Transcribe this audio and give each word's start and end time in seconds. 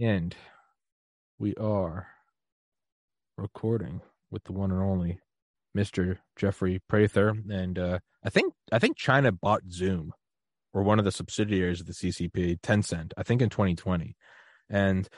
And 0.00 0.34
we 1.38 1.54
are 1.54 2.08
recording 3.36 4.00
with 4.32 4.42
the 4.42 4.52
one 4.52 4.72
and 4.72 4.82
only 4.82 5.20
Mr. 5.78 6.18
Jeffrey 6.34 6.80
Prather. 6.88 7.36
And 7.48 7.78
uh, 7.78 7.98
I 8.24 8.30
think 8.30 8.52
I 8.72 8.80
think 8.80 8.96
China 8.96 9.30
bought 9.30 9.62
Zoom 9.70 10.12
or 10.74 10.82
one 10.82 10.98
of 10.98 11.04
the 11.04 11.12
subsidiaries 11.12 11.80
of 11.80 11.86
the 11.86 11.92
CCP, 11.92 12.60
Tencent, 12.62 13.12
I 13.16 13.22
think 13.22 13.42
in 13.42 13.48
2020. 13.48 14.16
And 14.68 15.08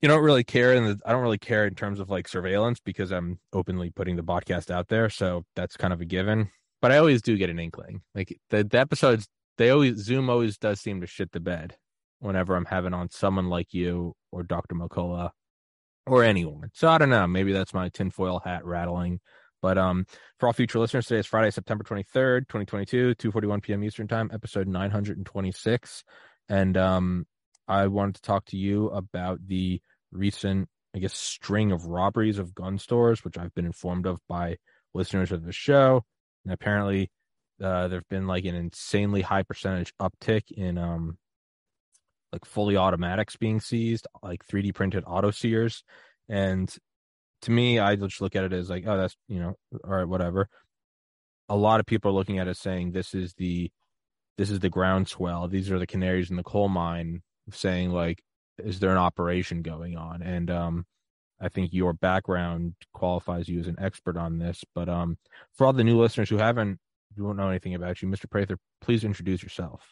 you 0.00 0.08
don't 0.08 0.22
really 0.22 0.44
care 0.44 0.74
and 0.74 1.00
I 1.04 1.10
don't 1.10 1.22
really 1.22 1.38
care 1.38 1.66
in 1.66 1.74
terms 1.74 1.98
of 1.98 2.08
like 2.08 2.28
surveillance 2.28 2.78
because 2.84 3.10
I'm 3.10 3.40
openly 3.52 3.90
putting 3.90 4.14
the 4.14 4.22
podcast 4.22 4.70
out 4.70 4.86
there. 4.86 5.10
So 5.10 5.42
that's 5.56 5.76
kind 5.76 5.92
of 5.92 6.00
a 6.00 6.04
given. 6.04 6.50
But 6.80 6.92
I 6.92 6.98
always 6.98 7.20
do 7.20 7.36
get 7.36 7.50
an 7.50 7.58
inkling. 7.58 8.02
Like 8.14 8.38
the, 8.50 8.62
the 8.62 8.78
episodes 8.78 9.26
they 9.58 9.70
always 9.70 9.96
Zoom 9.96 10.30
always 10.30 10.56
does 10.56 10.80
seem 10.80 11.00
to 11.00 11.06
shit 11.08 11.32
the 11.32 11.40
bed 11.40 11.76
whenever 12.20 12.56
I'm 12.56 12.64
having 12.64 12.94
on 12.94 13.10
someone 13.10 13.48
like 13.48 13.72
you 13.72 14.14
or 14.32 14.42
Dr. 14.42 14.74
McCullough 14.74 15.30
or 16.06 16.22
anyone. 16.22 16.70
So 16.72 16.88
I 16.88 16.98
don't 16.98 17.10
know. 17.10 17.26
Maybe 17.26 17.52
that's 17.52 17.74
my 17.74 17.88
tinfoil 17.88 18.40
hat 18.44 18.64
rattling. 18.64 19.20
But 19.62 19.78
um, 19.78 20.06
for 20.38 20.46
all 20.46 20.52
future 20.52 20.78
listeners, 20.78 21.06
today 21.06 21.20
is 21.20 21.26
Friday, 21.26 21.50
September 21.50 21.82
23rd, 21.82 22.40
2022, 22.48 23.14
2.41 23.16 23.62
p.m. 23.62 23.84
Eastern 23.84 24.06
Time, 24.06 24.30
episode 24.32 24.68
926. 24.68 26.04
And 26.48 26.76
um, 26.76 27.26
I 27.66 27.86
wanted 27.88 28.16
to 28.16 28.22
talk 28.22 28.44
to 28.46 28.56
you 28.56 28.88
about 28.88 29.40
the 29.46 29.80
recent, 30.12 30.68
I 30.94 31.00
guess, 31.00 31.16
string 31.16 31.72
of 31.72 31.86
robberies 31.86 32.38
of 32.38 32.54
gun 32.54 32.78
stores, 32.78 33.24
which 33.24 33.38
I've 33.38 33.54
been 33.54 33.66
informed 33.66 34.06
of 34.06 34.20
by 34.28 34.56
listeners 34.94 35.32
of 35.32 35.44
the 35.44 35.52
show. 35.52 36.04
And 36.44 36.52
apparently, 36.52 37.10
uh, 37.62 37.88
there've 37.88 38.08
been 38.08 38.26
like 38.26 38.44
an 38.44 38.54
insanely 38.54 39.22
high 39.22 39.42
percentage 39.42 39.92
uptick 40.00 40.50
in 40.50 40.78
um, 40.78 41.18
like 42.36 42.44
fully 42.44 42.76
automatics 42.76 43.36
being 43.36 43.60
seized, 43.60 44.06
like 44.22 44.46
3D 44.46 44.74
printed 44.74 45.04
auto 45.06 45.30
sears. 45.30 45.82
And 46.28 46.72
to 47.42 47.50
me, 47.50 47.78
I 47.78 47.96
just 47.96 48.20
look 48.20 48.36
at 48.36 48.44
it 48.44 48.52
as 48.52 48.68
like, 48.68 48.84
oh, 48.86 48.98
that's, 48.98 49.16
you 49.26 49.40
know, 49.40 49.54
all 49.82 49.90
right, 49.90 50.08
whatever. 50.08 50.50
A 51.48 51.56
lot 51.56 51.80
of 51.80 51.86
people 51.86 52.10
are 52.10 52.14
looking 52.14 52.38
at 52.38 52.46
it 52.46 52.58
saying 52.58 52.92
this 52.92 53.14
is 53.14 53.32
the, 53.38 53.70
this 54.36 54.50
is 54.50 54.60
the 54.60 54.68
groundswell. 54.68 55.48
These 55.48 55.70
are 55.70 55.78
the 55.78 55.86
canaries 55.86 56.28
in 56.28 56.36
the 56.36 56.42
coal 56.42 56.68
mine 56.68 57.22
saying 57.50 57.90
like, 57.90 58.22
is 58.58 58.80
there 58.80 58.90
an 58.90 58.98
operation 58.98 59.62
going 59.62 59.96
on? 59.96 60.20
And, 60.20 60.50
um, 60.50 60.84
I 61.40 61.48
think 61.48 61.72
your 61.72 61.92
background 61.92 62.74
qualifies 62.94 63.48
you 63.48 63.60
as 63.60 63.66
an 63.66 63.76
expert 63.78 64.16
on 64.16 64.38
this. 64.38 64.62
But 64.74 64.88
um, 64.88 65.18
for 65.54 65.66
all 65.66 65.72
the 65.72 65.84
new 65.84 65.98
listeners 65.98 66.30
who 66.30 66.38
haven't, 66.38 66.80
who 67.16 67.24
don't 67.24 67.36
know 67.36 67.48
anything 67.48 67.74
about 67.74 68.00
you, 68.00 68.08
Mr. 68.08 68.28
Prather, 68.28 68.58
please 68.80 69.04
introduce 69.04 69.42
yourself. 69.42 69.82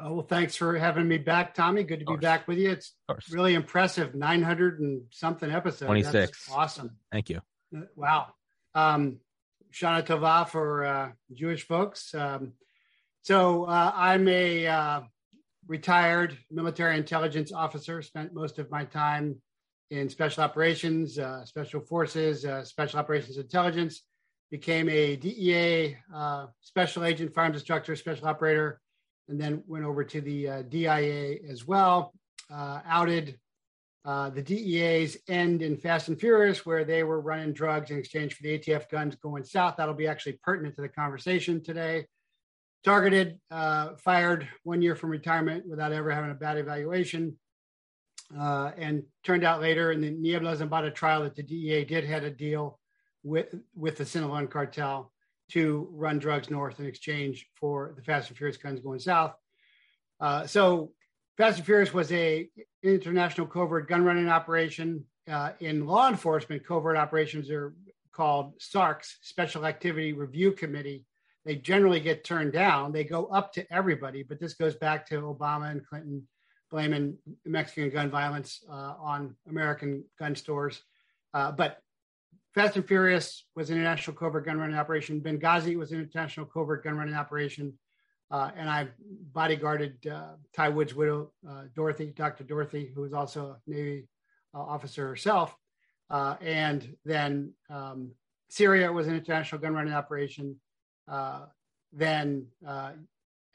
Uh, 0.00 0.12
well, 0.12 0.26
thanks 0.26 0.56
for 0.56 0.76
having 0.78 1.06
me 1.06 1.18
back, 1.18 1.54
Tommy. 1.54 1.82
Good 1.82 2.00
to 2.00 2.06
be 2.06 2.16
back 2.16 2.48
with 2.48 2.58
you. 2.58 2.70
It's 2.70 2.94
really 3.30 3.54
impressive. 3.54 4.14
900 4.14 4.80
and 4.80 5.02
something 5.10 5.50
episodes. 5.50 5.86
26. 5.86 6.12
That's 6.12 6.50
awesome. 6.50 6.96
Thank 7.12 7.28
you. 7.28 7.40
Uh, 7.76 7.82
wow. 7.96 8.28
Um, 8.74 9.18
Shana 9.72 10.04
Tova 10.04 10.48
for 10.48 10.84
uh, 10.84 11.10
Jewish 11.32 11.66
folks. 11.66 12.14
Um, 12.14 12.52
so 13.22 13.64
uh, 13.64 13.92
I'm 13.94 14.26
a 14.28 14.66
uh, 14.66 15.00
retired 15.66 16.38
military 16.50 16.96
intelligence 16.96 17.52
officer, 17.52 18.00
spent 18.00 18.32
most 18.32 18.58
of 18.58 18.70
my 18.70 18.84
time 18.84 19.36
in 19.90 20.08
special 20.08 20.44
operations, 20.44 21.18
uh, 21.18 21.44
special 21.44 21.80
forces, 21.80 22.46
special 22.66 23.00
operations 23.00 23.36
intelligence, 23.36 24.02
became 24.50 24.88
a 24.88 25.16
DEA 25.16 25.96
special 26.60 27.04
agent, 27.04 27.34
firearms 27.34 27.56
instructor, 27.56 27.94
special 27.96 28.26
operator, 28.26 28.80
and 29.30 29.40
then 29.40 29.62
went 29.66 29.84
over 29.84 30.04
to 30.04 30.20
the 30.20 30.48
uh, 30.48 30.62
DIA 30.62 31.36
as 31.48 31.66
well. 31.66 32.12
Uh, 32.52 32.80
outed 32.84 33.38
uh, 34.04 34.28
the 34.30 34.42
DEA's 34.42 35.16
end 35.28 35.62
in 35.62 35.76
Fast 35.76 36.08
and 36.08 36.18
Furious, 36.18 36.66
where 36.66 36.84
they 36.84 37.04
were 37.04 37.20
running 37.20 37.52
drugs 37.52 37.90
in 37.90 37.98
exchange 37.98 38.34
for 38.34 38.42
the 38.42 38.58
ATF 38.58 38.90
guns 38.90 39.14
going 39.16 39.44
south. 39.44 39.76
That'll 39.76 39.94
be 39.94 40.08
actually 40.08 40.40
pertinent 40.42 40.74
to 40.76 40.82
the 40.82 40.88
conversation 40.88 41.62
today. 41.62 42.06
Targeted, 42.82 43.38
uh, 43.50 43.90
fired 43.96 44.48
one 44.64 44.82
year 44.82 44.96
from 44.96 45.10
retirement 45.10 45.64
without 45.68 45.92
ever 45.92 46.10
having 46.10 46.30
a 46.30 46.34
bad 46.34 46.56
evaluation. 46.56 47.38
Uh, 48.36 48.70
and 48.78 49.02
turned 49.24 49.44
out 49.44 49.60
later 49.60 49.92
in 49.92 50.00
the 50.00 50.10
Niebla 50.10 50.56
Zambada 50.56 50.94
trial 50.94 51.24
that 51.24 51.34
the 51.34 51.42
DEA 51.42 51.84
did 51.84 52.04
had 52.04 52.24
a 52.24 52.30
deal 52.30 52.78
with, 53.22 53.54
with 53.74 53.96
the 53.96 54.04
Sinaloa 54.04 54.46
cartel 54.46 55.12
to 55.52 55.88
run 55.92 56.18
drugs 56.18 56.50
north 56.50 56.80
in 56.80 56.86
exchange 56.86 57.46
for 57.54 57.92
the 57.96 58.02
Fast 58.02 58.28
and 58.28 58.36
Furious 58.36 58.56
guns 58.56 58.80
going 58.80 58.98
south. 58.98 59.34
Uh, 60.20 60.46
so 60.46 60.92
Fast 61.36 61.58
and 61.58 61.66
Furious 61.66 61.94
was 61.94 62.12
a 62.12 62.48
international 62.82 63.46
covert 63.46 63.88
gun 63.88 64.04
running 64.04 64.28
operation. 64.28 65.04
Uh, 65.30 65.52
in 65.60 65.86
law 65.86 66.08
enforcement, 66.08 66.66
covert 66.66 66.96
operations 66.96 67.50
are 67.50 67.74
called 68.12 68.58
SARCs, 68.58 69.16
Special 69.22 69.64
Activity 69.64 70.12
Review 70.12 70.52
Committee. 70.52 71.06
They 71.44 71.56
generally 71.56 72.00
get 72.00 72.24
turned 72.24 72.52
down. 72.52 72.92
They 72.92 73.04
go 73.04 73.26
up 73.26 73.52
to 73.54 73.72
everybody, 73.72 74.22
but 74.22 74.38
this 74.40 74.54
goes 74.54 74.74
back 74.74 75.06
to 75.08 75.22
Obama 75.22 75.70
and 75.70 75.86
Clinton 75.86 76.26
blaming 76.70 77.16
Mexican 77.44 77.90
gun 77.90 78.10
violence 78.10 78.62
uh, 78.70 78.94
on 79.00 79.34
American 79.48 80.04
gun 80.18 80.36
stores. 80.36 80.82
Uh, 81.34 81.50
but 81.50 81.78
Fast 82.54 82.74
and 82.74 82.86
Furious 82.86 83.46
was 83.54 83.70
an 83.70 83.76
international 83.76 84.16
covert 84.16 84.44
gun 84.44 84.58
running 84.58 84.76
operation. 84.76 85.20
Benghazi 85.20 85.76
was 85.76 85.92
an 85.92 86.00
international 86.00 86.46
covert 86.46 86.82
gun 86.82 86.96
running 86.96 87.14
operation. 87.14 87.74
Uh, 88.30 88.50
and 88.56 88.68
I 88.68 88.88
bodyguarded 89.32 90.06
uh, 90.10 90.34
Ty 90.54 90.70
Woods' 90.70 90.94
widow, 90.94 91.32
uh, 91.48 91.64
Dorothy, 91.74 92.12
Dr. 92.14 92.44
Dorothy, 92.44 92.90
who 92.94 93.02
was 93.02 93.12
also 93.12 93.50
a 93.50 93.70
Navy 93.70 94.08
uh, 94.54 94.60
officer 94.60 95.06
herself. 95.06 95.54
Uh, 96.10 96.36
and 96.40 96.96
then 97.04 97.52
um, 97.68 98.10
Syria 98.48 98.92
was 98.92 99.06
an 99.06 99.14
international 99.14 99.60
gun 99.60 99.74
running 99.74 99.92
operation. 99.92 100.56
Uh, 101.06 101.46
then 101.92 102.46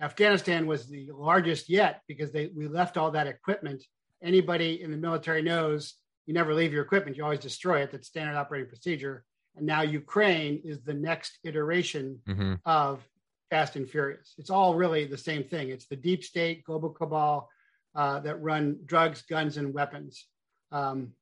Afghanistan 0.01 0.67
was 0.67 0.87
the 0.87 1.09
largest 1.13 1.69
yet 1.69 2.01
because 2.07 2.31
they 2.31 2.47
we 2.47 2.67
left 2.67 2.97
all 2.97 3.11
that 3.11 3.27
equipment. 3.27 3.83
Anybody 4.21 4.81
in 4.81 4.91
the 4.91 4.97
military 4.97 5.41
knows 5.41 5.95
you 6.25 6.33
never 6.33 6.53
leave 6.53 6.73
your 6.73 6.83
equipment, 6.83 7.17
you 7.17 7.23
always 7.23 7.39
destroy 7.39 7.81
it. 7.81 7.91
That's 7.91 8.07
standard 8.07 8.35
operating 8.35 8.69
procedure. 8.69 9.23
And 9.55 9.65
now 9.65 9.81
Ukraine 9.81 10.61
is 10.63 10.81
the 10.81 10.93
next 10.93 11.39
iteration 11.43 12.19
mm-hmm. 12.27 12.55
of 12.65 13.07
Fast 13.49 13.75
and 13.75 13.89
Furious. 13.89 14.33
It's 14.37 14.49
all 14.49 14.75
really 14.75 15.05
the 15.05 15.17
same 15.17 15.43
thing. 15.43 15.69
It's 15.69 15.87
the 15.87 15.95
deep 15.95 16.23
state, 16.23 16.63
global 16.63 16.89
cabal 16.89 17.49
uh, 17.95 18.19
that 18.21 18.41
run 18.41 18.79
drugs, 18.85 19.21
guns, 19.21 19.57
and 19.57 19.73
weapons. 19.73 20.25
Um, 20.71 21.13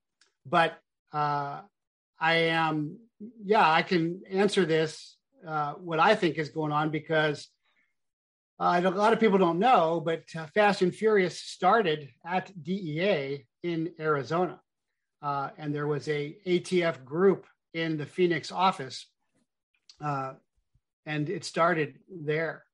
but 0.45 0.77
uh, 1.11 1.61
I 2.19 2.33
am, 2.35 2.97
yeah, 3.43 3.69
I 3.69 3.83
can 3.83 4.21
answer 4.31 4.65
this, 4.65 5.17
uh, 5.47 5.73
what 5.73 5.99
I 5.99 6.15
think 6.15 6.37
is 6.37 6.49
going 6.49 6.71
on, 6.71 6.89
because 6.89 7.47
uh, 8.59 8.81
a 8.83 8.89
lot 8.89 9.13
of 9.13 9.19
people 9.19 9.37
don't 9.37 9.59
know, 9.59 10.01
but 10.03 10.23
uh, 10.35 10.47
Fast 10.55 10.81
and 10.81 10.95
Furious 10.95 11.39
started 11.39 12.09
at 12.25 12.51
DEA 12.63 13.45
in 13.61 13.91
Arizona 13.99 14.59
uh, 15.23 15.49
and 15.57 15.73
there 15.73 15.87
was 15.87 16.07
a 16.09 16.35
ATF 16.45 17.05
group 17.05 17.47
in 17.73 17.97
the 17.97 18.05
Phoenix 18.05 18.51
office, 18.51 19.07
uh, 20.03 20.33
and 21.05 21.29
it 21.29 21.45
started 21.45 21.97
there. 22.09 22.65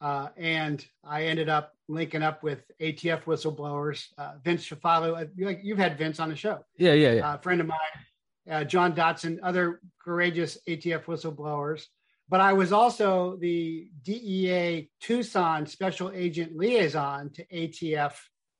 Uh, 0.00 0.28
and 0.36 0.84
I 1.04 1.24
ended 1.24 1.48
up 1.48 1.74
linking 1.88 2.22
up 2.22 2.42
with 2.42 2.62
ATF 2.80 3.24
whistleblowers, 3.24 4.06
uh, 4.16 4.34
Vince 4.42 4.66
Cefalu. 4.68 5.22
Uh, 5.22 5.54
you've 5.62 5.78
had 5.78 5.98
Vince 5.98 6.18
on 6.18 6.30
the 6.30 6.36
show. 6.36 6.64
Yeah, 6.78 6.94
yeah, 6.94 7.12
yeah. 7.12 7.32
A 7.32 7.34
uh, 7.34 7.38
friend 7.38 7.60
of 7.60 7.66
mine, 7.66 8.66
John 8.68 8.94
Dotson, 8.94 9.38
other 9.42 9.80
courageous 10.02 10.56
ATF 10.66 11.04
whistleblowers. 11.04 11.84
But 12.30 12.40
I 12.40 12.52
was 12.52 12.72
also 12.72 13.36
the 13.36 13.90
DEA 14.02 14.90
Tucson 15.00 15.66
special 15.66 16.10
agent 16.14 16.56
liaison 16.56 17.30
to 17.30 17.44
ATF 17.46 18.12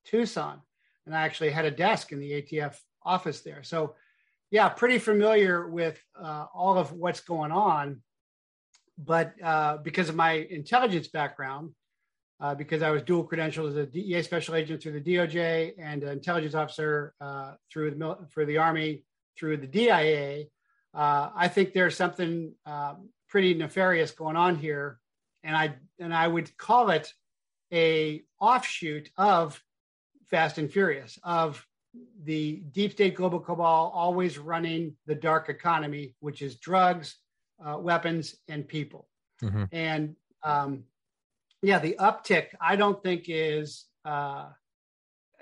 Tucson. 0.05 0.61
And 1.07 1.15
I 1.15 1.23
actually 1.23 1.51
had 1.51 1.65
a 1.65 1.71
desk 1.71 2.13
in 2.13 2.19
the 2.19 2.43
ATF 2.43 2.77
office 3.09 3.41
there. 3.41 3.63
So, 3.63 3.95
yeah, 4.51 4.69
pretty 4.69 4.99
familiar 4.99 5.69
with 5.69 5.99
uh, 6.21 6.47
all 6.55 6.79
of 6.79 6.93
what's 6.93 7.21
going 7.21 7.53
on. 7.53 8.03
But 8.97 9.35
uh, 9.43 9.79
because 9.79 10.09
of 10.09 10.17
my 10.17 10.33
intelligence 10.51 11.09
background, 11.09 11.73
uh, 12.41 12.55
because 12.55 12.83
I 12.83 12.91
was 12.91 13.03
dual 13.03 13.27
credentialed 13.27 13.71
as 13.71 13.77
a 13.77 13.87
DEA 13.87 14.23
special 14.23 14.55
agent 14.55 14.83
through 14.83 15.01
the 15.01 15.15
DOJ 15.15 15.75
and 15.79 16.03
an 16.03 16.11
intelligence 16.11 16.55
officer 16.55 17.15
uh, 17.21 17.55
through 17.73 17.91
the 17.91 18.19
for 18.31 18.45
the 18.45 18.59
Army 18.59 19.05
through 19.37 19.57
the 19.57 19.67
DIA, 19.67 20.45
uh, 20.95 21.31
I 21.35 21.49
think 21.49 21.73
there's 21.73 21.97
something 21.97 22.55
um, 22.67 23.09
pretty 23.29 23.55
nefarious 23.55 24.11
going 24.13 24.37
on 24.37 24.57
here, 24.57 24.99
and 25.43 25.57
I 25.57 25.75
and 25.99 26.15
I 26.15 26.27
would 26.27 26.57
call 26.57 26.91
it 26.91 27.13
a 27.73 28.23
offshoot 28.41 29.11
of 29.17 29.63
Fast 30.31 30.59
and 30.59 30.71
Furious 30.71 31.19
of 31.23 31.65
the 32.25 32.63
deep 32.73 32.93
state 32.93 33.15
global 33.15 33.41
cabal 33.41 33.93
always 33.95 34.39
running 34.39 34.95
the 35.07 35.15
dark 35.15 35.49
economy, 35.49 36.15
which 36.21 36.43
is 36.43 36.57
drugs, 36.57 37.17
uh, 37.65 37.79
weapons, 37.79 38.37
and 38.49 38.67
people. 38.67 39.09
Mm-hmm. 39.43 39.65
And 39.73 40.17
um, 40.43 40.85
yeah, 41.63 41.79
the 41.79 41.97
uptick 41.99 42.49
I 42.61 42.77
don't 42.77 43.03
think 43.03 43.25
is 43.29 43.87
uh, 44.05 44.47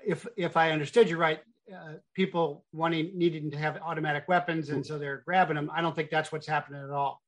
if 0.05 0.25
if 0.37 0.57
I 0.57 0.71
understood 0.71 1.09
you 1.09 1.17
right, 1.17 1.39
uh, 1.73 1.93
people 2.13 2.65
wanting 2.71 3.11
needing 3.15 3.51
to 3.51 3.57
have 3.57 3.77
automatic 3.83 4.27
weapons 4.27 4.69
and 4.69 4.85
so 4.85 4.97
they're 4.97 5.21
grabbing 5.25 5.55
them. 5.55 5.69
I 5.73 5.81
don't 5.81 5.95
think 5.95 6.09
that's 6.09 6.31
what's 6.31 6.47
happening 6.47 6.81
at 6.81 6.89
all. 6.89 7.21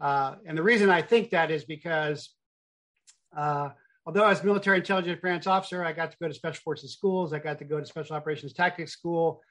Uh, 0.00 0.34
and 0.44 0.58
the 0.58 0.62
reason 0.62 0.90
I 0.90 1.02
think 1.02 1.30
that 1.30 1.50
is 1.50 1.64
because 1.64 2.30
uh, 3.36 3.70
although 4.06 4.26
as 4.26 4.42
military 4.42 4.78
intelligence 4.78 5.20
branch 5.20 5.46
officer, 5.46 5.84
I 5.84 5.92
got 5.92 6.12
to 6.12 6.16
go 6.18 6.28
to 6.28 6.34
special 6.34 6.60
forces 6.62 6.92
schools. 6.92 7.32
I 7.32 7.40
got 7.40 7.58
to 7.58 7.64
go 7.64 7.80
to 7.80 7.86
special 7.86 8.16
operations 8.16 8.52
tactics 8.52 8.92
school, 8.92 9.42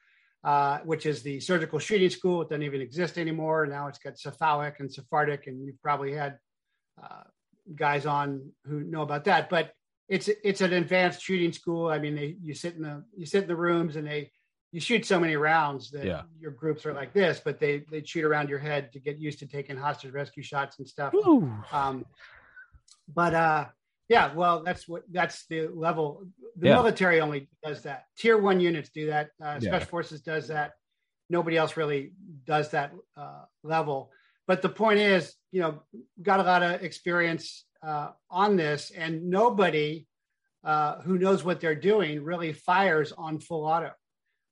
uh, 0.43 0.79
which 0.79 1.05
is 1.05 1.21
the 1.21 1.39
surgical 1.41 1.77
shooting 1.77 2.09
school. 2.09 2.41
It 2.41 2.49
doesn't 2.49 2.63
even 2.63 2.81
exist 2.81 3.17
anymore. 3.17 3.67
Now 3.67 3.87
it's 3.87 3.99
got 3.99 4.17
Cephalic 4.17 4.79
and 4.79 4.91
Sephardic, 4.91 5.47
and 5.47 5.65
you've 5.65 5.81
probably 5.81 6.13
had 6.13 6.39
uh, 7.01 7.23
guys 7.75 8.05
on 8.05 8.49
who 8.65 8.79
know 8.79 9.01
about 9.01 9.25
that. 9.25 9.49
But 9.49 9.73
it's 10.07 10.29
it's 10.43 10.61
an 10.61 10.73
advanced 10.73 11.21
shooting 11.21 11.51
school. 11.51 11.89
I 11.89 11.99
mean, 11.99 12.15
they 12.15 12.37
you 12.41 12.53
sit 12.53 12.75
in 12.75 12.83
the 12.83 13.03
you 13.15 13.25
sit 13.25 13.43
in 13.43 13.49
the 13.49 13.55
rooms 13.55 13.97
and 13.97 14.07
they 14.07 14.31
you 14.71 14.79
shoot 14.79 15.05
so 15.05 15.19
many 15.19 15.35
rounds 15.35 15.91
that 15.91 16.05
yeah. 16.05 16.21
your 16.39 16.51
groups 16.51 16.85
are 16.85 16.93
like 16.93 17.13
this, 17.13 17.41
but 17.43 17.59
they 17.59 17.83
they 17.91 18.03
shoot 18.03 18.23
around 18.23 18.49
your 18.49 18.59
head 18.59 18.93
to 18.93 18.99
get 18.99 19.19
used 19.19 19.39
to 19.39 19.47
taking 19.47 19.75
hostage 19.75 20.13
rescue 20.13 20.43
shots 20.43 20.79
and 20.79 20.87
stuff. 20.87 21.13
Um, 21.71 22.05
but 23.13 23.33
uh, 23.33 23.65
yeah, 24.07 24.33
well, 24.33 24.63
that's 24.63 24.87
what 24.87 25.03
that's 25.11 25.45
the 25.47 25.67
level. 25.67 26.27
The 26.57 26.67
yeah. 26.67 26.75
military 26.75 27.21
only 27.21 27.49
does 27.63 27.83
that. 27.83 28.05
Tier 28.17 28.37
one 28.37 28.59
units 28.59 28.89
do 28.89 29.07
that. 29.07 29.29
Uh, 29.43 29.59
Special 29.59 29.79
yeah. 29.79 29.85
Forces 29.85 30.21
does 30.21 30.47
that. 30.49 30.73
Nobody 31.29 31.57
else 31.57 31.75
really 31.75 32.13
does 32.45 32.71
that 32.71 32.93
uh, 33.17 33.45
level. 33.63 34.11
But 34.47 34.61
the 34.61 34.69
point 34.69 34.99
is, 34.99 35.33
you 35.51 35.61
know, 35.61 35.81
got 36.21 36.39
a 36.39 36.43
lot 36.43 36.61
of 36.61 36.83
experience 36.83 37.65
uh, 37.81 38.11
on 38.29 38.57
this, 38.57 38.91
and 38.91 39.29
nobody 39.29 40.05
uh, 40.63 41.01
who 41.01 41.17
knows 41.17 41.43
what 41.43 41.59
they're 41.59 41.75
doing 41.75 42.23
really 42.23 42.53
fires 42.53 43.11
on 43.11 43.39
full 43.39 43.65
auto. 43.65 43.91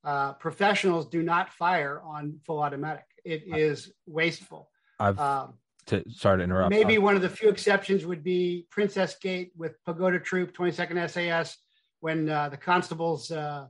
Uh, 0.04 0.34
professionals 0.34 1.08
do 1.08 1.22
not 1.22 1.54
fire 1.54 2.02
on 2.04 2.40
full 2.46 2.60
automatic. 2.60 3.06
It 3.24 3.44
is 3.46 3.92
wasteful. 4.06 4.70
I've 5.00 5.20
um, 5.20 5.54
to 5.88 6.04
sorry 6.10 6.40
to 6.40 6.44
interrupt. 6.44 6.70
Maybe 6.70 6.98
one 6.98 7.16
of 7.16 7.22
the 7.22 7.30
few 7.30 7.50
exceptions 7.50 8.06
would 8.06 8.24
be 8.24 8.66
Princes 8.70 9.16
Gate 9.22 9.52
with 9.56 9.84
Pagoda 9.86 10.20
Troop, 10.20 10.56
22nd 10.56 11.10
SAS, 11.10 11.58
when 12.00 12.30
uh, 12.30 12.50
the 12.50 12.58
constables 12.58 13.32
uh, 13.32 13.68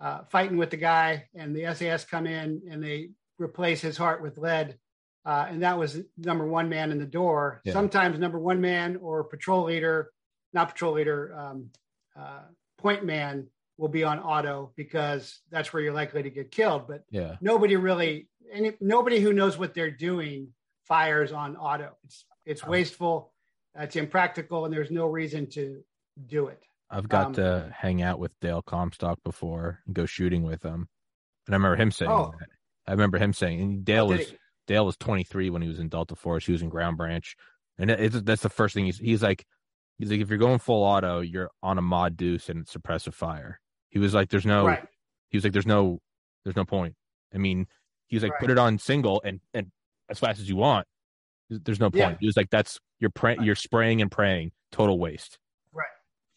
uh, 0.00 0.24
fighting 0.30 0.56
with 0.56 0.70
the 0.70 0.76
guy 0.76 1.26
and 1.34 1.54
the 1.54 1.74
SAS 1.74 2.04
come 2.04 2.26
in 2.26 2.62
and 2.70 2.82
they 2.82 3.10
replace 3.38 3.80
his 3.80 3.96
heart 3.96 4.22
with 4.22 4.38
lead. 4.38 4.78
Uh, 5.24 5.46
and 5.50 5.62
that 5.62 5.76
was 5.76 6.00
number 6.16 6.46
one 6.46 6.68
man 6.68 6.92
in 6.92 6.98
the 6.98 7.06
door. 7.06 7.60
Yeah. 7.64 7.72
Sometimes 7.72 8.18
number 8.18 8.38
one 8.38 8.60
man 8.60 8.96
or 8.96 9.24
patrol 9.24 9.64
leader, 9.64 10.12
not 10.52 10.68
patrol 10.68 10.92
leader, 10.92 11.34
um, 11.36 11.70
uh, 12.16 12.42
point 12.78 13.04
man 13.04 13.48
will 13.76 13.88
be 13.88 14.04
on 14.04 14.20
auto 14.20 14.72
because 14.76 15.40
that's 15.50 15.72
where 15.72 15.82
you're 15.82 15.92
likely 15.92 16.22
to 16.22 16.30
get 16.30 16.50
killed. 16.50 16.86
But 16.86 17.04
yeah. 17.10 17.36
nobody 17.40 17.76
really, 17.76 18.28
any, 18.52 18.72
nobody 18.80 19.20
who 19.20 19.32
knows 19.32 19.58
what 19.58 19.74
they're 19.74 19.90
doing 19.90 20.48
fires 20.86 21.32
on 21.32 21.56
auto. 21.56 21.96
It's 22.04 22.24
it's 22.44 22.62
oh. 22.64 22.70
wasteful, 22.70 23.32
it's 23.74 23.96
impractical, 23.96 24.64
and 24.64 24.72
there's 24.72 24.90
no 24.90 25.06
reason 25.06 25.48
to 25.50 25.82
do 26.26 26.48
it. 26.48 26.62
I've 26.90 27.08
got 27.08 27.26
um, 27.26 27.32
to 27.34 27.74
hang 27.76 28.02
out 28.02 28.18
with 28.18 28.32
Dale 28.40 28.62
Comstock 28.62 29.18
before 29.24 29.80
and 29.86 29.94
go 29.94 30.06
shooting 30.06 30.42
with 30.42 30.62
him, 30.62 30.88
and 31.46 31.54
I 31.54 31.56
remember 31.56 31.76
him 31.76 31.90
saying 31.90 32.10
oh, 32.10 32.32
that. 32.38 32.48
I 32.86 32.92
remember 32.92 33.18
him 33.18 33.32
saying, 33.32 33.60
and 33.60 33.84
Dale 33.84 34.06
was 34.06 34.20
it? 34.20 34.38
Dale 34.66 34.86
was 34.86 34.96
23 34.96 35.50
when 35.50 35.62
he 35.62 35.68
was 35.68 35.78
in 35.78 35.88
Delta 35.88 36.16
Force. 36.16 36.46
He 36.46 36.52
was 36.52 36.62
in 36.62 36.68
Ground 36.68 36.96
Branch, 36.96 37.36
and 37.78 37.90
it's 37.90 38.20
that's 38.22 38.42
the 38.42 38.48
first 38.48 38.74
thing 38.74 38.86
he's 38.86 38.98
he's 38.98 39.22
like 39.22 39.46
he's 39.98 40.10
like 40.10 40.20
if 40.20 40.28
you're 40.28 40.38
going 40.38 40.58
full 40.58 40.84
auto, 40.84 41.20
you're 41.20 41.50
on 41.62 41.78
a 41.78 41.82
Ma 41.82 42.08
Deuce 42.08 42.48
and 42.48 42.66
suppressive 42.66 43.14
fire. 43.14 43.60
He 43.90 43.98
was 43.98 44.14
like, 44.14 44.28
there's 44.28 44.46
no. 44.46 44.66
Right. 44.66 44.84
He 45.30 45.36
was 45.36 45.44
like, 45.44 45.52
there's 45.52 45.66
no, 45.66 46.00
there's 46.44 46.56
no 46.56 46.64
point. 46.64 46.94
I 47.34 47.38
mean, 47.38 47.66
he 48.06 48.16
was 48.16 48.22
like, 48.22 48.32
right. 48.32 48.40
put 48.40 48.50
it 48.50 48.58
on 48.58 48.78
single 48.78 49.20
and 49.24 49.40
and 49.52 49.70
as 50.08 50.18
fast 50.18 50.40
as 50.40 50.48
you 50.48 50.56
want. 50.56 50.86
There's 51.48 51.80
no 51.80 51.90
point. 51.90 52.00
Yeah. 52.00 52.16
It 52.20 52.26
was 52.26 52.36
like 52.36 52.50
that's 52.50 52.80
you're 52.98 53.12
you're 53.40 53.54
spraying 53.54 54.02
and 54.02 54.10
praying, 54.10 54.52
total 54.72 54.98
waste. 54.98 55.38
Right. 55.72 55.86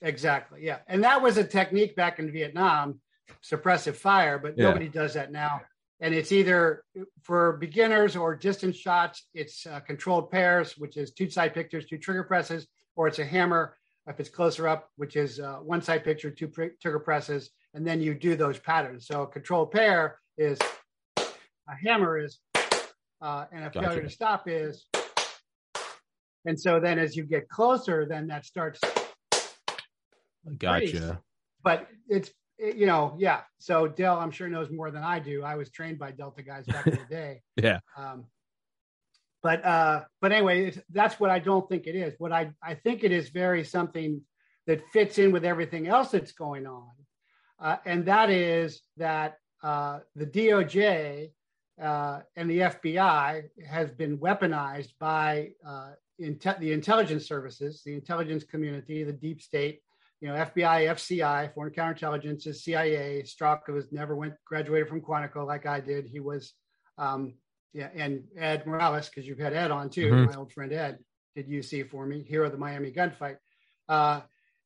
Exactly. 0.01 0.60
Yeah, 0.63 0.80
and 0.88 1.04
that 1.04 1.21
was 1.21 1.38
a 1.38 1.44
technique 1.44 1.95
back 1.95 2.19
in 2.19 2.31
Vietnam, 2.31 3.01
suppressive 3.44 3.95
fire, 3.95 4.38
but 4.38 4.57
yeah. 4.57 4.66
nobody 4.66 4.88
does 4.88 5.13
that 5.16 5.31
now. 5.31 5.62
And 6.01 6.13
it's 6.13 6.31
either 6.31 6.83
for 7.24 7.57
beginners 7.57 8.16
or 8.16 8.33
distance 8.36 8.77
shots. 8.77 9.27
It's 9.33 9.66
uh, 9.66 9.81
controlled 9.81 10.31
pairs, 10.31 10.77
which 10.77 10.95
is 10.95 11.12
two 11.12 11.30
sight 11.30 11.54
pictures, 11.54 11.86
two 11.86 11.98
trigger 11.98 12.24
presses, 12.24 12.68
or 12.95 13.07
it's 13.07 13.19
a 13.19 13.25
hammer 13.25 13.75
if 14.07 14.19
it's 14.19 14.30
closer 14.30 14.68
up, 14.68 14.89
which 14.95 15.15
is 15.15 15.39
uh, 15.39 15.57
one 15.57 15.81
sight 15.81 16.04
picture, 16.04 16.31
two 16.31 16.48
trigger 16.48 17.00
presses, 17.00 17.51
and 17.74 17.86
then 17.86 18.01
you 18.01 18.13
do 18.13 18.36
those 18.36 18.57
patterns. 18.57 19.07
So 19.07 19.24
a 19.24 19.27
controlled 19.27 19.72
pair 19.72 20.19
is 20.38 20.57
a 21.18 21.75
hammer 21.83 22.18
is 22.18 22.39
uh, 23.21 23.45
and 23.51 23.63
a 23.63 23.69
gotcha. 23.69 23.88
failure 23.88 24.04
to 24.04 24.10
stop 24.10 24.48
is. 24.48 24.86
And 26.45 26.60
so 26.60 26.80
then 26.80 27.00
as 27.00 27.16
you 27.16 27.24
get 27.24 27.50
closer, 27.50 28.06
then 28.06 28.27
that 28.27 28.45
starts. 28.45 28.80
Gotcha. 30.57 31.19
But 31.63 31.88
it's, 32.07 32.31
you 32.57 32.86
know, 32.86 33.16
yeah. 33.18 33.42
So 33.60 33.88
Dell, 33.88 34.18
I'm 34.18 34.31
sure 34.31 34.48
knows 34.48 34.69
more 34.69 34.92
than 34.92 35.04
I 35.04 35.19
do. 35.19 35.44
I 35.44 35.56
was 35.56 35.69
trained 35.69 36.00
by 36.00 36.12
Delta 36.12 36.42
guys 36.42 36.66
back 36.66 36.88
in 36.88 36.95
the 36.95 37.06
day. 37.10 37.42
yeah. 37.57 37.80
Um, 37.98 38.25
but 39.42 39.63
uh, 39.65 40.04
but 40.22 40.31
anyway, 40.31 40.74
that's 40.92 41.19
what 41.19 41.30
I 41.30 41.39
don't 41.39 41.68
think 41.69 41.88
it 41.88 41.95
is. 41.95 42.13
What 42.18 42.31
I 42.31 42.51
I 42.62 42.74
think 42.74 43.04
it 43.04 43.12
is 43.12 43.30
very 43.30 43.63
something 43.63 44.22
that 44.68 44.81
fits 44.92 45.18
in 45.18 45.31
with 45.31 45.45
everything 45.45 45.88
else 45.88 46.12
that's 46.12 46.33
going 46.33 46.68
on, 46.68 46.92
uh, 47.60 47.77
and 47.86 48.06
that 48.06 48.30
is 48.30 48.81
that 48.98 49.38
uh, 49.63 50.00
the 50.15 50.25
DOJ 50.25 51.31
uh, 51.81 52.19
and 52.35 52.49
the 52.49 52.59
FBI 52.59 53.43
has 53.67 53.91
been 53.91 54.17
weaponized 54.17 54.91
by 54.99 55.51
uh, 55.65 55.91
inte- 56.21 56.59
the 56.59 56.73
intelligence 56.73 57.27
services, 57.27 57.81
the 57.85 57.93
intelligence 57.93 58.43
community, 58.43 59.03
the 59.03 59.13
deep 59.13 59.41
state. 59.41 59.81
You 60.21 60.27
know, 60.27 60.33
FBI, 60.33 60.89
FCI, 60.89 61.53
Foreign 61.53 61.71
Counterintelligence, 61.71 62.45
is 62.45 62.63
CIA. 62.63 63.23
Strzok 63.23 63.69
was 63.69 63.91
never 63.93 64.17
went 64.17 64.33
graduated 64.45 64.89
from 64.89 65.01
Quantico 65.01 65.47
like 65.47 65.65
I 65.65 65.79
did. 65.79 66.07
He 66.07 66.19
was, 66.19 66.53
um, 66.97 67.35
yeah, 67.71 67.87
and 67.95 68.23
Ed 68.37 68.65
Morales 68.65 69.07
because 69.07 69.25
you've 69.25 69.39
had 69.39 69.53
Ed 69.53 69.71
on 69.71 69.89
too. 69.89 70.11
Mm-hmm. 70.11 70.31
My 70.31 70.35
old 70.35 70.51
friend 70.51 70.73
Ed 70.73 70.99
did 71.35 71.49
UC 71.49 71.89
for 71.89 72.05
me, 72.05 72.23
hero 72.23 72.47
of 72.47 72.51
the 72.51 72.57
Miami 72.57 72.91
gunfight. 72.91 73.37
Uh, 73.87 74.21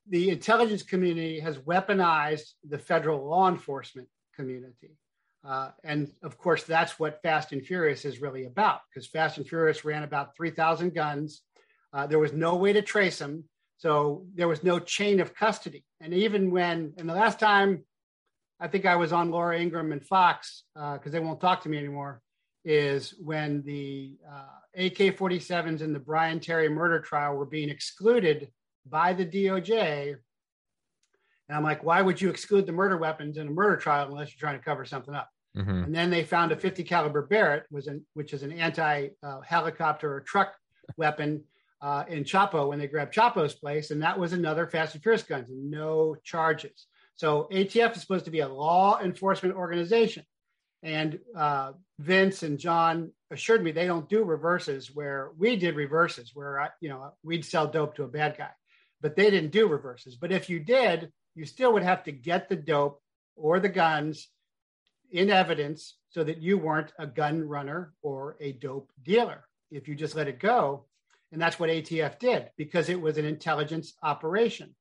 the 0.10 0.32
intelligence 0.32 0.82
community 0.82 1.40
has 1.40 1.58
weaponized 1.60 2.54
the 2.68 2.80
federal 2.80 3.24
law 3.30 3.48
enforcement 3.48 4.08
community. 4.36 4.98
Uh, 5.46 5.70
and 5.84 6.12
of 6.24 6.38
course, 6.38 6.64
that's 6.64 6.98
what 7.00 7.22
Fast 7.22 7.52
and 7.52 7.66
Furious 7.66 8.06
is 8.06 8.22
really 8.22 8.46
about 8.46 8.82
because 8.90 9.08
Fast 9.08 9.38
and 9.38 9.48
Furious 9.48 9.84
ran 9.84 10.04
about 10.04 10.36
3,000 10.36 10.94
guns. 10.94 11.42
Uh, 11.92 12.08
there 12.08 12.20
was 12.20 12.34
no 12.34 12.56
way 12.56 12.74
to 12.74 12.82
trace 12.82 13.20
them. 13.20 13.44
So 13.78 14.26
there 14.34 14.48
was 14.48 14.64
no 14.64 14.80
chain 14.80 15.20
of 15.20 15.36
custody. 15.36 15.84
And 16.00 16.14
even 16.14 16.52
when, 16.52 16.94
and 16.98 17.10
the 17.10 17.14
last 17.14 17.40
time 17.40 17.84
I 18.60 18.68
think 18.70 18.86
I 18.86 18.96
was 18.96 19.12
on 19.12 19.32
Laura 19.32 19.60
Ingraham 19.60 19.92
and 19.92 20.06
Fox, 20.06 20.64
because 20.74 21.08
uh, 21.08 21.10
they 21.10 21.20
won't 21.20 21.42
talk 21.42 21.64
to 21.64 21.70
me 21.70 21.78
anymore, 21.78 22.22
is 22.64 23.14
when 23.20 23.62
the 23.64 24.16
AK 24.78 25.18
47s 25.18 25.82
in 25.82 25.92
the 25.92 26.00
Brian 26.00 26.40
Terry 26.40 26.70
murder 26.70 27.02
trial 27.02 27.36
were 27.36 27.46
being 27.46 27.70
excluded 27.70 28.50
by 28.86 29.12
the 29.12 29.26
DOJ 29.26 30.16
and 31.50 31.58
I'm 31.58 31.64
like, 31.64 31.84
why 31.84 32.02
would 32.02 32.22
you 32.22 32.30
exclude 32.30 32.66
the 32.66 32.72
murder 32.72 32.98
weapons 32.98 33.38
in 33.38 33.48
a 33.48 33.52
murder 33.52 33.78
trial 33.78 34.08
unless 34.08 34.30
you're 34.30 34.40
trying 34.40 34.58
to 34.58 34.64
cover 34.64 34.86
something 34.86 35.14
up? 35.14 35.30
Mm-hmm. 35.58 35.84
And 35.84 35.96
then 35.96 36.10
they 36.10 36.24
found 36.24 36.52
a 36.52 36.56
50 36.56 36.84
caliber 36.84 37.22
Barrett, 37.22 37.66
was 37.70 37.88
an, 37.88 38.06
which 38.14 38.34
is 38.34 38.44
an 38.44 38.52
anti 38.52 39.10
uh, 39.22 39.42
helicopter 39.42 40.14
or 40.14 40.22
truck 40.22 40.54
weapon 40.98 41.44
uh, 41.82 42.06
in 42.08 42.24
Chapo 42.24 42.70
when 42.70 42.80
they 42.80 42.88
grabbed 42.88 43.14
Chapo's 43.14 43.54
place, 43.54 43.92
and 43.92 44.02
that 44.02 44.18
was 44.18 44.34
another 44.34 44.68
Fast 44.68 44.96
and 44.96 45.04
Furious 45.04 45.24
guns, 45.24 45.50
no 45.52 46.16
charges. 46.24 46.88
So 47.16 47.48
ATF 47.52 47.96
is 47.96 48.02
supposed 48.02 48.26
to 48.26 48.32
be 48.32 48.40
a 48.40 48.48
law 48.48 49.00
enforcement 49.02 49.56
organization, 49.56 50.24
and 50.82 51.20
uh, 51.36 51.74
Vince 52.00 52.42
and 52.42 52.58
John 52.58 53.12
assured 53.32 53.64
me 53.64 53.72
they 53.72 53.86
don't 53.86 54.10
do 54.10 54.24
reverses 54.24 54.96
where 54.96 55.32
we 55.38 55.56
did 55.56 55.76
reverses 55.76 56.32
where 56.34 56.60
I, 56.60 56.70
you 56.80 56.90
know 56.90 57.12
we'd 57.22 57.46
sell 57.46 57.68
dope 57.68 57.96
to 57.96 58.04
a 58.04 58.08
bad 58.08 58.38
guy, 58.38 58.52
but 59.02 59.16
they 59.16 59.30
didn't 59.30 59.52
do 59.52 59.68
reverses. 59.68 60.16
But 60.16 60.32
if 60.32 60.50
you 60.50 60.62
did, 60.62 61.12
you 61.36 61.46
still 61.46 61.74
would 61.74 61.84
have 61.84 62.04
to 62.06 62.12
get 62.12 62.48
the 62.48 62.56
dope 62.56 63.02
or 63.36 63.60
the 63.60 63.70
guns 63.70 64.30
in 65.14 65.30
evidence 65.30 65.96
so 66.10 66.24
that 66.24 66.42
you 66.42 66.58
weren't 66.58 66.92
a 67.00 67.08
gun 67.08 67.48
runner 67.48 67.94
or 68.02 68.36
a 68.42 68.54
dope 68.54 68.92
dealer 69.04 69.46
if 69.72 69.88
you 69.88 69.96
just 69.96 70.16
let 70.16 70.28
it 70.28 70.40
go. 70.40 70.86
And 71.32 71.42
that's 71.42 71.60
what 71.60 71.70
ATF 71.70 72.20
did 72.20 72.50
because 72.58 72.90
it 72.90 73.00
was 73.00 73.18
an 73.18 73.26
intelligence 73.26 73.94
operation. 74.04 74.76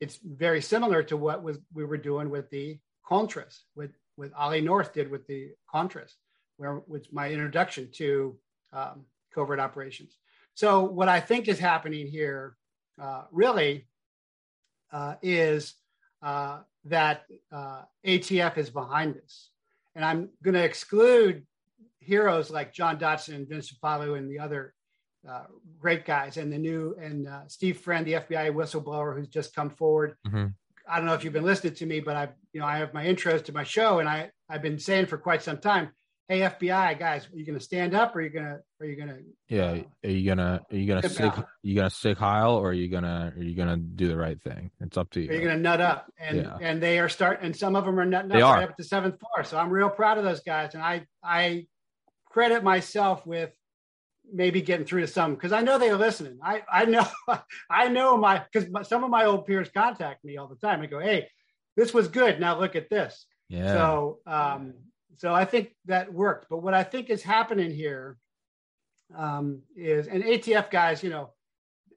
It's 0.00 0.18
very 0.22 0.60
similar 0.60 1.02
to 1.04 1.16
what 1.16 1.42
was 1.42 1.58
we 1.72 1.84
were 1.84 1.96
doing 1.96 2.28
with 2.30 2.50
the 2.50 2.78
Contras, 3.08 3.60
with 3.74 3.90
what 4.16 4.30
Ollie 4.36 4.60
North 4.60 4.92
did 4.92 5.10
with 5.10 5.26
the 5.26 5.50
Contras, 5.72 6.12
where 6.56 6.82
was 6.86 7.08
my 7.12 7.30
introduction 7.30 7.88
to 7.94 8.36
um, 8.72 9.04
covert 9.34 9.58
operations. 9.58 10.16
So 10.54 10.82
what 10.82 11.08
I 11.08 11.20
think 11.20 11.48
is 11.48 11.58
happening 11.58 12.06
here 12.06 12.56
uh, 13.00 13.24
really 13.30 13.88
uh, 14.92 15.14
is 15.22 15.74
uh, 16.22 16.60
that 16.84 17.24
uh, 17.52 17.82
ATF 18.06 18.58
is 18.58 18.70
behind 18.70 19.14
this. 19.14 19.50
And 19.94 20.04
I'm 20.04 20.28
going 20.42 20.54
to 20.54 20.64
exclude 20.64 21.46
heroes 22.00 22.50
like 22.50 22.72
John 22.72 22.98
Dotson 22.98 23.34
and 23.34 23.48
Vince 23.48 23.72
Falu 23.82 24.16
and 24.16 24.30
the 24.30 24.38
other 24.38 24.74
uh, 25.28 25.44
great 25.78 26.04
guys, 26.04 26.36
and 26.36 26.52
the 26.52 26.58
new 26.58 26.96
and 27.00 27.28
uh, 27.28 27.40
Steve 27.48 27.78
Friend, 27.78 28.06
the 28.06 28.14
FBI 28.14 28.52
whistleblower 28.52 29.16
who's 29.16 29.28
just 29.28 29.54
come 29.54 29.70
forward. 29.70 30.14
Mm-hmm. 30.26 30.46
I 30.88 30.96
don't 30.96 31.06
know 31.06 31.14
if 31.14 31.22
you've 31.22 31.32
been 31.32 31.44
listening 31.44 31.74
to 31.74 31.86
me, 31.86 32.00
but 32.00 32.16
I've 32.16 32.32
you 32.52 32.60
know, 32.60 32.66
I 32.66 32.78
have 32.78 32.94
my 32.94 33.04
intros 33.04 33.44
to 33.44 33.52
my 33.52 33.64
show, 33.64 33.98
and 33.98 34.08
I 34.08 34.30
I've 34.48 34.62
been 34.62 34.78
saying 34.78 35.06
for 35.06 35.18
quite 35.18 35.42
some 35.42 35.58
time, 35.58 35.90
hey 36.28 36.40
FBI 36.40 36.98
guys, 36.98 37.26
are 37.26 37.36
you 37.36 37.46
going 37.46 37.58
to 37.58 37.64
stand 37.64 37.94
up, 37.94 38.14
or 38.14 38.18
are 38.18 38.22
you 38.22 38.28
going 38.28 38.44
to, 38.44 38.60
are 38.80 38.86
you 38.86 38.96
going 38.96 39.08
to? 39.08 39.16
Yeah, 39.48 39.64
uh, 39.64 39.82
are 40.04 40.10
you 40.10 40.28
gonna, 40.28 40.60
are 40.70 40.76
you 40.76 40.86
gonna 40.86 41.08
sig, 41.08 41.32
you 41.62 41.74
gonna 41.74 41.90
sig 41.90 42.18
heil, 42.18 42.50
or 42.50 42.68
are 42.68 42.72
you 42.74 42.88
gonna, 42.88 43.32
are 43.34 43.42
you 43.42 43.54
gonna 43.54 43.78
do 43.78 44.08
the 44.08 44.16
right 44.16 44.40
thing? 44.42 44.70
It's 44.80 44.98
up 44.98 45.10
to 45.12 45.20
you. 45.22 45.30
Are 45.30 45.32
you 45.32 45.40
going 45.40 45.56
to 45.56 45.62
nut 45.62 45.80
up? 45.80 46.12
And 46.18 46.38
yeah. 46.38 46.58
and 46.60 46.82
they 46.82 46.98
are 46.98 47.08
start, 47.08 47.40
and 47.42 47.56
some 47.56 47.74
of 47.74 47.84
them 47.84 47.98
are 47.98 48.04
nutting 48.04 48.28
they 48.28 48.42
up 48.42 48.56
right 48.56 48.68
up 48.68 48.76
the 48.76 48.84
seventh 48.84 49.18
floor. 49.18 49.44
So 49.44 49.58
I'm 49.58 49.70
real 49.70 49.88
proud 49.88 50.18
of 50.18 50.24
those 50.24 50.40
guys, 50.40 50.74
and 50.74 50.82
I 50.82 51.06
I 51.24 51.66
credit 52.26 52.62
myself 52.62 53.26
with 53.26 53.50
maybe 54.30 54.60
getting 54.60 54.84
through 54.84 55.00
to 55.00 55.06
some 55.06 55.34
because 55.34 55.52
I 55.52 55.62
know 55.62 55.78
they're 55.78 55.96
listening. 55.96 56.38
I 56.42 56.62
I 56.70 56.84
know 56.84 57.06
I 57.70 57.88
know 57.88 58.18
my 58.18 58.44
because 58.52 58.68
some 58.86 59.02
of 59.02 59.10
my 59.10 59.24
old 59.24 59.46
peers 59.46 59.70
contact 59.74 60.24
me 60.24 60.36
all 60.36 60.46
the 60.46 60.56
time. 60.56 60.82
I 60.82 60.86
go, 60.86 60.98
hey, 60.98 61.28
this 61.76 61.94
was 61.94 62.08
good. 62.08 62.38
Now 62.38 62.60
look 62.60 62.76
at 62.76 62.90
this. 62.90 63.24
Yeah. 63.48 63.72
So 63.72 64.18
um, 64.26 64.74
so 65.18 65.34
I 65.34 65.44
think 65.44 65.74
that 65.86 66.12
worked. 66.12 66.46
But 66.48 66.62
what 66.62 66.74
I 66.74 66.84
think 66.84 67.10
is 67.10 67.22
happening 67.22 67.72
here 67.72 68.16
um, 69.16 69.62
is, 69.76 70.06
and 70.06 70.22
ATF 70.22 70.70
guys, 70.70 71.02
you 71.02 71.10
know, 71.10 71.30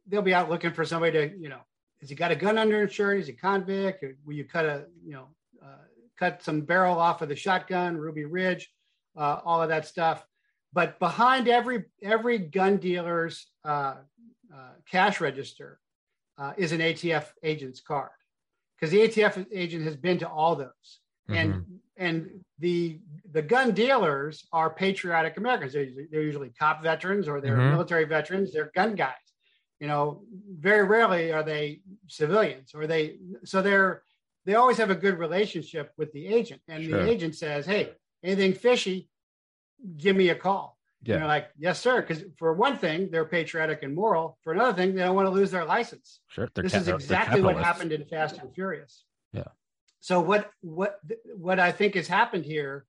they'll 0.08 0.22
be 0.22 0.34
out 0.34 0.50
looking 0.50 0.74
for 0.74 0.84
somebody 0.84 1.12
to, 1.12 1.38
you 1.38 1.50
know, 1.50 1.62
has 2.00 2.10
he 2.10 2.16
got 2.16 2.32
a 2.32 2.36
gun 2.36 2.58
under 2.58 2.88
shirt? 2.88 3.20
Is 3.20 3.28
he 3.28 3.34
convict? 3.34 4.04
Or 4.04 4.18
will 4.26 4.34
you 4.34 4.44
cut 4.44 4.66
a, 4.66 4.86
you 5.06 5.14
know, 5.14 5.28
uh, 5.64 5.84
cut 6.18 6.42
some 6.44 6.62
barrel 6.62 7.00
off 7.00 7.22
of 7.22 7.30
the 7.30 7.36
shotgun, 7.36 7.96
Ruby 7.96 8.26
Ridge, 8.26 8.72
uh, 9.16 9.40
all 9.46 9.62
of 9.62 9.70
that 9.70 9.86
stuff. 9.86 10.26
But 10.74 11.00
behind 11.00 11.48
every 11.48 11.86
every 12.02 12.40
gun 12.40 12.78
dealer's 12.78 13.46
uh, 13.64 13.96
uh 14.52 14.72
cash 14.90 15.22
register 15.22 15.80
uh, 16.38 16.54
is 16.58 16.72
an 16.72 16.80
ATF 16.80 17.26
agent's 17.44 17.82
card 17.82 18.10
because 18.76 18.92
the 18.92 19.02
ATF 19.02 19.46
agent 19.54 19.84
has 19.84 19.96
been 19.96 20.18
to 20.20 20.30
all 20.30 20.56
those. 20.56 21.00
Mm-hmm. 21.30 21.34
And 21.36 21.66
and 22.02 22.30
the 22.58 23.00
the 23.32 23.42
gun 23.42 23.72
dealers 23.72 24.46
are 24.52 24.70
patriotic 24.70 25.38
Americans. 25.38 25.74
They're, 25.74 25.88
they're 26.12 26.24
usually 26.24 26.50
cop 26.50 26.82
veterans 26.82 27.28
or 27.28 27.40
they're 27.40 27.56
mm-hmm. 27.56 27.72
military 27.72 28.06
veterans. 28.06 28.52
They're 28.52 28.72
gun 28.76 28.96
guys. 28.96 29.14
You 29.80 29.88
know, 29.88 30.24
very 30.60 30.84
rarely 30.84 31.32
are 31.32 31.44
they 31.44 31.82
civilians 32.08 32.74
or 32.74 32.88
they. 32.88 33.18
So 33.46 33.62
they're 33.62 34.02
they 34.46 34.56
always 34.56 34.78
have 34.78 34.90
a 34.90 34.96
good 34.96 35.20
relationship 35.20 35.92
with 35.98 36.12
the 36.14 36.26
agent, 36.28 36.62
and 36.68 36.84
sure. 36.84 37.04
the 37.04 37.10
agent 37.10 37.36
says, 37.36 37.66
"Hey, 37.66 37.92
anything 38.24 38.54
fishy, 38.54 39.08
give 39.98 40.16
me 40.16 40.30
a 40.30 40.36
call." 40.36 40.78
Yeah. 41.04 41.14
And 41.14 41.22
they're 41.22 41.28
like, 41.28 41.50
"Yes, 41.58 41.80
sir." 41.80 42.02
Because 42.02 42.24
for 42.38 42.54
one 42.54 42.78
thing, 42.78 43.10
they're 43.12 43.26
patriotic 43.26 43.84
and 43.84 43.94
moral. 43.94 44.40
For 44.44 44.54
another 44.54 44.74
thing, 44.74 44.96
they 44.96 45.04
don't 45.04 45.16
want 45.16 45.28
to 45.28 45.32
lose 45.32 45.52
their 45.52 45.66
license. 45.66 46.20
Sure, 46.30 46.50
this 46.56 46.74
is 46.74 46.88
exactly 46.88 47.42
what 47.42 47.58
happened 47.58 47.92
in 47.92 48.06
Fast 48.06 48.40
and 48.40 48.52
Furious. 48.54 49.04
Yeah. 49.34 49.44
So 50.02 50.20
what 50.20 50.50
what 50.62 51.00
what 51.36 51.60
I 51.60 51.72
think 51.72 51.94
has 51.94 52.08
happened 52.08 52.44
here 52.44 52.86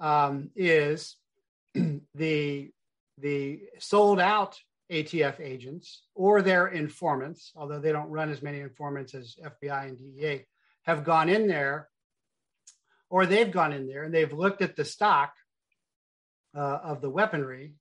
um, 0.00 0.50
is 0.56 1.16
the 2.14 2.70
the 3.18 3.60
sold 3.78 4.20
out 4.20 4.58
ATF 4.90 5.38
agents 5.38 6.02
or 6.14 6.40
their 6.40 6.66
informants, 6.66 7.52
although 7.56 7.78
they 7.78 7.92
don't 7.92 8.08
run 8.08 8.30
as 8.30 8.42
many 8.42 8.60
informants 8.60 9.14
as 9.14 9.36
FBI 9.44 9.88
and 9.88 9.98
DEA, 9.98 10.46
have 10.84 11.04
gone 11.04 11.28
in 11.28 11.46
there, 11.46 11.88
or 13.10 13.26
they've 13.26 13.52
gone 13.52 13.72
in 13.72 13.86
there 13.86 14.04
and 14.04 14.14
they've 14.14 14.32
looked 14.32 14.62
at 14.62 14.76
the 14.76 14.84
stock 14.84 15.34
uh, 16.56 16.78
of 16.82 17.02
the 17.02 17.10
weaponry, 17.10 17.74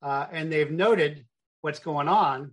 uh, 0.00 0.26
and 0.32 0.50
they've 0.50 0.70
noted 0.70 1.26
what's 1.60 1.80
going 1.80 2.08
on, 2.08 2.52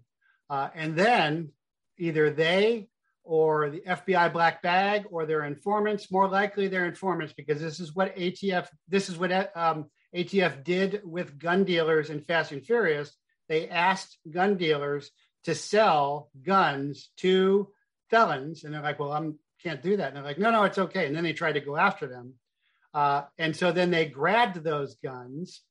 uh, 0.50 0.70
and 0.75 0.98
then 0.98 1.51
either 1.98 2.30
they 2.30 2.88
or 3.24 3.70
the 3.70 3.82
FBI 3.82 4.34
black 4.34 4.62
bag 4.62 5.06
or 5.12 5.25
their 5.25 5.44
informants. 5.46 6.12
More 6.12 6.28
likely, 6.28 6.68
they're 6.68 6.86
informants 6.86 7.34
because 7.34 7.62
this 7.62 7.80
is 7.80 7.96
what 7.96 8.16
ATF 8.16 8.68
this 8.88 9.10
is 9.10 9.18
what 9.18 9.32
um, 9.56 9.86
ATF 10.16 10.63
did 10.63 11.01
with 11.04 11.38
gun 11.38 11.63
dealers 11.63 12.10
in 12.10 12.22
Fast 12.22 12.51
and 12.51 12.66
Furious. 12.66 13.16
They 13.48 13.70
asked 13.70 14.18
gun 14.30 14.58
dealers 14.58 15.12
to 15.44 15.56
sell 15.56 16.30
guns 16.42 17.10
to 17.18 17.70
felons, 18.10 18.63
and 18.63 18.74
they're 18.74 18.82
like, 18.82 19.00
"Well, 19.00 19.12
I 19.12 19.30
can't 19.62 19.84
do 19.84 19.98
that." 19.98 20.10
And 20.10 20.18
they're 20.18 20.24
like, 20.24 20.40
"No, 20.40 20.51
no, 20.51 20.63
it's 20.63 20.78
okay." 20.78 21.08
And 21.08 21.16
then 21.16 21.24
they 21.24 21.34
tried 21.34 21.54
to 21.54 21.62
go 21.62 21.78
after 21.78 22.08
them, 22.08 22.34
uh, 22.94 23.24
and 23.38 23.56
so 23.56 23.72
then 23.72 23.92
they 23.92 24.06
grabbed 24.06 24.63
those 24.63 24.96
guns, 24.96 25.62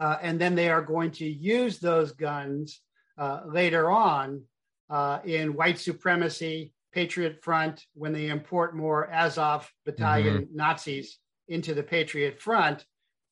uh, 0.00 0.16
and 0.22 0.40
then 0.40 0.54
they 0.54 0.70
are 0.70 0.82
going 0.82 1.10
to 1.12 1.26
use 1.26 1.78
those 1.78 2.12
guns 2.12 2.80
uh, 3.18 3.42
later 3.46 3.90
on 3.90 4.42
uh, 4.90 5.18
in 5.24 5.54
white 5.54 5.78
supremacy, 5.78 6.72
Patriot 6.92 7.42
Front, 7.42 7.84
when 7.94 8.12
they 8.12 8.28
import 8.28 8.74
more 8.74 9.10
Azov 9.10 9.70
battalion 9.84 10.42
mm-hmm. 10.42 10.56
Nazis 10.56 11.18
into 11.48 11.74
the 11.74 11.82
Patriot 11.82 12.40
Front 12.40 12.84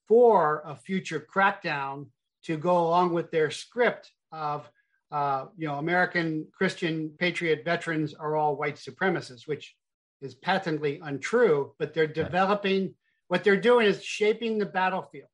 for 0.06 0.62
a 0.66 0.76
future 0.76 1.26
crackdown 1.34 2.06
to 2.44 2.56
go 2.56 2.76
along 2.78 3.14
with 3.14 3.30
their 3.30 3.50
script 3.50 4.12
of, 4.32 4.68
uh, 5.11 5.46
you 5.56 5.66
know, 5.66 5.76
American 5.76 6.46
Christian 6.52 7.11
Patriot 7.18 7.62
veterans 7.64 8.12
are 8.14 8.37
all 8.37 8.56
white 8.56 8.76
supremacists, 8.76 9.46
which 9.46 9.75
is 10.20 10.34
patently 10.34 11.00
untrue, 11.02 11.73
but 11.78 11.94
they're 11.94 12.06
developing, 12.06 12.94
what 13.28 13.44
they're 13.44 13.56
doing 13.56 13.87
is 13.87 14.04
shaping 14.04 14.58
the 14.58 14.66
battlefield. 14.66 15.28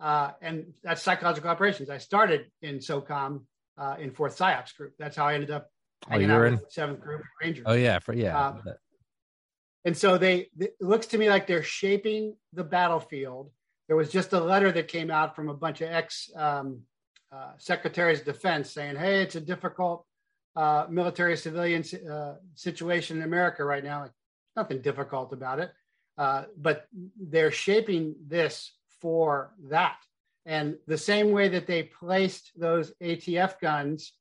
Uh, 0.00 0.32
and 0.40 0.72
that's 0.82 1.02
psychological 1.02 1.50
operations. 1.50 1.90
I 1.90 1.98
started 1.98 2.46
in 2.62 2.78
SOCOM 2.78 3.42
uh, 3.80 3.96
in 3.98 4.10
fourth 4.10 4.38
PSYOPs 4.38 4.76
group. 4.76 4.94
That's 4.98 5.16
how 5.16 5.26
I 5.26 5.34
ended 5.34 5.50
up 5.50 5.70
oh, 6.06 6.10
hanging 6.10 6.30
out 6.30 6.44
in... 6.44 6.60
seventh 6.68 7.00
group 7.00 7.22
Rangers. 7.42 7.64
Oh 7.66 7.72
yeah, 7.74 7.98
for 7.98 8.12
yeah. 8.12 8.48
Um, 8.48 8.62
and 9.84 9.96
so 9.96 10.18
they 10.18 10.50
it 10.58 10.76
looks 10.80 11.06
to 11.08 11.18
me 11.18 11.28
like 11.30 11.46
they're 11.46 11.62
shaping 11.62 12.36
the 12.52 12.64
battlefield. 12.64 13.50
There 13.88 13.96
was 13.96 14.10
just 14.10 14.32
a 14.32 14.40
letter 14.40 14.70
that 14.70 14.86
came 14.88 15.10
out 15.10 15.34
from 15.34 15.48
a 15.48 15.54
bunch 15.54 15.80
of 15.80 15.90
ex 15.90 16.30
um, 16.36 16.82
uh, 17.32 17.52
secretaries 17.56 18.20
of 18.20 18.26
defense 18.26 18.70
saying, 18.70 18.96
"Hey, 18.96 19.22
it's 19.22 19.36
a 19.36 19.40
difficult 19.40 20.04
uh, 20.54 20.86
military 20.90 21.36
civilian 21.36 21.82
uh, 22.08 22.34
situation 22.54 23.18
in 23.18 23.22
America 23.22 23.64
right 23.64 23.82
now. 23.82 24.02
Like, 24.02 24.12
nothing 24.56 24.82
difficult 24.82 25.32
about 25.32 25.60
it, 25.60 25.72
uh, 26.18 26.44
but 26.56 26.86
they're 27.18 27.52
shaping 27.52 28.14
this 28.26 28.72
for 29.00 29.54
that. 29.70 29.96
And 30.50 30.78
the 30.88 30.98
same 30.98 31.30
way 31.30 31.46
that 31.50 31.68
they 31.68 31.84
placed 31.84 32.50
those 32.56 32.92
ATF 33.00 33.60
guns 33.60 34.12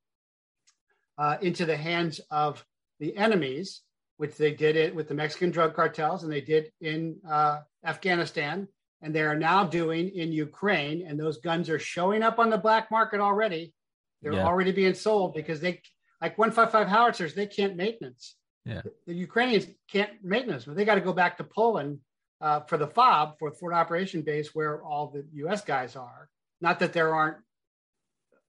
uh, 1.18 1.38
into 1.42 1.66
the 1.66 1.76
hands 1.76 2.22
of 2.30 2.64
the 3.00 3.18
enemies, 3.18 3.82
which 4.18 4.38
they 4.38 4.54
did 4.54 4.76
it 4.76 4.94
with 4.94 5.08
the 5.08 5.16
Mexican 5.16 5.50
drug 5.50 5.74
cartels 5.74 6.24
and 6.24 6.32
they 6.32 6.42
did 6.42 6.72
in 6.82 7.18
uh, 7.28 7.62
Afghanistan, 7.84 8.68
and 9.02 9.12
they 9.12 9.24
are 9.24 9.36
now 9.36 9.64
doing 9.64 10.10
in 10.10 10.32
Ukraine. 10.32 11.04
And 11.08 11.20
those 11.20 11.40
guns 11.40 11.68
are 11.68 11.80
showing 11.80 12.22
up 12.22 12.38
on 12.38 12.52
the 12.52 12.60
black 12.60 12.92
market 12.92 13.22
already. 13.22 13.74
They're 14.22 14.34
yeah. 14.34 14.46
already 14.46 14.72
being 14.72 14.94
sold 14.94 15.34
because 15.34 15.62
they, 15.62 15.82
like 16.22 16.38
155 16.38 16.88
howitzers, 16.88 17.34
they 17.34 17.48
can't 17.48 17.76
maintenance. 17.76 18.36
Yeah. 18.66 18.82
The, 18.84 18.92
the 19.08 19.14
Ukrainians 19.16 19.66
can't 19.92 20.12
maintenance, 20.22 20.66
but 20.66 20.76
they 20.76 20.86
got 20.86 20.96
to 20.96 21.02
go 21.02 21.14
back 21.14 21.38
to 21.38 21.44
Poland 21.44 22.02
uh, 22.42 22.62
for 22.62 22.78
the 22.78 22.88
FOB, 22.88 23.38
for 23.38 23.50
the 23.50 23.56
Forward 23.56 23.76
Operation 23.76 24.22
Base, 24.22 24.54
where 24.56 24.84
all 24.84 25.08
the 25.08 25.26
U.S. 25.34 25.62
guys 25.62 25.96
are. 25.96 26.30
Not 26.62 26.80
that 26.80 26.94
there 26.94 27.16
aren't 27.16 27.38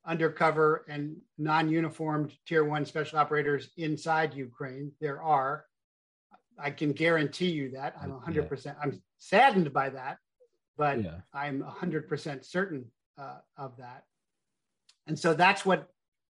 undercover 0.05 0.85
and 0.89 1.17
non-uniformed 1.39 2.33
Tier 2.47 2.65
One 2.65 2.85
special 2.85 3.19
operators 3.19 3.71
inside 3.77 4.35
Ukraine. 4.35 4.93
There 5.01 5.23
are. 5.23 5.65
I 6.59 6.71
can 6.71 6.93
guarantee 6.93 7.51
you 7.51 7.71
that. 7.73 7.95
I'm 8.01 8.11
100. 8.11 8.43
Yeah. 8.43 8.49
percent 8.49 8.77
I'm 8.83 9.03
saddened 9.19 9.73
by 9.73 9.91
that, 9.91 10.19
but 10.77 11.03
yeah. 11.03 11.21
I'm 11.33 11.61
100 11.61 12.09
percent 12.09 12.45
certain 12.45 12.87
uh, 13.19 13.39
of 13.57 13.77
that. 13.79 14.05
And 15.07 15.19
so 15.19 15.35
that's 15.35 15.65
what 15.65 15.89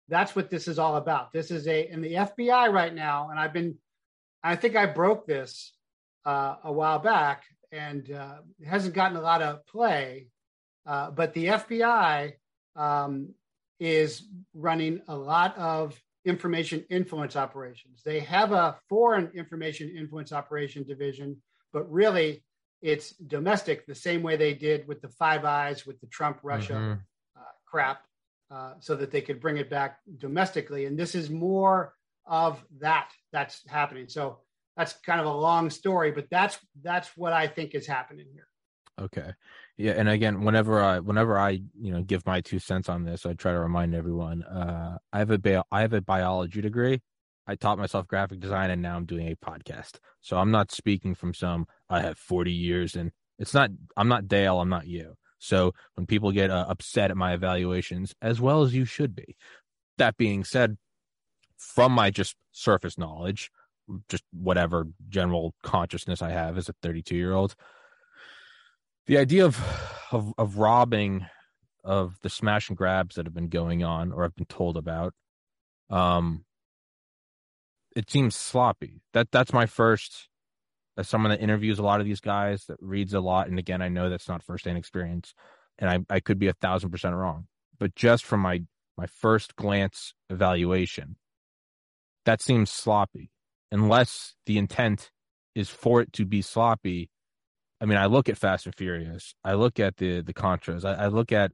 that's 0.08 0.36
what 0.36 0.50
this 0.50 0.68
is 0.68 0.80
all 0.80 0.98
about. 0.98 1.32
This 1.32 1.52
is 1.52 1.68
a 1.68 1.90
in 1.90 2.02
the 2.02 2.14
FBI 2.14 2.72
right 2.72 2.94
now, 2.94 3.30
and 3.30 3.40
I've 3.40 3.54
been. 3.54 3.78
I 4.44 4.56
think 4.56 4.76
I 4.76 4.86
broke 4.86 5.26
this 5.26 5.75
uh, 6.26 6.56
a 6.64 6.72
while 6.72 7.00
back, 7.00 7.44
and 7.72 8.12
uh, 8.12 8.38
hasn't 8.66 8.94
gotten 8.94 9.18
a 9.18 9.22
lot 9.22 9.42
of 9.42 9.66
play. 9.68 10.28
Uh, 10.86 11.12
but 11.12 11.34
the 11.34 11.46
FBI 11.46 12.34
um, 12.76 13.34
is 13.80 14.24
running 14.54 15.02
a 15.08 15.16
lot 15.16 15.58
of 15.58 16.00
information 16.26 16.84
influence 16.90 17.36
operations. 17.36 18.02
They 18.04 18.20
have 18.22 18.52
a 18.52 18.78
foreign 18.90 19.32
information 19.36 19.96
influence 19.96 20.32
operation 20.32 20.84
division, 20.84 21.38
but 21.72 21.92
really 21.92 22.44
it's 22.82 23.12
domestic, 23.12 23.86
the 23.86 23.96
same 23.96 24.22
way 24.22 24.36
they 24.36 24.54
did 24.54 24.88
with 24.88 25.02
the 25.02 25.10
Five 25.10 25.46
Eyes, 25.46 25.86
with 25.86 26.00
the 26.02 26.08
Trump 26.08 26.40
Russia 26.44 26.74
mm-hmm. 26.74 27.40
uh, 27.40 27.54
crap. 27.66 28.02
uh, 28.52 28.74
so 28.80 28.96
that 28.96 29.12
they 29.12 29.22
could 29.22 29.40
bring 29.40 29.58
it 29.58 29.70
back 29.70 29.98
domestically. 30.18 30.86
And 30.86 30.98
this 30.98 31.16
is 31.16 31.30
more 31.30 31.94
of 32.26 32.64
that 32.80 33.12
that's 33.32 33.64
happening. 33.68 34.08
So 34.08 34.40
that's 34.76 34.94
kind 34.94 35.20
of 35.20 35.26
a 35.26 35.34
long 35.34 35.70
story, 35.70 36.12
but 36.12 36.28
that's 36.30 36.60
that's 36.82 37.16
what 37.16 37.34
I 37.34 37.48
think 37.48 37.76
is 37.76 37.88
happening 37.88 38.28
here. 38.34 38.48
Okay. 39.00 39.34
Yeah, 39.78 39.94
and 39.94 40.08
again, 40.08 40.44
whenever 40.44 40.82
I 40.82 41.00
whenever 41.00 41.38
I 41.38 41.62
you 41.80 41.92
know 41.92 42.02
give 42.02 42.26
my 42.26 42.42
two 42.42 42.60
cents 42.60 42.88
on 42.88 43.04
this, 43.04 43.26
I 43.26 43.34
try 43.34 43.52
to 43.52 43.60
remind 43.60 43.94
everyone. 43.94 44.44
Uh, 44.44 44.98
I 45.12 45.20
have 45.20 45.32
a 45.32 45.38
bi- 45.38 45.64
I 45.72 45.82
have 45.82 45.94
a 45.94 46.02
biology 46.02 46.62
degree. 46.62 47.02
I 47.48 47.56
taught 47.56 47.78
myself 47.78 48.08
graphic 48.08 48.40
design, 48.40 48.72
and 48.72 48.82
now 48.82 48.96
I'm 48.96 49.06
doing 49.06 49.28
a 49.28 49.36
podcast. 49.36 50.00
So 50.22 50.38
I'm 50.38 50.52
not 50.52 50.72
speaking 50.72 51.14
from 51.14 51.34
some 51.34 51.68
I 51.90 52.02
have 52.02 52.18
40 52.18 52.52
years, 52.52 52.96
and 52.96 53.12
it's 53.38 53.54
not. 53.54 53.70
I'm 53.98 54.08
not 54.08 54.28
Dale. 54.28 54.62
I'm 54.62 54.70
not 54.70 54.88
you. 54.88 55.16
So 55.40 55.74
when 55.96 56.08
people 56.08 56.32
get 56.32 56.50
uh, 56.50 56.66
upset 56.70 57.12
at 57.12 57.18
my 57.18 57.34
evaluations, 57.34 58.16
as 58.22 58.40
well 58.40 58.64
as 58.64 58.74
you 58.74 58.86
should 58.86 59.14
be. 59.16 59.36
That 59.98 60.18
being 60.18 60.44
said, 60.44 60.78
from 61.58 61.92
my 61.92 62.12
just 62.12 62.36
surface 62.52 62.98
knowledge, 62.98 63.52
just 64.10 64.24
whatever 64.32 64.88
general 65.10 65.54
consciousness 65.64 66.22
I 66.22 66.32
have 66.32 66.58
as 66.58 66.70
a 66.70 66.74
32 66.82 67.16
year 67.16 67.34
old, 67.34 67.56
the 69.08 69.18
idea 69.18 69.46
of, 69.46 69.60
of 70.12 70.34
of 70.38 70.58
robbing 70.58 71.26
of 71.84 72.18
the 72.22 72.30
smash 72.30 72.70
and 72.70 72.78
grabs 72.78 73.16
that 73.16 73.26
have 73.26 73.34
been 73.34 73.50
going 73.50 73.84
on 73.84 74.12
or 74.12 74.24
I've 74.24 74.36
been 74.36 74.46
told 74.46 74.76
about, 74.76 75.14
um, 75.90 76.46
it 77.96 78.10
seems 78.10 78.36
sloppy. 78.36 79.02
That 79.14 79.30
that's 79.32 79.54
my 79.54 79.68
first 79.68 80.30
as 80.98 81.10
someone 81.10 81.32
that 81.32 81.42
interviews 81.42 81.80
a 81.80 81.84
lot 81.84 82.00
of 82.00 82.06
these 82.06 82.22
guys 82.22 82.66
that 82.66 82.78
reads 82.82 83.14
a 83.14 83.20
lot 83.20 83.48
and 83.48 83.60
again 83.60 83.82
i 83.82 83.90
know 83.90 84.10
that's 84.10 84.28
not 84.28 84.44
firsthand 84.44 84.78
experience 84.78 85.34
and 85.78 85.90
i, 85.90 86.00
I 86.10 86.20
could 86.20 86.40
be 86.40 86.48
a 86.48 86.54
thousand 86.54 86.90
percent 86.90 87.16
wrong 87.16 87.48
but 87.80 87.96
just 87.96 88.26
from 88.26 88.42
my 88.42 88.62
my 88.98 89.08
first 89.08 89.56
glance 89.56 90.14
evaluation 90.30 91.18
that 92.26 92.42
seems 92.42 92.70
sloppy 92.70 93.32
unless 93.76 94.36
the 94.46 94.58
intent 94.58 95.12
is 95.54 95.70
for 95.70 96.02
it 96.02 96.12
to 96.14 96.26
be 96.26 96.42
sloppy 96.42 97.10
i 97.82 97.86
mean 97.86 97.98
i 97.98 98.06
look 98.06 98.30
at 98.30 98.38
fast 98.38 98.66
and 98.66 98.76
furious 98.76 99.36
i 99.44 99.54
look 99.54 99.80
at 99.80 99.98
the 99.98 100.22
the 100.22 100.34
contras 100.34 100.86
i, 100.86 101.06
I 101.06 101.08
look 101.08 101.32
at 101.32 101.52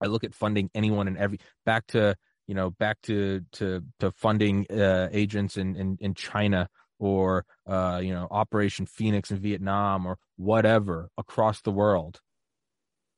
i 0.00 0.06
look 0.06 0.24
at 0.24 0.34
funding 0.34 0.70
anyone 0.74 1.08
and 1.08 1.18
every 1.18 1.38
back 1.66 1.86
to 1.88 2.16
you 2.46 2.54
know 2.54 2.70
back 2.70 2.98
to 3.02 3.42
to 3.52 3.82
to 4.00 4.10
funding 4.10 4.66
uh, 4.70 5.08
agents 5.12 5.56
in, 5.56 5.76
in 5.76 5.98
in 6.00 6.14
china 6.14 6.68
or 7.02 7.44
uh, 7.66 8.00
you 8.02 8.14
know 8.14 8.28
Operation 8.30 8.86
Phoenix 8.86 9.30
in 9.30 9.38
Vietnam 9.38 10.06
or 10.06 10.18
whatever 10.36 11.10
across 11.18 11.60
the 11.60 11.72
world. 11.72 12.20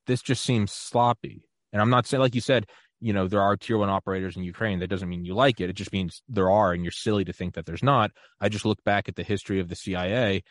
This 0.07 0.23
just 0.23 0.43
seems 0.43 0.73
sloppy. 0.73 1.45
And 1.73 1.83
I'm 1.83 1.91
not 1.91 2.07
saying, 2.07 2.21
like 2.21 2.35
you 2.35 2.41
said, 2.41 2.67
you 3.05 3.13
know, 3.13 3.29
there 3.29 3.43
are 3.43 3.55
tier 3.55 3.77
one 3.77 3.91
operators 3.91 4.35
in 4.35 4.45
Ukraine. 4.45 4.79
That 4.79 4.89
doesn't 4.89 5.11
mean 5.11 5.27
you 5.27 5.35
like 5.35 5.61
it. 5.61 5.69
It 5.69 5.77
just 5.77 5.93
means 5.93 6.23
there 6.27 6.51
are, 6.51 6.73
and 6.73 6.83
you're 6.83 6.91
silly 6.91 7.23
to 7.27 7.35
think 7.35 7.53
that 7.53 7.67
there's 7.67 7.83
not. 7.83 8.11
I 8.41 8.49
just 8.49 8.65
look 8.65 8.83
back 8.83 9.11
at 9.11 9.15
the 9.15 9.23
history 9.23 9.61
of 9.61 9.69
the 9.69 9.77
CIA. 9.77 10.43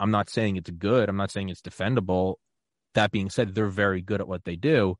I'm 0.00 0.10
not 0.10 0.30
saying 0.30 0.56
it's 0.56 0.70
good. 0.70 1.10
I'm 1.10 1.18
not 1.18 1.30
saying 1.30 1.50
it's 1.50 1.60
defendable. 1.60 2.36
That 2.94 3.10
being 3.10 3.28
said, 3.28 3.54
they're 3.54 3.66
very 3.66 4.00
good 4.00 4.22
at 4.22 4.26
what 4.26 4.44
they 4.44 4.56
do. 4.56 4.96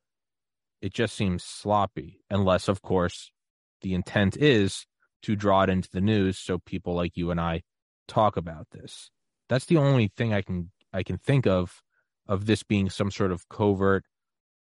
It 0.82 0.92
just 0.92 1.16
seems 1.16 1.42
sloppy, 1.42 2.20
unless, 2.28 2.68
of 2.68 2.82
course, 2.82 3.32
the 3.80 3.94
intent 3.94 4.36
is 4.36 4.84
to 5.22 5.34
draw 5.34 5.62
it 5.62 5.70
into 5.70 5.88
the 5.90 6.02
news 6.02 6.38
so 6.38 6.58
people 6.58 6.94
like 6.94 7.16
you 7.16 7.30
and 7.30 7.40
I 7.40 7.62
talk 8.06 8.36
about 8.36 8.66
this. 8.72 9.10
That's 9.48 9.64
the 9.64 9.78
only 9.78 10.12
thing 10.14 10.34
I 10.34 10.42
can 10.42 10.72
I 10.92 11.02
can 11.04 11.16
think 11.16 11.46
of 11.46 11.80
of 12.26 12.44
this 12.44 12.62
being 12.62 12.90
some 12.90 13.10
sort 13.10 13.32
of 13.32 13.48
covert 13.48 14.04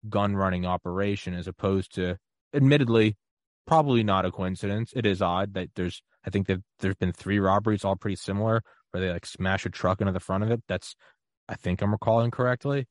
gun 0.07 0.35
running 0.35 0.67
operation 0.67 1.33
as 1.33 1.47
opposed 1.47 1.95
to 1.95 2.19
admittedly 2.53 3.15
probably 3.65 4.03
not 4.03 4.25
a 4.25 4.31
coincidence. 4.31 4.93
It 4.95 5.05
is 5.05 5.21
odd 5.21 5.53
that 5.53 5.69
there's 5.75 6.01
I 6.25 6.29
think 6.29 6.47
that 6.47 6.61
there's 6.79 6.95
been 6.95 7.13
three 7.13 7.39
robberies 7.39 7.85
all 7.85 7.95
pretty 7.95 8.15
similar 8.15 8.63
where 8.91 9.01
they 9.01 9.11
like 9.11 9.25
smash 9.25 9.65
a 9.65 9.69
truck 9.69 10.01
into 10.01 10.13
the 10.13 10.19
front 10.19 10.43
of 10.43 10.51
it. 10.51 10.63
That's 10.67 10.95
I 11.47 11.55
think 11.55 11.81
I'm 11.81 11.91
recalling 11.91 12.31
correctly. 12.31 12.87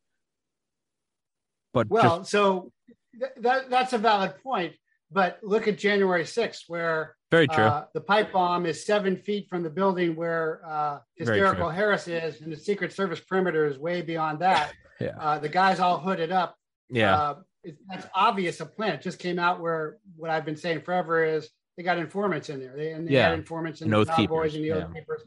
But 1.73 1.89
well, 1.89 2.21
just, 2.21 2.31
so 2.31 2.73
th- 3.19 3.33
that 3.39 3.71
that's 3.71 3.93
a 3.93 3.99
valid 3.99 4.35
point. 4.43 4.75
But 5.11 5.39
look 5.43 5.69
at 5.69 5.79
January 5.79 6.25
6th, 6.25 6.63
where 6.67 7.17
very 7.31 7.47
true. 7.49 7.65
Uh, 7.65 7.85
the 7.93 8.01
pipe 8.01 8.33
bomb 8.33 8.67
is 8.67 8.85
seven 8.85 9.17
feet 9.17 9.49
from 9.49 9.63
the 9.63 9.71
building 9.71 10.17
where 10.17 10.61
uh, 10.67 10.99
hysterical 11.17 11.69
Harris 11.69 12.09
is, 12.09 12.41
and 12.41 12.53
the 12.53 12.57
Secret 12.57 12.93
Service 12.93 13.21
perimeter 13.21 13.67
is 13.67 13.79
way 13.79 14.03
beyond 14.03 14.41
that. 14.41 14.73
yeah. 15.01 15.13
Uh, 15.19 15.39
the 15.39 15.49
guys 15.49 15.81
all 15.81 15.99
hooded 15.99 16.33
up. 16.33 16.57
Yeah. 16.89 17.35
It, 17.67 17.77
that's 17.89 18.07
obvious 18.15 18.61
a 18.61 18.67
plan. 18.67 18.95
It 18.95 19.03
just 19.03 19.19
came 19.19 19.39
out 19.39 19.61
where 19.61 19.99
what 20.17 20.31
I've 20.31 20.45
been 20.45 20.57
saying 20.57 20.83
forever 20.83 21.25
is 21.25 21.49
they 21.77 21.83
got 21.83 21.99
informants 21.99 22.49
in 22.49 22.61
there. 22.61 22.75
They, 22.77 22.93
and 22.93 23.07
they 23.07 23.13
yeah. 23.13 23.31
had 23.31 23.39
informants 23.39 23.83
in 23.83 23.91
the 23.91 24.05
Cowboys 24.05 24.55
and 24.55 24.65
the 24.65 24.69
yeah. 24.69 24.75
Oath 24.75 24.95
Keepers. 24.95 25.23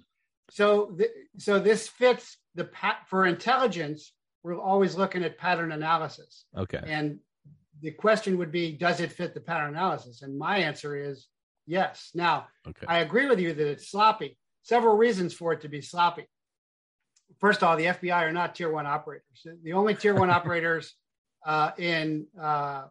So, 0.51 0.85
th- 0.97 1.11
so 1.37 1.59
this 1.59 1.87
fits 1.87 2.37
the 2.55 2.65
pat 2.65 3.01
for 3.07 3.25
intelligence. 3.25 4.13
We're 4.41 4.59
always 4.59 4.95
looking 4.95 5.23
at 5.23 5.37
pattern 5.37 5.71
analysis. 5.71 6.45
Okay. 6.57 6.81
And 6.83 7.19
the 7.81 7.91
question 7.91 8.37
would 8.37 8.51
be, 8.51 8.71
does 8.71 8.99
it 8.99 9.11
fit 9.11 9.33
the 9.33 9.41
pattern 9.41 9.69
analysis? 9.69 10.21
And 10.23 10.37
my 10.37 10.57
answer 10.57 10.95
is 10.95 11.27
Yes. 11.69 12.09
Now, 12.15 12.47
okay. 12.67 12.87
I 12.87 12.97
agree 12.97 13.27
with 13.27 13.39
you 13.39 13.53
that 13.53 13.67
it's 13.67 13.91
sloppy. 13.91 14.39
Several 14.63 14.97
reasons 14.97 15.35
for 15.35 15.53
it 15.53 15.61
to 15.61 15.69
be 15.69 15.81
sloppy. 15.81 16.27
First 17.39 17.61
of 17.61 17.69
all, 17.69 17.77
the 17.77 17.85
FBI 17.85 18.23
are 18.23 18.31
not 18.31 18.55
tier 18.55 18.71
one 18.71 18.87
operators. 18.87 19.45
The 19.63 19.73
only 19.73 19.93
tier 19.93 20.15
one 20.15 20.29
operators 20.39 20.95
uh, 21.45 21.71
in 21.77 22.27
uh, 22.39 22.85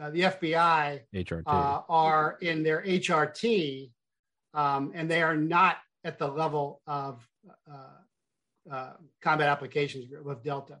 uh, 0.00 0.10
the 0.10 0.22
FBI. 0.22 1.00
Uh, 1.46 1.80
are 1.88 2.38
in 2.40 2.62
their 2.62 2.82
HRT, 2.82 3.90
um, 4.54 4.92
and 4.94 5.10
they 5.10 5.22
are 5.22 5.36
not 5.36 5.78
at 6.04 6.18
the 6.18 6.28
level 6.28 6.80
of 6.86 7.26
uh, 7.70 8.70
uh, 8.70 8.92
combat 9.22 9.48
applications 9.48 10.06
with 10.22 10.42
Delta. 10.42 10.78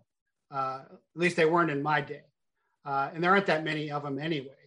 at 0.52 0.88
least 1.14 1.36
they 1.36 1.46
weren't 1.46 1.70
in 1.70 1.82
my 1.82 2.00
day. 2.00 2.22
and 2.84 3.22
there 3.22 3.32
aren't 3.32 3.46
that 3.46 3.64
many 3.64 3.90
of 3.90 4.02
them 4.02 4.18
anyway 4.18 4.64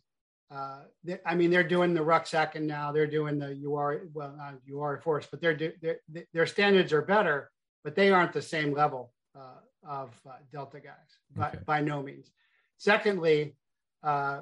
uh, 0.49 0.79
they, 1.03 1.19
I 1.25 1.35
mean, 1.35 1.51
they're 1.51 1.63
doing 1.63 1.93
the 1.93 2.03
rucksack 2.03 2.55
and 2.55 2.65
now 2.67 2.91
they're 2.91 3.07
doing 3.07 3.37
the 3.37 3.61
UR, 3.65 4.03
well, 4.13 4.33
not 4.37 4.55
UR 4.71 4.97
force, 5.03 5.27
but 5.29 5.41
they're, 5.41 5.57
they're, 5.81 5.99
their 6.33 6.45
standards 6.45 6.93
are 6.93 7.01
better, 7.01 7.51
but 7.83 7.95
they 7.95 8.11
aren't 8.11 8.33
the 8.33 8.41
same 8.41 8.73
level 8.73 9.11
uh, 9.37 9.59
of 9.87 10.09
uh, 10.27 10.33
Delta 10.51 10.79
guys 10.79 10.93
but 11.35 11.55
okay. 11.55 11.63
by 11.65 11.81
no 11.81 12.01
means. 12.01 12.31
Secondly, 12.77 13.55
uh, 14.03 14.41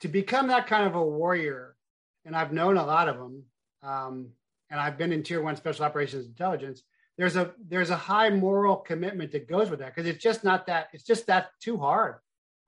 to 0.00 0.08
become 0.08 0.48
that 0.48 0.66
kind 0.66 0.86
of 0.86 0.94
a 0.94 1.02
warrior, 1.02 1.76
and 2.24 2.36
I've 2.36 2.52
known 2.52 2.76
a 2.76 2.84
lot 2.84 3.08
of 3.08 3.16
them, 3.16 3.44
um, 3.82 4.28
and 4.70 4.78
I've 4.78 4.98
been 4.98 5.12
in 5.12 5.22
tier 5.22 5.42
one 5.42 5.56
special 5.56 5.84
operations 5.84 6.26
intelligence. 6.26 6.82
There's 7.16 7.36
a 7.36 7.52
there's 7.66 7.90
a 7.90 7.96
high 7.96 8.30
moral 8.30 8.76
commitment 8.76 9.32
that 9.32 9.48
goes 9.48 9.70
with 9.70 9.80
that 9.80 9.94
because 9.94 10.08
it's 10.08 10.22
just 10.22 10.44
not 10.44 10.66
that 10.66 10.88
it's 10.92 11.04
just 11.04 11.26
that 11.26 11.50
too 11.60 11.78
hard. 11.78 12.16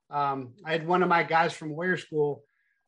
Um, 0.08 0.54
I 0.64 0.72
had 0.72 0.86
one 0.86 1.02
of 1.02 1.08
my 1.08 1.22
guys 1.22 1.52
from 1.52 1.70
Warrior 1.70 1.98
School 1.98 2.42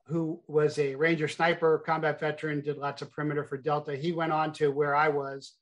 who 0.06 0.40
was 0.46 0.78
a 0.78 0.94
Ranger 0.94 1.28
sniper, 1.28 1.78
combat 1.86 2.18
veteran, 2.18 2.60
did 2.60 2.76
lots 2.76 3.02
of 3.02 3.12
perimeter 3.12 3.44
for 3.44 3.56
Delta. 3.56 3.94
He 3.96 4.12
went 4.12 4.32
on 4.32 4.52
to 4.54 4.68
where 4.70 4.96
I 4.96 5.08
was, 5.08 5.52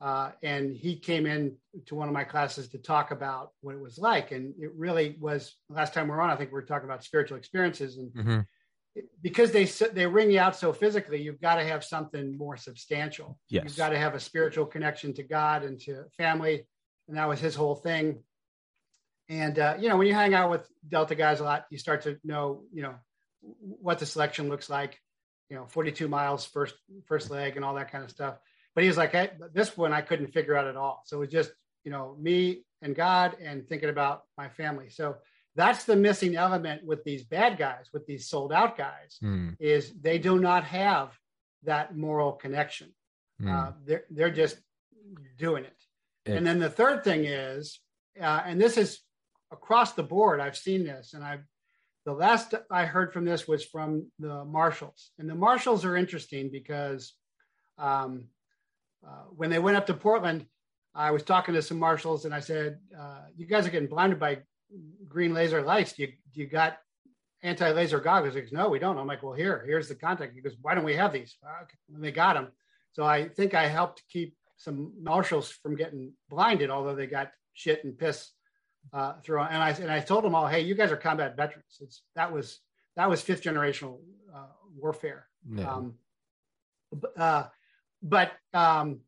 uh, 0.00 0.30
and 0.42 0.76
he 0.76 0.96
came 0.96 1.26
in 1.26 1.56
to 1.86 1.94
one 1.94 2.08
of 2.08 2.14
my 2.14 2.24
classes 2.24 2.68
to 2.68 2.78
talk 2.78 3.10
about 3.10 3.52
what 3.62 3.74
it 3.74 3.80
was 3.80 3.98
like. 3.98 4.30
And 4.30 4.54
it 4.58 4.72
really 4.76 5.16
was. 5.18 5.54
Last 5.70 5.94
time 5.94 6.08
we 6.08 6.14
are 6.14 6.20
on, 6.20 6.30
I 6.30 6.36
think 6.36 6.50
we 6.50 6.54
were 6.54 6.62
talking 6.62 6.88
about 6.88 7.02
spiritual 7.02 7.38
experiences, 7.38 7.96
and 7.96 8.10
mm-hmm. 8.12 8.40
it, 8.94 9.06
because 9.22 9.52
they 9.52 9.64
they 9.64 10.06
wring 10.06 10.30
you 10.30 10.38
out 10.38 10.56
so 10.56 10.72
physically, 10.72 11.22
you've 11.22 11.40
got 11.40 11.56
to 11.56 11.64
have 11.64 11.82
something 11.82 12.36
more 12.36 12.58
substantial. 12.58 13.38
Yes. 13.48 13.64
You've 13.64 13.76
got 13.76 13.90
to 13.90 13.98
have 13.98 14.14
a 14.14 14.20
spiritual 14.20 14.66
connection 14.66 15.14
to 15.14 15.22
God 15.22 15.62
and 15.64 15.80
to 15.82 16.04
family, 16.18 16.66
and 17.08 17.16
that 17.16 17.28
was 17.28 17.40
his 17.40 17.54
whole 17.54 17.76
thing. 17.76 18.22
And 19.30 19.58
uh, 19.58 19.76
you 19.80 19.88
know, 19.88 19.96
when 19.96 20.06
you 20.06 20.14
hang 20.14 20.34
out 20.34 20.50
with 20.50 20.68
Delta 20.86 21.14
guys 21.14 21.40
a 21.40 21.44
lot, 21.44 21.64
you 21.70 21.78
start 21.78 22.02
to 22.02 22.18
know, 22.22 22.64
you 22.70 22.82
know, 22.82 22.94
what 23.60 23.98
the 23.98 24.06
selection 24.06 24.50
looks 24.50 24.68
like. 24.68 25.00
You 25.48 25.56
know, 25.56 25.66
42 25.68 26.08
miles 26.08 26.44
first 26.44 26.74
first 27.06 27.30
leg 27.30 27.56
and 27.56 27.64
all 27.64 27.76
that 27.76 27.90
kind 27.90 28.04
of 28.04 28.10
stuff. 28.10 28.36
But 28.76 28.82
he 28.84 28.88
was 28.88 28.98
like, 28.98 29.14
this 29.54 29.74
one 29.74 29.94
I 29.94 30.02
couldn't 30.02 30.34
figure 30.34 30.54
out 30.54 30.66
at 30.66 30.76
all. 30.76 31.02
So 31.06 31.16
it 31.16 31.20
was 31.20 31.30
just, 31.30 31.50
you 31.82 31.90
know, 31.90 32.14
me 32.20 32.62
and 32.82 32.94
God 32.94 33.34
and 33.42 33.66
thinking 33.66 33.88
about 33.88 34.24
my 34.36 34.50
family. 34.50 34.90
So 34.90 35.16
that's 35.54 35.84
the 35.84 35.96
missing 35.96 36.36
element 36.36 36.84
with 36.84 37.02
these 37.02 37.24
bad 37.24 37.56
guys, 37.56 37.86
with 37.94 38.06
these 38.06 38.28
sold 38.28 38.52
out 38.52 38.76
guys, 38.76 39.16
mm. 39.24 39.56
is 39.58 39.94
they 39.98 40.18
do 40.18 40.38
not 40.38 40.64
have 40.64 41.18
that 41.64 41.96
moral 41.96 42.32
connection. 42.32 42.92
Mm. 43.40 43.50
Uh, 43.50 43.72
they're 43.86 44.04
they're 44.10 44.30
just 44.30 44.58
doing 45.38 45.64
it. 45.64 45.76
it. 46.26 46.36
And 46.36 46.46
then 46.46 46.58
the 46.58 46.68
third 46.68 47.02
thing 47.02 47.24
is, 47.24 47.80
uh, 48.20 48.42
and 48.44 48.60
this 48.60 48.76
is 48.76 49.00
across 49.50 49.94
the 49.94 50.02
board, 50.02 50.38
I've 50.38 50.56
seen 50.56 50.84
this, 50.84 51.14
and 51.14 51.24
I've 51.24 51.44
the 52.04 52.12
last 52.12 52.52
I 52.70 52.84
heard 52.84 53.14
from 53.14 53.24
this 53.24 53.48
was 53.48 53.64
from 53.64 54.08
the 54.18 54.44
marshals, 54.44 55.12
and 55.18 55.30
the 55.30 55.34
marshals 55.34 55.86
are 55.86 55.96
interesting 55.96 56.50
because 56.52 57.14
um, 57.78 58.26
uh, 59.06 59.24
when 59.34 59.50
they 59.50 59.58
went 59.58 59.76
up 59.76 59.86
to 59.86 59.94
Portland, 59.94 60.46
I 60.94 61.10
was 61.10 61.22
talking 61.22 61.54
to 61.54 61.62
some 61.62 61.78
marshals, 61.78 62.24
and 62.24 62.34
I 62.34 62.40
said, 62.40 62.78
uh, 62.98 63.22
"You 63.36 63.46
guys 63.46 63.66
are 63.66 63.70
getting 63.70 63.88
blinded 63.88 64.18
by 64.18 64.38
green 65.08 65.34
laser 65.34 65.62
lights. 65.62 65.92
Do 65.92 66.02
you, 66.02 66.08
do 66.32 66.40
you 66.40 66.46
got 66.46 66.78
anti-laser 67.42 68.00
goggles. 68.00 68.34
He 68.34 68.40
goes, 68.40 68.52
no, 68.52 68.68
we 68.68 68.78
don't. 68.78 68.98
I'm 68.98 69.06
like, 69.06 69.22
well, 69.22 69.32
here, 69.32 69.64
here's 69.66 69.88
the 69.88 69.94
contact. 69.94 70.34
He 70.34 70.40
goes, 70.40 70.56
why 70.60 70.74
don't 70.74 70.84
we 70.84 70.94
have 70.94 71.12
these? 71.12 71.36
And 71.94 72.02
they 72.02 72.12
got 72.12 72.34
them. 72.34 72.48
So 72.92 73.04
I 73.04 73.28
think 73.28 73.54
I 73.54 73.66
helped 73.66 74.02
keep 74.10 74.34
some 74.56 74.92
marshals 75.00 75.50
from 75.50 75.76
getting 75.76 76.12
blinded, 76.28 76.70
although 76.70 76.94
they 76.94 77.06
got 77.06 77.30
shit 77.52 77.84
and 77.84 77.96
piss 77.96 78.30
uh, 78.92 79.14
through. 79.22 79.40
And 79.40 79.62
I 79.62 79.70
and 79.70 79.90
I 79.90 80.00
told 80.00 80.24
them 80.24 80.34
all, 80.34 80.46
hey, 80.46 80.62
you 80.62 80.74
guys 80.74 80.90
are 80.90 80.96
combat 80.96 81.36
veterans. 81.36 81.76
It's 81.80 82.02
that 82.14 82.32
was 82.32 82.60
that 82.96 83.10
was 83.10 83.20
fifth 83.20 83.42
generational 83.42 83.98
uh, 84.34 84.46
warfare. 84.74 85.26
Yeah. 85.46 85.70
Um, 85.70 85.94
uh, 87.18 87.44
but 88.02 88.32
um, 88.52 89.00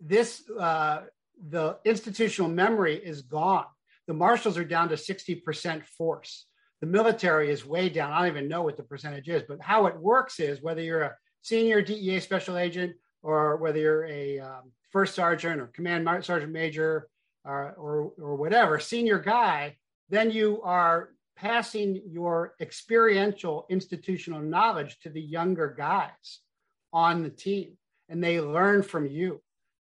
this 0.00 0.42
uh, 0.58 1.02
the 1.48 1.78
institutional 1.84 2.50
memory 2.50 2.96
is 2.96 3.22
gone. 3.22 3.66
The 4.06 4.14
marshals 4.14 4.58
are 4.58 4.64
down 4.64 4.88
to 4.90 4.96
sixty 4.96 5.34
percent 5.34 5.86
force. 5.86 6.46
The 6.80 6.86
military 6.86 7.50
is 7.50 7.64
way 7.64 7.88
down. 7.88 8.12
I 8.12 8.18
don't 8.20 8.36
even 8.36 8.48
know 8.48 8.62
what 8.62 8.76
the 8.76 8.82
percentage 8.82 9.28
is, 9.28 9.42
but 9.48 9.60
how 9.60 9.86
it 9.86 9.96
works 9.96 10.40
is 10.40 10.62
whether 10.62 10.82
you're 10.82 11.02
a 11.02 11.16
senior 11.40 11.80
DEA 11.80 12.18
special 12.20 12.58
agent 12.58 12.94
or 13.22 13.56
whether 13.56 13.78
you're 13.78 14.06
a 14.06 14.40
um, 14.40 14.72
first 14.90 15.14
sergeant 15.14 15.60
or 15.60 15.68
command 15.68 16.06
sergeant 16.24 16.52
major 16.52 17.08
or, 17.44 17.72
or, 17.78 18.12
or 18.20 18.36
whatever, 18.36 18.80
senior 18.80 19.18
guy, 19.18 19.76
then 20.08 20.30
you 20.30 20.60
are 20.62 21.10
passing 21.36 22.02
your 22.06 22.54
experiential 22.60 23.66
institutional 23.70 24.40
knowledge 24.40 24.98
to 25.00 25.08
the 25.08 25.20
younger 25.20 25.74
guys 25.76 26.40
on 26.92 27.22
the 27.22 27.30
team 27.30 27.76
and 28.08 28.22
they 28.22 28.40
learn 28.40 28.82
from 28.82 29.06
you. 29.06 29.40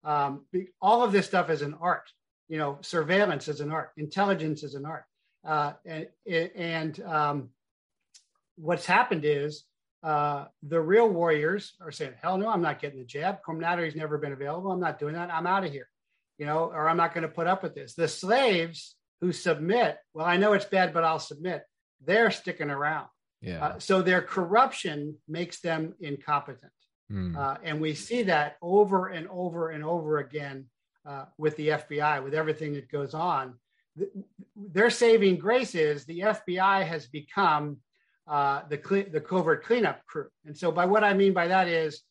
Um, 0.03 0.45
all 0.81 1.03
of 1.03 1.11
this 1.11 1.25
stuff 1.25 1.49
is 1.49 1.61
an 1.61 1.75
art. 1.79 2.09
You 2.47 2.57
know, 2.57 2.77
surveillance 2.81 3.47
is 3.47 3.59
an 3.59 3.71
art, 3.71 3.91
intelligence 3.97 4.63
is 4.63 4.75
an 4.75 4.85
art. 4.85 5.05
Uh, 5.45 5.73
and 5.85 6.07
and 6.27 6.99
um, 7.01 7.49
what's 8.55 8.85
happened 8.85 9.25
is 9.25 9.63
uh, 10.03 10.45
the 10.63 10.79
real 10.79 11.07
warriors 11.09 11.73
are 11.81 11.91
saying, 11.91 12.13
"Hell 12.21 12.37
no, 12.37 12.49
I'm 12.49 12.61
not 12.61 12.79
getting 12.79 12.99
the 12.99 13.05
jab. 13.05 13.41
Comirnaty's 13.43 13.95
never 13.95 14.17
been 14.17 14.33
available. 14.33 14.71
I'm 14.71 14.79
not 14.79 14.99
doing 14.99 15.13
that. 15.13 15.31
I'm 15.31 15.47
out 15.47 15.63
of 15.63 15.71
here." 15.71 15.87
You 16.37 16.45
know, 16.45 16.65
or 16.65 16.89
I'm 16.89 16.97
not 16.97 17.13
going 17.13 17.23
to 17.23 17.33
put 17.33 17.47
up 17.47 17.63
with 17.63 17.75
this. 17.75 17.93
The 17.93 18.07
slaves 18.07 18.95
who 19.21 19.31
submit, 19.31 19.97
well, 20.13 20.25
I 20.25 20.37
know 20.37 20.53
it's 20.53 20.65
bad, 20.65 20.93
but 20.93 21.03
I'll 21.03 21.19
submit. 21.19 21.63
They're 22.03 22.31
sticking 22.31 22.69
around. 22.69 23.07
Yeah. 23.41 23.63
Uh, 23.63 23.79
so 23.79 24.01
their 24.01 24.21
corruption 24.21 25.15
makes 25.27 25.61
them 25.61 25.93
incompetent, 25.99 26.71
Hmm. 27.09 27.35
uh, 27.37 27.57
and 27.63 27.79
we 27.79 27.93
see 27.93 28.23
that 28.23 28.57
over 28.61 29.07
and 29.07 29.27
over 29.27 29.69
and 29.69 29.83
over 29.83 30.17
again 30.17 30.65
uh, 31.05 31.25
with 31.37 31.55
the 31.55 31.69
FBI, 31.69 32.23
with 32.23 32.33
everything 32.33 32.73
that 32.73 32.89
goes 32.89 33.13
on 33.13 33.53
their 34.55 34.89
saving 34.89 35.37
grace 35.37 35.75
is 35.75 36.05
the 36.05 36.19
FBI 36.19 36.85
has 36.85 37.07
become 37.07 37.77
uh, 38.27 38.61
the 38.69 39.07
the 39.11 39.21
covert 39.21 39.63
cleanup 39.63 40.05
crew. 40.05 40.27
And 40.45 40.57
so, 40.57 40.71
by 40.71 40.85
what 40.85 41.03
I 41.03 41.13
mean 41.13 41.33
by 41.33 41.47
that 41.47 41.67
is, 41.67 42.01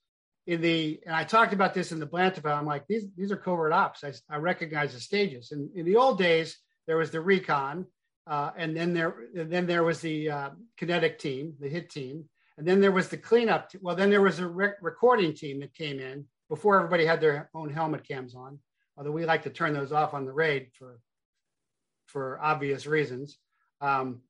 in 0.46 0.60
the 0.60 1.00
and 1.06 1.14
I 1.14 1.24
talked 1.24 1.52
about 1.52 1.74
this 1.74 1.92
in 1.92 1.98
the 1.98 2.06
Blanchard. 2.06 2.46
I'm 2.46 2.66
like 2.66 2.86
these 2.86 3.06
these 3.16 3.32
are 3.32 3.36
covert 3.36 3.72
ops. 3.72 4.04
I, 4.04 4.12
I 4.30 4.38
recognize 4.38 4.94
the 4.94 5.00
stages. 5.00 5.52
And 5.52 5.70
in 5.74 5.84
the 5.84 5.96
old 5.96 6.18
days, 6.18 6.56
there 6.86 6.96
was 6.96 7.10
the 7.10 7.20
recon, 7.20 7.86
uh, 8.26 8.50
and 8.56 8.76
then 8.76 8.94
there 8.94 9.14
and 9.36 9.50
then 9.50 9.66
there 9.66 9.84
was 9.84 10.00
the 10.00 10.30
uh, 10.30 10.50
kinetic 10.76 11.18
team, 11.18 11.54
the 11.60 11.68
hit 11.68 11.90
team, 11.90 12.28
and 12.56 12.66
then 12.66 12.80
there 12.80 12.92
was 12.92 13.08
the 13.08 13.16
cleanup. 13.16 13.70
T- 13.70 13.78
well, 13.80 13.96
then 13.96 14.10
there 14.10 14.22
was 14.22 14.38
a 14.38 14.46
rec- 14.46 14.78
recording 14.80 15.34
team 15.34 15.60
that 15.60 15.74
came 15.74 15.98
in 15.98 16.26
before 16.48 16.76
everybody 16.76 17.04
had 17.04 17.20
their 17.20 17.50
own 17.54 17.70
helmet 17.70 18.06
cams 18.06 18.34
on. 18.34 18.58
Although 18.96 19.10
we 19.10 19.24
like 19.24 19.42
to 19.42 19.50
turn 19.50 19.72
those 19.72 19.92
off 19.92 20.14
on 20.14 20.24
the 20.24 20.32
raid 20.32 20.68
for 20.72 21.00
for 22.06 22.38
obvious 22.40 22.86
reasons. 22.86 23.38
Um, 23.80 24.20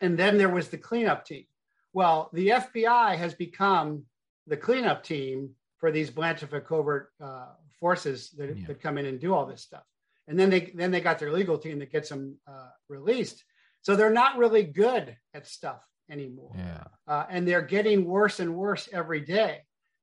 and 0.00 0.18
then 0.18 0.36
there 0.36 0.48
was 0.48 0.68
the 0.68 0.76
cleanup 0.76 1.24
team. 1.24 1.44
Well, 1.92 2.28
the 2.32 2.48
FBI 2.48 3.16
has 3.16 3.34
become 3.34 4.04
the 4.46 4.56
cleanup 4.56 5.02
team 5.02 5.50
for 5.78 5.90
these 5.90 6.10
Blanchard 6.10 6.50
covert 6.66 7.10
uh, 7.20 7.46
forces 7.80 8.30
that, 8.36 8.56
yeah. 8.56 8.66
that, 8.66 8.82
come 8.82 8.98
in 8.98 9.06
and 9.06 9.20
do 9.20 9.32
all 9.32 9.46
this 9.46 9.62
stuff. 9.62 9.84
And 10.26 10.38
then 10.38 10.50
they 10.50 10.72
then 10.74 10.90
they 10.90 11.00
got 11.00 11.18
their 11.18 11.32
legal 11.32 11.56
team 11.56 11.78
that 11.78 11.90
gets 11.90 12.10
them 12.10 12.36
uh, 12.46 12.68
released. 12.88 13.42
So 13.80 13.96
they're 13.96 14.10
not 14.10 14.36
really 14.36 14.64
good 14.64 15.16
at 15.32 15.46
stuff 15.46 15.80
anymore. 16.10 16.52
Yeah. 16.56 16.84
Uh, 17.06 17.24
and 17.30 17.46
they're 17.46 17.62
getting 17.62 18.04
worse 18.04 18.40
and 18.40 18.54
worse 18.54 18.88
every 18.92 19.20
day. 19.20 19.62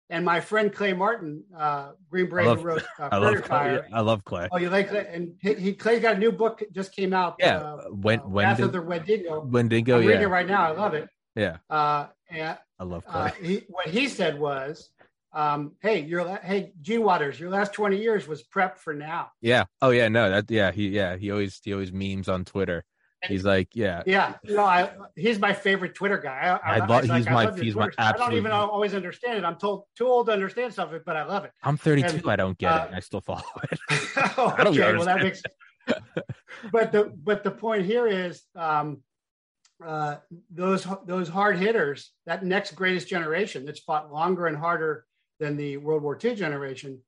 And 0.09 0.23
my 0.23 0.39
friend 0.39 0.71
Clay 0.71 0.93
Martin, 0.93 1.43
uh, 1.57 1.91
Green 2.11 2.29
Beret, 2.29 2.45
love, 2.45 2.63
wrote 2.63 2.83
uh, 2.99 3.09
I 3.11 3.17
love 3.17 3.41
Clay. 3.41 3.81
I 3.91 4.01
love 4.01 4.23
Clay. 4.23 4.47
Oh, 4.51 4.57
you 4.57 4.69
like 4.69 4.89
Clay? 4.89 5.07
And 5.11 5.33
he, 5.41 5.55
he 5.55 5.73
Clay's 5.73 6.01
got 6.01 6.15
a 6.15 6.19
new 6.19 6.31
book 6.31 6.61
just 6.71 6.95
came 6.95 7.11
out. 7.11 7.35
Yeah, 7.39 7.57
uh, 7.57 7.83
when 7.89 8.19
uh, 8.19 8.23
when 8.23 8.55
did, 8.55 8.65
of 8.65 8.71
the 8.71 8.81
Wendigo. 8.83 9.43
Wendigo, 9.43 9.97
I'm 9.97 10.03
yeah. 10.03 10.09
reading 10.09 10.23
it 10.23 10.27
right 10.27 10.47
now. 10.47 10.67
I 10.67 10.71
love 10.71 10.93
it. 10.93 11.09
Yeah. 11.35 11.57
Uh, 11.71 12.07
and 12.29 12.57
I 12.79 12.83
love 12.83 13.03
uh, 13.07 13.31
Clay. 13.31 13.47
he, 13.47 13.61
what 13.67 13.87
he 13.87 14.07
said 14.07 14.39
was, 14.39 14.91
um, 15.33 15.71
"Hey, 15.81 16.01
your 16.01 16.37
hey 16.37 16.73
Gene 16.81 17.01
Waters, 17.03 17.39
your 17.39 17.49
last 17.49 17.73
twenty 17.73 17.97
years 17.97 18.27
was 18.27 18.43
prep 18.43 18.77
for 18.77 18.93
now." 18.93 19.29
yeah. 19.41 19.63
Oh 19.81 19.89
yeah. 19.89 20.07
No. 20.07 20.29
That. 20.29 20.51
Yeah. 20.51 20.71
He. 20.71 20.89
Yeah. 20.89 21.17
He 21.17 21.31
always. 21.31 21.59
He 21.63 21.73
always 21.73 21.91
memes 21.91 22.29
on 22.29 22.45
Twitter. 22.45 22.85
He's 23.27 23.45
like, 23.45 23.69
yeah, 23.73 24.03
Yeah, 24.05 24.35
know, 24.43 24.63
I 24.63 24.89
he's 25.15 25.39
my 25.39 25.53
favorite 25.53 25.95
Twitter 25.95 26.17
guy. 26.17 26.59
I, 26.63 26.75
I 26.75 26.85
love- 26.85 27.03
it's 27.03 27.09
like, 27.09 27.17
he's 27.19 27.27
I 27.27 27.31
my- 27.31 27.45
love 27.45 27.59
he's 27.59 27.75
my. 27.75 27.89
I 27.97 28.11
don't 28.13 28.33
even 28.33 28.51
always 28.51 28.93
understand 28.93 29.37
it. 29.37 29.43
I'm 29.43 29.55
told 29.55 29.85
too 29.97 30.07
old 30.07 30.27
to 30.27 30.33
understand 30.33 30.73
stuff, 30.73 30.91
but 31.05 31.15
I 31.15 31.23
love 31.25 31.45
it. 31.45 31.51
I'm 31.63 31.77
32. 31.77 32.17
And, 32.17 32.29
I 32.29 32.35
don't 32.35 32.57
get 32.57 32.71
uh, 32.71 32.87
it. 32.89 32.95
I 32.95 32.99
still 32.99 33.21
follow 33.21 33.43
it. 33.71 33.79
oh, 34.37 34.53
I 34.57 34.63
don't 34.63 34.77
okay, 34.79 34.93
well 34.93 35.05
that 35.05 35.21
makes. 35.21 35.41
but 36.71 36.91
the 36.91 37.13
but 37.23 37.43
the 37.43 37.51
point 37.51 37.85
here 37.85 38.07
is 38.07 38.43
um, 38.55 39.01
uh, 39.85 40.17
those 40.49 40.87
those 41.05 41.29
hard 41.29 41.57
hitters, 41.57 42.11
that 42.25 42.43
next 42.43 42.75
greatest 42.75 43.07
generation 43.07 43.65
that's 43.65 43.79
fought 43.79 44.11
longer 44.11 44.47
and 44.47 44.57
harder 44.57 45.05
than 45.39 45.57
the 45.57 45.77
World 45.77 46.01
War 46.01 46.17
II 46.21 46.35
generation, 46.35 46.99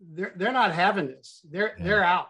they're 0.00 0.32
they're 0.36 0.52
not 0.52 0.72
having 0.72 1.06
this. 1.06 1.40
They're 1.48 1.74
Yeah. 1.78 1.84
they're 1.84 2.04
out. 2.04 2.28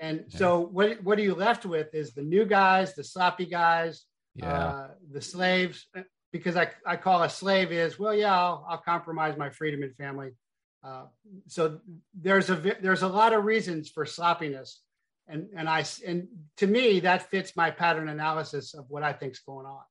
And 0.00 0.24
Yeah. 0.28 0.38
so 0.38 0.60
what 0.60 1.02
what 1.04 1.18
are 1.18 1.22
you 1.22 1.34
left 1.34 1.64
with 1.66 1.94
is 1.94 2.14
the 2.14 2.22
new 2.22 2.44
guys, 2.46 2.94
the 2.94 3.04
sloppy 3.04 3.46
guys, 3.46 4.06
Yeah. 4.34 4.66
uh, 4.68 4.88
the 5.12 5.20
slaves. 5.20 5.86
Because 6.32 6.56
I, 6.56 6.70
I 6.86 6.96
call 6.96 7.22
a 7.24 7.28
slave 7.28 7.72
is 7.72 7.98
well, 7.98 8.14
yeah, 8.14 8.32
I'll, 8.32 8.64
I'll 8.68 8.78
compromise 8.78 9.36
my 9.36 9.50
freedom 9.50 9.82
and 9.82 9.94
family. 9.96 10.30
Uh, 10.82 11.06
so 11.48 11.80
there's 12.14 12.48
a 12.50 12.56
there's 12.56 13.02
a 13.02 13.08
lot 13.08 13.32
of 13.34 13.44
reasons 13.44 13.90
for 13.90 14.06
sloppiness, 14.06 14.80
and 15.26 15.48
and 15.56 15.68
I 15.68 15.84
and 16.06 16.28
to 16.58 16.66
me 16.66 17.00
that 17.00 17.28
fits 17.30 17.56
my 17.56 17.70
pattern 17.70 18.08
analysis 18.08 18.74
of 18.74 18.86
what 18.88 19.02
I 19.02 19.12
think's 19.12 19.40
going 19.40 19.66
on. 19.66 19.82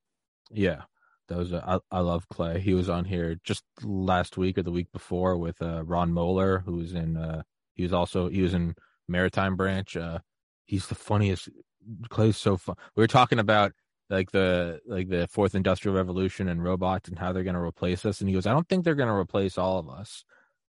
Yeah, 0.50 0.84
that 1.28 1.38
was 1.38 1.52
a, 1.52 1.64
I, 1.92 1.98
I 1.98 2.00
love 2.00 2.28
Clay. 2.30 2.60
He 2.60 2.74
was 2.74 2.90
on 2.90 3.06
here 3.06 3.36
just 3.44 3.64
last 3.84 4.38
week 4.38 4.58
or 4.58 4.64
the 4.64 4.72
week 4.72 4.92
before 4.92 5.38
with 5.38 5.62
uh, 5.62 5.84
Ron 5.84 6.12
Moeller, 6.14 6.60
who 6.66 6.78
was 6.78 6.94
in. 6.94 7.18
Uh, 7.18 7.44
he 7.76 7.84
was 7.84 7.94
also 7.94 8.30
he 8.30 8.42
was 8.42 8.54
in 8.54 8.76
Maritime 9.10 9.56
Branch. 9.56 9.96
Uh, 9.96 10.20
he's 10.66 10.88
the 10.88 10.96
funniest. 10.96 11.50
Clay's 12.10 12.38
so 12.38 12.58
fun. 12.58 12.76
We 12.96 13.02
were 13.02 13.08
talking 13.08 13.40
about 13.40 13.74
like 14.10 14.32
the 14.32 14.80
like 14.86 15.10
the 15.10 15.28
fourth 15.28 15.56
industrial 15.56 15.96
revolution 15.96 16.48
and 16.48 16.64
robots 16.64 17.10
and 17.10 17.18
how 17.20 17.32
they're 17.32 17.44
going 17.44 17.56
to 17.56 17.62
replace 17.62 18.06
us, 18.06 18.20
and 18.20 18.30
he 18.30 18.34
goes, 18.34 18.46
"I 18.46 18.54
don't 18.54 18.68
think 18.68 18.84
they're 18.84 18.96
going 18.96 19.10
to 19.10 19.16
replace 19.16 19.58
all 19.58 19.80
of 19.80 19.90
us." 19.90 20.24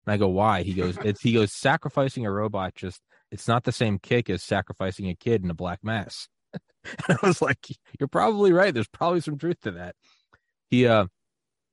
And 0.07 0.13
I 0.13 0.17
go, 0.17 0.29
"Why?" 0.29 0.63
He 0.63 0.75
goes, 0.75 0.99
"It's 1.05 1.23
he 1.23 1.33
goes 1.33 1.53
sacrificing 1.53 2.27
a 2.27 2.33
robot 2.33 2.75
just." 2.75 3.01
It's 3.31 3.47
not 3.47 3.63
the 3.63 3.71
same 3.71 4.01
kick 4.01 4.29
as 4.29 4.43
sacrificing 4.43 5.09
a 5.09 5.15
kid 5.15 5.45
in 5.45 5.51
a 5.51 5.55
black 5.55 5.85
mass. 5.85 6.27
and 6.53 7.19
I 7.23 7.27
was 7.27 7.41
like, 7.41 7.65
"You're 7.99 8.09
probably 8.09 8.53
right. 8.53 8.75
There's 8.75 8.89
probably 8.89 9.21
some 9.21 9.39
truth 9.39 9.61
to 9.63 9.71
that." 9.73 9.95
He, 10.69 10.87
uh, 10.87 11.07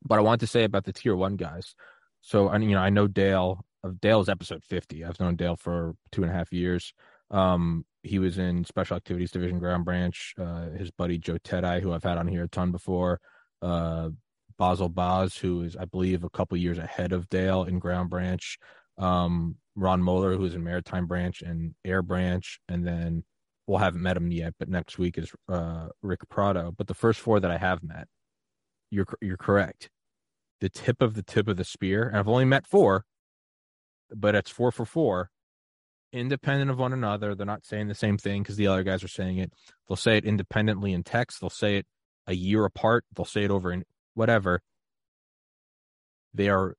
but 0.04 0.20
I 0.20 0.22
want 0.22 0.42
to 0.42 0.48
say 0.48 0.64
about 0.64 0.86
the 0.86 0.94
tier 0.94 1.16
one 1.16 1.36
guys. 1.36 1.76
So, 2.22 2.48
I 2.48 2.58
you 2.58 2.72
know, 2.72 2.80
I 2.80 2.90
know 2.90 3.08
Dale. 3.08 3.66
Of 3.84 4.02
Dale's 4.02 4.30
episode 4.30 4.64
fifty. 4.64 5.06
I've 5.06 5.20
known 5.20 5.36
Dale 5.36 5.56
for 5.56 5.96
two 6.12 6.24
and 6.24 6.32
a 6.32 6.34
half 6.34 6.52
years. 6.52 6.94
Um, 7.30 7.86
he 8.04 8.20
was 8.20 8.38
in 8.38 8.64
Special 8.66 8.98
Activities 8.98 9.32
Division 9.32 9.60
Ground 9.60 9.86
Branch. 9.86 10.34
Uh, 10.40 10.70
his 10.70 10.92
buddy 10.92 11.18
Joe 11.18 11.38
Tedai, 11.38 11.82
who 11.82 11.94
I've 11.94 12.04
had 12.04 12.18
on 12.18 12.28
here 12.28 12.44
a 12.44 12.48
ton 12.48 12.72
before. 12.72 13.20
Uh, 13.62 14.10
Basil 14.58 14.90
Baz, 14.90 15.38
who 15.38 15.62
is, 15.62 15.76
I 15.76 15.86
believe, 15.86 16.24
a 16.24 16.30
couple 16.30 16.58
years 16.58 16.80
ahead 16.80 17.14
of 17.14 17.30
Dale 17.30 17.64
in 17.64 17.80
Ground 17.80 18.10
Branch. 18.10 18.58
Um, 18.98 19.58
Ron 19.76 20.02
Moeller, 20.02 20.36
who 20.36 20.46
is 20.46 20.56
in 20.56 20.64
Maritime 20.64 21.06
Branch 21.06 21.40
and 21.44 21.76
Air 21.86 22.02
Branch, 22.02 22.60
and 22.68 22.86
then 22.86 23.24
well, 23.68 23.80
haven't 23.80 24.02
met 24.02 24.18
him 24.18 24.32
yet, 24.32 24.56
but 24.58 24.70
next 24.70 24.98
week 24.98 25.18
is 25.18 25.32
uh, 25.50 25.90
Rick 26.02 26.22
Prado. 26.30 26.74
But 26.76 26.88
the 26.88 26.94
first 26.94 27.20
four 27.20 27.40
that 27.40 27.52
I 27.52 27.58
have 27.58 27.84
met, 27.84 28.08
you're 28.90 29.06
you're 29.22 29.38
correct. 29.38 29.90
The 30.62 30.70
tip 30.70 31.02
of 31.02 31.14
the 31.14 31.22
tip 31.22 31.48
of 31.48 31.58
the 31.58 31.64
spear, 31.64 32.08
and 32.08 32.18
I've 32.18 32.28
only 32.28 32.46
met 32.46 32.66
four, 32.66 33.06
but 34.16 34.36
it's 34.36 34.50
four 34.52 34.72
for 34.72 34.86
four, 34.86 35.30
independent 36.14 36.72
of 36.72 36.78
one 36.80 36.94
another. 36.94 37.36
They're 37.36 37.46
not 37.46 37.66
saying 37.66 37.88
the 37.88 37.96
same 37.96 38.18
thing 38.18 38.44
because 38.44 38.56
the 38.56 38.68
other 38.68 38.84
guys 38.84 39.04
are 39.04 39.08
saying 39.10 39.38
it. 39.38 39.52
They'll 39.88 39.96
say 39.96 40.18
it 40.18 40.26
independently 40.26 40.94
in 40.94 41.04
text. 41.04 41.42
They'll 41.42 41.50
say 41.50 41.78
it 41.78 41.86
a 42.28 42.34
year 42.34 42.66
apart. 42.66 43.06
They'll 43.16 43.26
say 43.26 43.44
it 43.44 43.52
over 43.52 43.72
in 43.72 43.84
whatever. 44.14 44.62
They 46.34 46.50
are. 46.50 46.76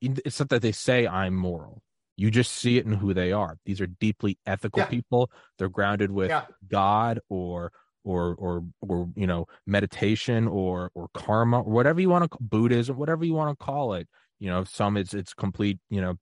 It's 0.00 0.40
not 0.40 0.48
that 0.48 0.62
they 0.62 0.72
say 0.72 1.06
I'm 1.06 1.34
moral. 1.34 1.82
You 2.16 2.30
just 2.30 2.52
see 2.52 2.76
it 2.76 2.84
in 2.86 2.92
who 2.94 3.14
they 3.14 3.32
are. 3.32 3.56
These 3.64 3.80
are 3.80 3.86
deeply 3.86 4.38
ethical 4.46 4.80
Yeah. 4.80 4.86
people. 4.86 5.30
They're 5.58 5.68
grounded 5.68 6.10
with 6.10 6.30
Yeah. 6.30 6.46
God 6.68 7.20
or 7.28 7.72
or 8.04 8.34
or 8.34 8.64
or 8.80 9.08
you 9.14 9.28
know 9.28 9.46
meditation 9.64 10.48
or 10.48 10.90
or 10.94 11.06
karma 11.14 11.60
or 11.60 11.70
whatever 11.70 12.00
you 12.00 12.08
want 12.10 12.28
to 12.28 12.36
buddhism 12.40 12.96
whatever 12.96 13.24
you 13.24 13.32
want 13.32 13.56
to 13.56 13.64
call 13.64 13.94
it 13.94 14.08
you 14.40 14.50
know 14.50 14.64
some 14.64 14.96
it's 14.96 15.14
it's 15.14 15.32
complete 15.34 15.78
you 15.88 16.00
know 16.00 16.16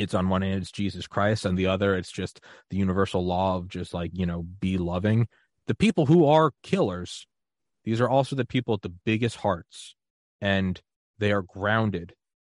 it's 0.00 0.14
on 0.14 0.28
one 0.28 0.42
hand 0.42 0.62
it's 0.62 0.72
jesus 0.72 1.06
christ 1.06 1.44
and 1.44 1.58
the 1.58 1.66
other 1.66 1.94
it's 1.94 2.10
just 2.10 2.40
the 2.70 2.76
universal 2.76 3.24
law 3.24 3.56
of 3.56 3.68
just 3.68 3.92
like 3.94 4.10
you 4.14 4.26
know 4.26 4.42
be 4.42 4.78
loving. 4.78 5.28
The 5.66 5.74
people 5.74 6.06
who 6.06 6.26
are 6.26 6.52
killers 6.62 7.26
these 7.84 8.00
are 8.00 8.08
also 8.08 8.34
the 8.34 8.44
people 8.44 8.72
with 8.72 8.82
the 8.82 8.94
biggest 9.04 9.36
hearts 9.36 9.94
and 10.40 10.80
they 11.18 11.32
are 11.32 11.42
grounded. 11.42 12.14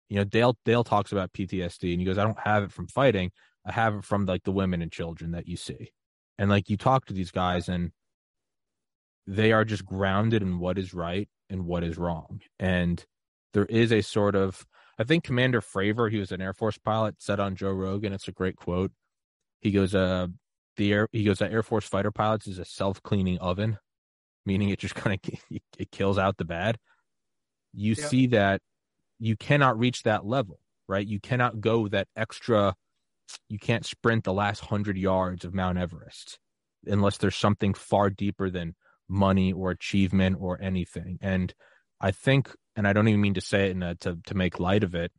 You 0.08 0.18
know 0.18 0.24
dale 0.24 0.56
dale 0.64 0.84
talks 0.84 1.12
about 1.12 1.32
ptsd 1.32 1.90
and 1.90 2.00
he 2.00 2.04
goes 2.04 2.18
i 2.18 2.24
don't 2.24 2.38
have 2.38 2.64
it 2.64 2.72
from 2.72 2.86
fighting 2.86 3.30
i 3.66 3.72
have 3.72 3.94
it 3.94 4.04
from 4.04 4.26
like 4.26 4.44
the 4.44 4.52
women 4.52 4.82
and 4.82 4.92
children 4.92 5.32
that 5.32 5.48
you 5.48 5.56
see. 5.56 5.92
And 6.38 6.48
like 6.50 6.70
you 6.70 6.76
talk 6.76 7.06
to 7.06 7.12
these 7.14 7.30
guys 7.30 7.68
and 7.68 7.92
they 9.26 9.52
are 9.52 9.64
just 9.64 9.84
grounded 9.84 10.42
in 10.42 10.58
what 10.58 10.78
is 10.78 10.92
right 10.94 11.28
and 11.48 11.66
what 11.66 11.84
is 11.84 11.98
wrong. 11.98 12.40
And 12.58 13.04
there 13.52 13.66
is 13.66 13.92
a 13.92 14.02
sort 14.02 14.34
of 14.34 14.66
I 14.98 15.04
think 15.04 15.24
Commander 15.24 15.60
Fravor, 15.60 16.10
he 16.10 16.18
was 16.18 16.32
an 16.32 16.42
Air 16.42 16.52
Force 16.52 16.78
pilot, 16.78 17.16
said 17.18 17.40
on 17.40 17.56
Joe 17.56 17.72
Rogan, 17.72 18.12
it's 18.12 18.28
a 18.28 18.32
great 18.32 18.56
quote. 18.56 18.92
He 19.60 19.70
goes, 19.70 19.94
uh, 19.94 20.26
the 20.76 20.92
air, 20.92 21.08
he 21.12 21.24
goes, 21.24 21.40
Air 21.40 21.62
Force 21.62 21.86
fighter 21.86 22.10
pilots 22.10 22.46
is 22.46 22.58
a 22.58 22.64
self 22.64 23.02
cleaning 23.02 23.38
oven, 23.38 23.78
meaning 24.44 24.70
it 24.70 24.78
just 24.78 24.94
kind 24.94 25.18
of 25.18 25.58
it 25.78 25.90
kills 25.90 26.18
out 26.18 26.36
the 26.36 26.44
bad. 26.44 26.78
You 27.72 27.94
yep. 27.96 28.08
see 28.08 28.26
that 28.28 28.60
you 29.18 29.36
cannot 29.36 29.78
reach 29.78 30.02
that 30.02 30.26
level, 30.26 30.58
right? 30.88 31.06
You 31.06 31.20
cannot 31.20 31.60
go 31.60 31.88
that 31.88 32.08
extra. 32.16 32.74
You 33.48 33.58
can't 33.58 33.86
sprint 33.86 34.24
the 34.24 34.32
last 34.32 34.60
hundred 34.60 34.98
yards 34.98 35.44
of 35.44 35.54
Mount 35.54 35.78
Everest 35.78 36.38
unless 36.86 37.18
there's 37.18 37.36
something 37.36 37.72
far 37.72 38.10
deeper 38.10 38.50
than 38.50 38.74
money 39.08 39.52
or 39.52 39.70
achievement 39.70 40.36
or 40.40 40.60
anything. 40.60 41.18
And 41.22 41.54
I 42.00 42.10
think 42.10 42.54
and 42.76 42.86
I 42.86 42.92
don't 42.92 43.08
even 43.08 43.20
mean 43.20 43.34
to 43.34 43.40
say 43.40 43.70
it 43.70 43.82
a, 43.82 43.94
to 43.96 44.18
to 44.26 44.34
make 44.34 44.60
light 44.60 44.84
of 44.84 44.94
it, 44.94 45.12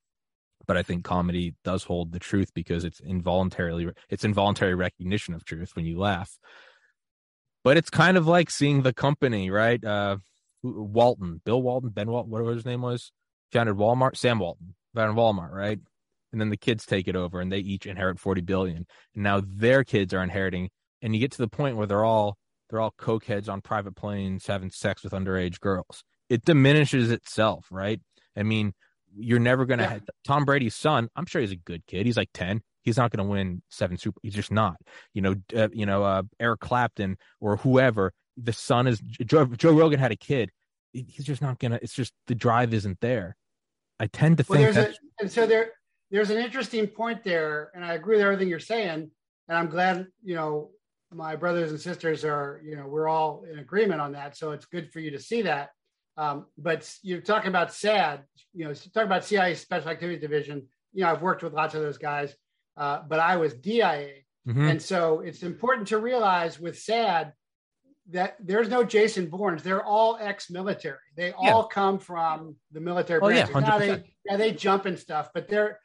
but 0.67 0.77
I 0.77 0.83
think 0.83 1.03
comedy 1.03 1.55
does 1.63 1.83
hold 1.83 2.11
the 2.11 2.19
truth 2.19 2.51
because 2.53 2.83
it's 2.83 2.99
involuntarily 2.99 3.89
it's 4.09 4.23
involuntary 4.23 4.75
recognition 4.75 5.33
of 5.33 5.45
truth 5.45 5.75
when 5.75 5.85
you 5.85 5.99
laugh. 5.99 6.37
But 7.63 7.77
it's 7.77 7.89
kind 7.89 8.17
of 8.17 8.27
like 8.27 8.49
seeing 8.49 8.81
the 8.81 8.93
company, 8.93 9.49
right? 9.49 9.83
Uh, 9.83 10.17
Walton, 10.63 11.41
Bill 11.45 11.61
Walton, 11.61 11.89
Ben 11.89 12.09
Walton, 12.09 12.31
whatever 12.31 12.53
his 12.53 12.65
name 12.65 12.81
was, 12.81 13.11
founded 13.51 13.75
Walmart. 13.75 14.17
Sam 14.17 14.39
Walton 14.39 14.75
founded 14.93 15.17
Walmart, 15.17 15.51
right? 15.51 15.79
And 16.31 16.41
then 16.41 16.49
the 16.49 16.57
kids 16.57 16.85
take 16.85 17.07
it 17.07 17.15
over, 17.15 17.39
and 17.39 17.51
they 17.51 17.59
each 17.59 17.85
inherit 17.85 18.19
forty 18.19 18.41
billion. 18.41 18.85
And 19.15 19.23
now 19.23 19.41
their 19.45 19.83
kids 19.83 20.13
are 20.13 20.23
inheriting, 20.23 20.69
and 21.01 21.13
you 21.13 21.21
get 21.21 21.31
to 21.33 21.37
the 21.37 21.47
point 21.47 21.77
where 21.77 21.87
they're 21.87 22.05
all 22.05 22.37
they're 22.69 22.81
all 22.81 22.93
cokeheads 22.97 23.49
on 23.49 23.61
private 23.61 23.95
planes 23.95 24.47
having 24.47 24.71
sex 24.71 25.03
with 25.03 25.13
underage 25.13 25.59
girls 25.59 26.03
it 26.29 26.45
diminishes 26.45 27.11
itself, 27.11 27.67
right? 27.71 27.99
I 28.35 28.43
mean, 28.43 28.73
you're 29.15 29.39
never 29.39 29.65
going 29.65 29.79
to 29.79 29.85
yeah. 29.85 29.91
have 29.91 30.03
Tom 30.25 30.45
Brady's 30.45 30.75
son. 30.75 31.09
I'm 31.15 31.25
sure 31.25 31.41
he's 31.41 31.51
a 31.51 31.57
good 31.57 31.85
kid. 31.87 32.05
He's 32.05 32.17
like 32.17 32.29
10. 32.33 32.61
He's 32.81 32.97
not 32.97 33.11
going 33.11 33.25
to 33.25 33.31
win 33.31 33.61
seven 33.69 33.97
super. 33.97 34.19
He's 34.23 34.33
just 34.33 34.51
not. 34.51 34.77
You 35.13 35.21
know, 35.21 35.35
uh, 35.55 35.69
you 35.71 35.85
know, 35.85 36.03
uh, 36.03 36.23
Eric 36.39 36.59
Clapton 36.59 37.17
or 37.39 37.57
whoever. 37.57 38.13
The 38.35 38.53
son 38.53 38.87
is 38.87 38.99
Joe, 38.99 39.45
Joe 39.45 39.73
Rogan 39.73 39.99
had 39.99 40.11
a 40.11 40.15
kid. 40.15 40.49
He's 40.91 41.25
just 41.25 41.41
not 41.41 41.59
gonna. 41.59 41.79
It's 41.81 41.93
just 41.93 42.13
the 42.27 42.35
drive 42.35 42.73
isn't 42.73 42.99
there. 42.99 43.35
I 43.99 44.07
tend 44.07 44.37
to 44.39 44.45
well, 44.47 44.59
think. 44.59 44.73
There's 44.73 44.87
a, 44.87 44.93
and 45.19 45.31
so 45.31 45.45
there, 45.45 45.71
there's 46.11 46.29
an 46.29 46.37
interesting 46.37 46.87
point 46.87 47.23
there, 47.23 47.71
and 47.73 47.85
I 47.85 47.93
agree 47.93 48.17
with 48.17 48.25
everything 48.25 48.47
you're 48.47 48.59
saying. 48.59 49.09
And 49.47 49.57
I'm 49.57 49.69
glad, 49.69 50.07
you 50.23 50.35
know, 50.35 50.71
my 51.11 51.35
brothers 51.35 51.71
and 51.71 51.79
sisters 51.79 52.23
are, 52.23 52.61
you 52.63 52.75
know, 52.75 52.87
we're 52.87 53.07
all 53.07 53.43
in 53.51 53.59
agreement 53.59 54.01
on 54.01 54.13
that. 54.13 54.37
So 54.37 54.51
it's 54.51 54.65
good 54.65 54.91
for 54.91 54.99
you 54.99 55.11
to 55.11 55.19
see 55.19 55.43
that. 55.43 55.69
Um, 56.17 56.45
but 56.57 56.89
you're 57.01 57.21
talking 57.21 57.49
about 57.49 57.73
SAD, 57.73 58.23
you 58.53 58.65
know, 58.65 58.73
talking 58.73 59.07
about 59.07 59.25
CIA 59.25 59.55
Special 59.55 59.89
Activities 59.89 60.21
Division. 60.21 60.67
You 60.93 61.03
know, 61.03 61.11
I've 61.11 61.21
worked 61.21 61.43
with 61.43 61.53
lots 61.53 61.73
of 61.73 61.81
those 61.81 61.97
guys, 61.97 62.35
uh, 62.77 63.01
but 63.07 63.19
I 63.19 63.37
was 63.37 63.53
DIA. 63.53 64.09
Mm-hmm. 64.47 64.67
And 64.67 64.81
so 64.81 65.21
it's 65.21 65.43
important 65.43 65.87
to 65.89 65.97
realize 65.97 66.59
with 66.59 66.77
SAD 66.77 67.33
that 68.09 68.35
there's 68.39 68.67
no 68.67 68.83
Jason 68.83 69.27
Bournes. 69.27 69.63
They're 69.63 69.83
all 69.83 70.17
ex-military. 70.19 70.97
They 71.15 71.31
all 71.31 71.63
come 71.63 71.97
from 71.97 72.57
the 72.71 72.81
military 72.81 73.21
oh, 73.23 73.29
Yeah, 73.29 73.47
now 73.59 73.79
they, 73.79 74.03
yeah, 74.25 74.37
they 74.37 74.51
jump 74.51 74.85
and 74.85 74.99
stuff, 74.99 75.29
but 75.33 75.47
they're 75.47 75.79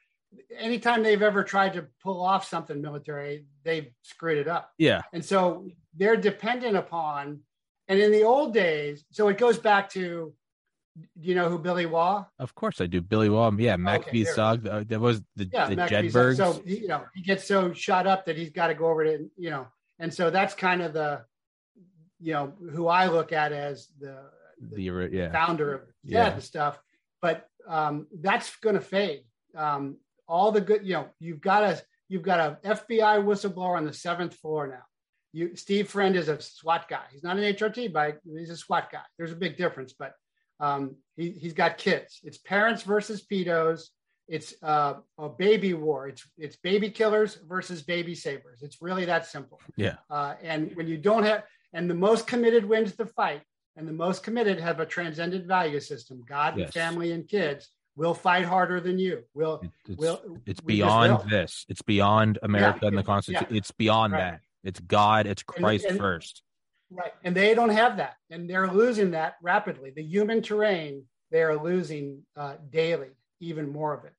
anytime 0.57 1.03
they've 1.03 1.23
ever 1.23 1.43
tried 1.43 1.75
to 1.75 1.87
pull 2.03 2.21
off 2.21 2.47
something 2.47 2.81
military, 2.81 3.47
they've 3.65 3.89
screwed 4.03 4.39
it 4.39 4.49
up. 4.49 4.71
Yeah. 4.79 5.03
And 5.13 5.25
so 5.25 5.69
they're 5.97 6.17
dependent 6.17 6.77
upon 6.77 7.41
and 7.89 7.99
in 7.99 8.13
the 8.13 8.23
old 8.23 8.53
days, 8.53 9.05
so 9.11 9.29
it 9.29 9.39
goes 9.39 9.59
back 9.59 9.89
to, 9.91 10.35
do 10.97 11.29
you 11.29 11.35
know 11.35 11.49
who 11.49 11.59
Billy 11.59 11.87
Waugh? 11.87 12.27
Of 12.39 12.55
course 12.55 12.81
I 12.81 12.87
do. 12.87 13.01
Billy 13.01 13.31
Waugh. 13.31 13.51
Yeah, 13.57 13.77
MACV 13.77 14.09
okay, 14.09 14.25
Sog. 14.25 14.69
Uh, 14.69 14.85
that 14.89 15.01
was 15.01 15.23
the, 15.37 15.49
yeah, 15.51 15.69
the 15.69 15.77
Jedburghs. 15.77 16.37
So, 16.37 16.61
he, 16.67 16.81
you 16.81 16.89
know, 16.89 17.05
he 17.15 17.23
gets 17.23 17.47
so 17.47 17.73
shot 17.73 18.07
up 18.07 18.27
that 18.27 18.37
he's 18.37 18.51
got 18.51 18.67
to 18.67 18.75
go 18.75 18.89
over 18.89 19.05
to, 19.05 19.31
you 19.37 19.51
know, 19.51 19.69
and 19.99 20.13
so 20.13 20.31
that's 20.31 20.55
kind 20.55 20.83
of 20.83 20.93
the, 20.93 21.25
you 22.21 22.35
know, 22.35 22.53
who 22.73 22.89
I 22.89 23.07
look 23.07 23.33
at 23.33 23.53
as 23.53 23.89
the, 23.99 24.19
the, 24.61 24.91
the 24.91 25.09
yeah. 25.11 25.33
founder 25.33 25.75
of 25.75 25.81
yeah. 26.05 26.33
and 26.33 26.43
stuff. 26.43 26.79
But 27.23 27.49
um, 27.67 28.07
that's 28.21 28.55
going 28.57 28.75
to 28.75 28.81
fade. 28.81 29.23
Um, 29.57 29.97
all 30.27 30.53
the 30.53 30.61
good, 30.61 30.87
you 30.87 30.93
know, 30.93 31.09
you've 31.21 31.41
got 31.41 31.63
a 31.63 31.83
you've 32.09 32.23
got 32.23 32.41
a 32.41 32.69
FBI 32.69 33.25
whistleblower 33.25 33.77
on 33.77 33.87
the 33.87 33.95
seventh 33.95 34.35
floor 34.35 34.67
now 34.67 34.83
you 35.33 35.57
Steve 35.57 35.89
Friend 35.89 36.17
is 36.17 36.29
a 36.29 36.41
SWAT 36.41 36.89
guy. 36.89 37.03
He's 37.13 37.23
not 37.23 37.37
an 37.37 37.55
HRT 37.55 37.93
guy. 37.93 38.15
He's 38.25 38.51
a 38.51 38.57
SWAT 38.57 38.91
guy. 38.91 39.03
There's 39.17 39.33
a 39.33 39.37
big 39.37 39.57
difference, 39.57 39.95
but 39.99 40.13
um, 40.61 40.97
he, 41.17 41.31
he's 41.31 41.53
got 41.53 41.79
kids. 41.79 42.21
It's 42.25 42.39
parents 42.39 42.83
versus 42.83 43.25
pedos. 43.31 43.89
It's 44.27 44.55
uh, 44.63 44.95
a 45.19 45.29
baby 45.29 45.75
war. 45.75 46.09
It's 46.09 46.27
it's 46.37 46.57
baby 46.57 46.91
killers 46.91 47.39
versus 47.49 47.83
baby 47.83 48.15
savers. 48.15 48.63
It's 48.63 48.83
really 48.83 49.05
that 49.07 49.27
simple. 49.27 49.61
Yeah. 49.77 49.97
Uh, 50.11 50.35
and 50.43 50.75
when 50.77 50.87
you 50.87 50.99
don't 50.99 51.23
have, 51.25 51.45
and 51.73 51.89
the 51.89 51.95
most 51.95 52.27
committed 52.27 52.65
wins 52.65 52.95
the 52.95 53.07
fight, 53.07 53.43
and 53.77 53.89
the 53.89 53.93
most 53.93 54.23
committed 54.23 54.61
have 54.61 54.81
a 54.81 54.87
transcendent 54.87 55.47
value 55.47 55.81
system. 55.81 56.23
God, 56.29 56.59
yes. 56.59 56.67
and 56.67 56.75
family, 56.75 57.13
and 57.13 57.27
kids 57.27 57.69
will 57.97 58.15
fight 58.15 58.45
harder 58.45 58.81
than 58.81 58.99
you. 58.99 59.25
Will 59.35 59.63
it's, 59.89 59.99
will 59.99 60.21
it's 60.47 60.61
beyond 60.61 61.29
this. 61.31 61.65
It's 61.69 61.83
beyond 61.83 62.39
America 62.43 62.81
yeah, 62.83 62.89
and 62.89 62.99
the 62.99 63.03
Constitution. 63.03 63.47
Yeah. 63.51 63.57
It's 63.57 63.71
beyond 63.73 64.13
right. 64.13 64.33
that. 64.33 64.41
It's 64.69 64.81
God, 64.81 65.27
it's 65.27 65.43
Christ 65.43 65.85
and, 65.85 65.93
and, 65.93 66.01
first. 66.01 66.43
Right. 66.91 67.13
And 67.25 67.35
they 67.35 67.55
don't 67.55 67.71
have 67.71 67.97
that. 67.97 68.17
And 68.31 68.49
they're 68.49 68.71
losing 68.71 69.13
that 69.13 69.35
rapidly. 69.43 69.93
The 69.95 70.03
human 70.03 70.43
terrain, 70.43 71.05
they 71.31 71.43
are 71.43 71.57
losing 71.57 72.23
uh, 72.37 72.55
daily, 72.71 73.09
even 73.41 73.73
more 73.73 73.95
of 73.95 74.05
it. 74.05 74.13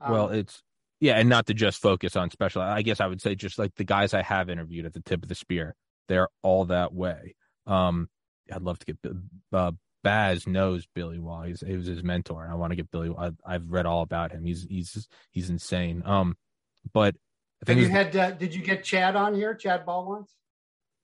Um, 0.00 0.12
well, 0.12 0.28
it's, 0.28 0.62
yeah, 1.00 1.14
and 1.18 1.28
not 1.28 1.46
to 1.46 1.54
just 1.54 1.80
focus 1.80 2.16
on 2.16 2.30
special. 2.30 2.62
I 2.62 2.82
guess 2.82 3.00
I 3.00 3.06
would 3.06 3.20
say 3.20 3.34
just 3.34 3.58
like 3.58 3.74
the 3.74 3.84
guys 3.84 4.14
I 4.14 4.22
have 4.22 4.50
interviewed 4.50 4.86
at 4.86 4.94
the 4.94 5.00
tip 5.00 5.22
of 5.22 5.28
the 5.28 5.34
spear, 5.34 5.74
they're 6.08 6.28
all 6.42 6.66
that 6.66 6.92
way. 6.92 7.34
Um, 7.66 8.08
I'd 8.52 8.62
love 8.62 8.78
to 8.78 8.86
get 8.86 9.12
uh, 9.52 9.72
Baz 10.02 10.46
knows 10.46 10.86
Billy 10.94 11.18
Waugh. 11.18 11.42
He's, 11.42 11.60
he 11.60 11.76
was 11.76 11.86
his 11.86 12.02
mentor. 12.02 12.44
And 12.44 12.52
I 12.52 12.56
want 12.56 12.70
to 12.70 12.76
get 12.76 12.90
Billy. 12.90 13.12
I, 13.16 13.32
I've 13.44 13.68
read 13.68 13.86
all 13.86 14.02
about 14.02 14.32
him. 14.32 14.44
He's 14.44 14.66
he's 14.68 15.08
he's 15.30 15.50
insane. 15.50 16.02
Um, 16.04 16.36
but 16.92 17.14
have 17.66 17.78
you 17.78 17.88
had? 17.88 18.14
Uh, 18.16 18.30
did 18.32 18.54
you 18.54 18.62
get 18.62 18.84
Chad 18.84 19.16
on 19.16 19.34
here? 19.34 19.54
Chad 19.54 19.84
Ball 19.84 20.06
once? 20.08 20.34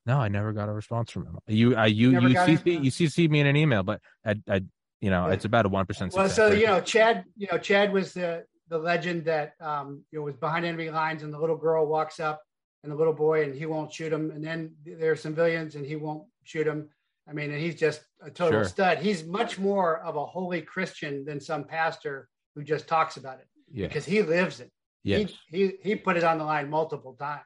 No, 0.07 0.19
I 0.19 0.29
never 0.29 0.53
got 0.53 0.69
a 0.69 0.73
response 0.73 1.11
from 1.11 1.27
him. 1.27 1.39
You, 1.47 1.77
I, 1.77 1.87
you, 1.87 2.11
you, 2.11 2.29
you 2.29 2.37
CC, 2.37 2.85
you 2.85 2.91
CC 2.91 3.29
me 3.31 3.41
in 3.41 3.47
an 3.47 3.57
email, 3.57 3.83
but 3.83 4.03
I, 4.25 4.37
I 4.49 4.63
you 5.01 5.11
know, 5.11 5.27
it's 5.29 5.45
about 5.45 5.67
a 5.67 5.69
one 5.69 5.87
percent. 5.87 6.13
Well, 6.13 6.29
so 6.29 6.51
you 6.53 6.67
know, 6.67 6.81
Chad, 6.81 7.25
you 7.37 7.49
know, 7.51 7.59
Chad 7.59 7.93
was 7.93 8.13
the 8.13 8.45
the 8.69 8.79
legend 8.79 9.25
that 9.25 9.55
um, 9.61 10.03
you 10.11 10.19
know 10.19 10.25
was 10.25 10.37
behind 10.37 10.65
enemy 10.65 10.91
lines, 10.91 11.23
and 11.23 11.33
the 11.33 11.39
little 11.39 11.57
girl 11.57 11.87
walks 11.87 12.21
up, 12.21 12.43
and 12.83 12.93
the 12.93 12.97
little 12.97 13.13
boy, 13.13 13.45
and 13.45 13.55
he 13.55 13.67
won't 13.67 13.93
shoot 13.93 14.13
him, 14.13 14.31
and 14.31 14.45
then 14.45 14.75
there 14.85 15.13
are 15.13 15.17
civilians, 15.17 15.75
and 15.75 15.85
he 15.85 15.97
won't 15.97 16.25
shoot 16.45 16.67
him. 16.67 16.89
I 17.29 17.33
mean, 17.33 17.51
and 17.51 17.61
he's 17.61 17.75
just 17.75 18.03
a 18.23 18.31
total 18.31 18.61
sure. 18.61 18.69
stud. 18.69 18.99
He's 18.99 19.25
much 19.25 19.59
more 19.59 20.01
of 20.01 20.17
a 20.17 20.25
holy 20.25 20.61
Christian 20.61 21.25
than 21.25 21.41
some 21.41 21.65
pastor 21.65 22.29
who 22.55 22.63
just 22.63 22.87
talks 22.87 23.17
about 23.17 23.39
it 23.39 23.49
yeah. 23.73 23.87
because 23.87 24.05
he 24.05 24.23
lives 24.23 24.61
it. 24.61 24.71
Yes. 25.05 25.31
He, 25.51 25.59
he, 25.59 25.73
he 25.83 25.97
put 25.97 26.17
it 26.17 26.25
on 26.25 26.39
the 26.39 26.45
line 26.45 26.69
multiple 26.69 27.15
times. 27.15 27.45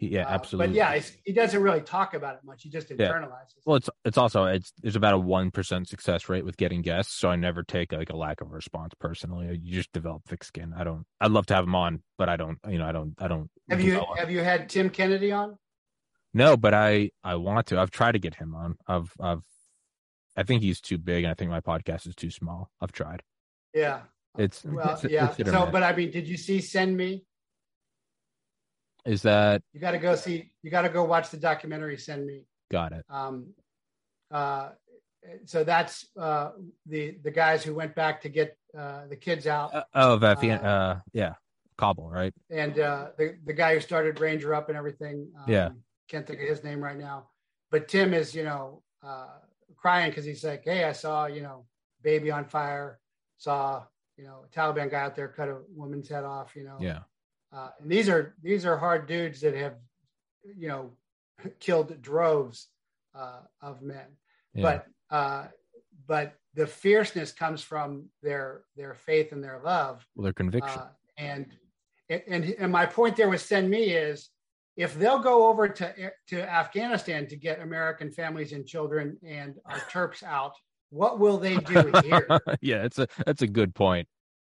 Yeah, 0.00 0.26
absolutely. 0.28 0.80
Uh, 0.80 0.84
but 0.84 0.96
yeah, 0.96 1.02
he 1.24 1.32
doesn't 1.32 1.60
really 1.60 1.80
talk 1.80 2.14
about 2.14 2.36
it 2.36 2.40
much. 2.44 2.62
He 2.62 2.70
just 2.70 2.88
internalizes. 2.90 3.56
Yeah. 3.56 3.62
Well, 3.66 3.76
it's 3.76 3.90
it's 4.04 4.16
also 4.16 4.44
it's 4.44 4.72
there's 4.80 4.94
about 4.94 5.14
a 5.14 5.18
one 5.18 5.50
percent 5.50 5.88
success 5.88 6.28
rate 6.28 6.44
with 6.44 6.56
getting 6.56 6.82
guests, 6.82 7.14
so 7.14 7.30
I 7.30 7.34
never 7.34 7.64
take 7.64 7.90
like 7.90 8.10
a 8.10 8.16
lack 8.16 8.40
of 8.40 8.52
response 8.52 8.92
personally. 9.00 9.58
You 9.60 9.72
just 9.72 9.92
develop 9.92 10.22
thick 10.28 10.44
skin. 10.44 10.72
I 10.76 10.84
don't. 10.84 11.04
I'd 11.20 11.32
love 11.32 11.46
to 11.46 11.54
have 11.54 11.64
him 11.64 11.74
on, 11.74 12.02
but 12.16 12.28
I 12.28 12.36
don't. 12.36 12.58
You 12.68 12.78
know, 12.78 12.86
I 12.86 12.92
don't. 12.92 13.14
I 13.18 13.26
don't. 13.26 13.50
Have 13.68 13.80
you 13.80 14.04
have 14.16 14.30
you 14.30 14.38
had 14.38 14.68
Tim 14.68 14.88
Kennedy 14.88 15.32
on? 15.32 15.58
No, 16.32 16.56
but 16.56 16.74
I 16.74 17.10
I 17.24 17.34
want 17.34 17.66
to. 17.68 17.80
I've 17.80 17.90
tried 17.90 18.12
to 18.12 18.20
get 18.20 18.36
him 18.36 18.54
on. 18.54 18.76
I've 18.86 19.12
I've 19.18 19.42
I 20.36 20.44
think 20.44 20.62
he's 20.62 20.80
too 20.80 20.98
big, 20.98 21.24
and 21.24 21.30
I 21.32 21.34
think 21.34 21.50
my 21.50 21.60
podcast 21.60 22.06
is 22.06 22.14
too 22.14 22.30
small. 22.30 22.70
I've 22.80 22.92
tried. 22.92 23.24
Yeah, 23.74 24.02
it's 24.36 24.64
well, 24.64 24.94
it's, 24.94 25.04
yeah. 25.04 25.34
It's 25.36 25.50
so, 25.50 25.68
but 25.70 25.82
I 25.82 25.94
mean, 25.94 26.10
did 26.10 26.28
you 26.28 26.36
see 26.36 26.60
Send 26.60 26.96
Me? 26.96 27.24
Is 29.04 29.22
that 29.22 29.62
you 29.72 29.80
got 29.80 29.92
to 29.92 29.98
go 29.98 30.14
see? 30.14 30.52
You 30.62 30.70
got 30.70 30.82
to 30.82 30.88
go 30.88 31.04
watch 31.04 31.30
the 31.30 31.38
documentary. 31.38 31.96
Send 31.96 32.26
Me. 32.26 32.44
Got 32.70 32.92
it. 32.92 33.04
Um, 33.08 33.54
uh, 34.30 34.70
so 35.44 35.64
that's 35.64 36.06
uh, 36.18 36.50
the 36.86 37.16
the 37.22 37.30
guys 37.30 37.64
who 37.64 37.74
went 37.74 37.94
back 37.94 38.20
to 38.22 38.28
get 38.28 38.56
uh, 38.76 39.06
the 39.08 39.16
kids 39.16 39.46
out. 39.46 39.74
Uh, 39.74 39.84
oh, 39.94 40.22
Afghan, 40.22 40.58
uh, 40.60 41.00
yeah, 41.12 41.34
Kabul, 41.76 42.10
right? 42.10 42.34
And 42.50 42.78
uh, 42.78 43.08
the 43.16 43.36
the 43.44 43.52
guy 43.52 43.74
who 43.74 43.80
started 43.80 44.20
Ranger 44.20 44.54
Up 44.54 44.68
and 44.68 44.76
everything. 44.76 45.28
Um, 45.36 45.44
yeah, 45.46 45.68
can't 46.08 46.26
think 46.26 46.40
of 46.40 46.48
his 46.48 46.64
name 46.64 46.82
right 46.82 46.98
now, 46.98 47.28
but 47.70 47.88
Tim 47.88 48.14
is 48.14 48.34
you 48.34 48.44
know 48.44 48.82
uh, 49.02 49.28
crying 49.76 50.10
because 50.10 50.24
he's 50.24 50.44
like, 50.44 50.62
hey, 50.64 50.84
I 50.84 50.92
saw 50.92 51.26
you 51.26 51.42
know 51.42 51.66
baby 52.02 52.30
on 52.30 52.44
fire, 52.44 52.98
saw 53.38 53.84
you 54.18 54.24
know 54.24 54.44
a 54.44 54.48
Taliban 54.54 54.90
guy 54.90 55.00
out 55.00 55.16
there 55.16 55.28
cut 55.28 55.48
a 55.48 55.58
woman's 55.74 56.08
head 56.08 56.24
off, 56.24 56.54
you 56.56 56.64
know. 56.64 56.76
Yeah. 56.80 57.00
Uh, 57.52 57.70
and 57.80 57.90
these 57.90 58.08
are 58.08 58.34
these 58.42 58.66
are 58.66 58.76
hard 58.76 59.06
dudes 59.06 59.40
that 59.40 59.54
have, 59.54 59.76
you 60.56 60.68
know, 60.68 60.90
killed 61.60 62.02
droves 62.02 62.68
uh, 63.14 63.40
of 63.62 63.80
men. 63.80 64.06
Yeah. 64.54 64.62
But 64.62 65.16
uh, 65.16 65.46
but 66.06 66.34
the 66.54 66.66
fierceness 66.66 67.32
comes 67.32 67.62
from 67.62 68.06
their 68.22 68.62
their 68.76 68.94
faith 68.94 69.32
and 69.32 69.42
their 69.42 69.60
love. 69.64 70.04
Well, 70.14 70.24
their 70.24 70.32
conviction. 70.32 70.80
Uh, 70.80 70.88
and 71.16 71.46
and 72.10 72.44
and 72.58 72.72
my 72.72 72.86
point 72.86 73.16
there 73.16 73.28
with 73.28 73.40
send 73.40 73.70
me 73.70 73.90
is 73.90 74.30
if 74.76 74.94
they'll 74.98 75.18
go 75.18 75.48
over 75.48 75.68
to 75.68 76.12
to 76.28 76.42
Afghanistan 76.42 77.26
to 77.28 77.36
get 77.36 77.60
American 77.60 78.10
families 78.10 78.52
and 78.52 78.66
children 78.66 79.16
and 79.26 79.56
our 79.64 79.78
Terps 79.90 80.22
out, 80.22 80.54
what 80.90 81.18
will 81.18 81.38
they 81.38 81.56
do 81.56 81.92
here? 82.02 82.26
yeah, 82.60 82.84
it's 82.84 82.98
a 82.98 83.08
that's 83.26 83.42
a 83.42 83.46
good 83.46 83.74
point. 83.74 84.08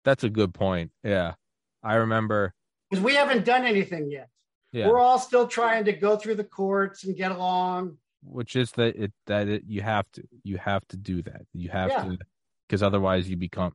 That's 0.05 0.25
a 0.25 0.31
good 0.31 0.55
point. 0.55 0.90
Yeah, 1.03 1.35
I 1.83 1.97
remember 1.97 2.55
because 2.90 3.05
we 3.05 3.14
haven't 3.14 3.45
done 3.45 3.64
anything 3.64 4.11
yet. 4.11 4.29
Yeah. 4.73 4.88
We're 4.88 5.01
all 5.01 5.18
still 5.18 5.47
trying 5.47 5.85
to 5.85 5.92
go 5.92 6.16
through 6.16 6.37
the 6.37 6.45
courts 6.45 7.05
and 7.05 7.14
get 7.14 7.31
along 7.31 7.99
which 8.25 8.57
is 8.57 8.71
that 8.73 8.97
it 8.97 9.12
that 9.27 9.49
it, 9.49 9.62
you 9.66 9.83
have 9.83 10.07
to 10.12 10.23
you 10.45 10.57
have 10.57 10.87
to 10.88 10.97
do 10.97 11.23
that 11.23 11.42
you 11.53 11.68
have 11.68 11.90
yeah. 11.90 12.05
to 12.05 12.18
because 12.66 12.83
otherwise 12.83 13.29
you 13.29 13.37
become 13.37 13.73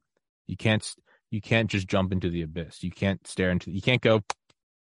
you 0.47 0.55
can't 0.55 0.95
you 1.31 1.41
can't 1.41 1.69
just 1.69 1.87
jump 1.87 2.11
into 2.11 2.29
the 2.29 2.41
abyss 2.41 2.83
you 2.83 2.91
can't 2.91 3.25
stare 3.27 3.51
into 3.51 3.71
you 3.71 3.81
can't 3.81 4.01
go 4.01 4.21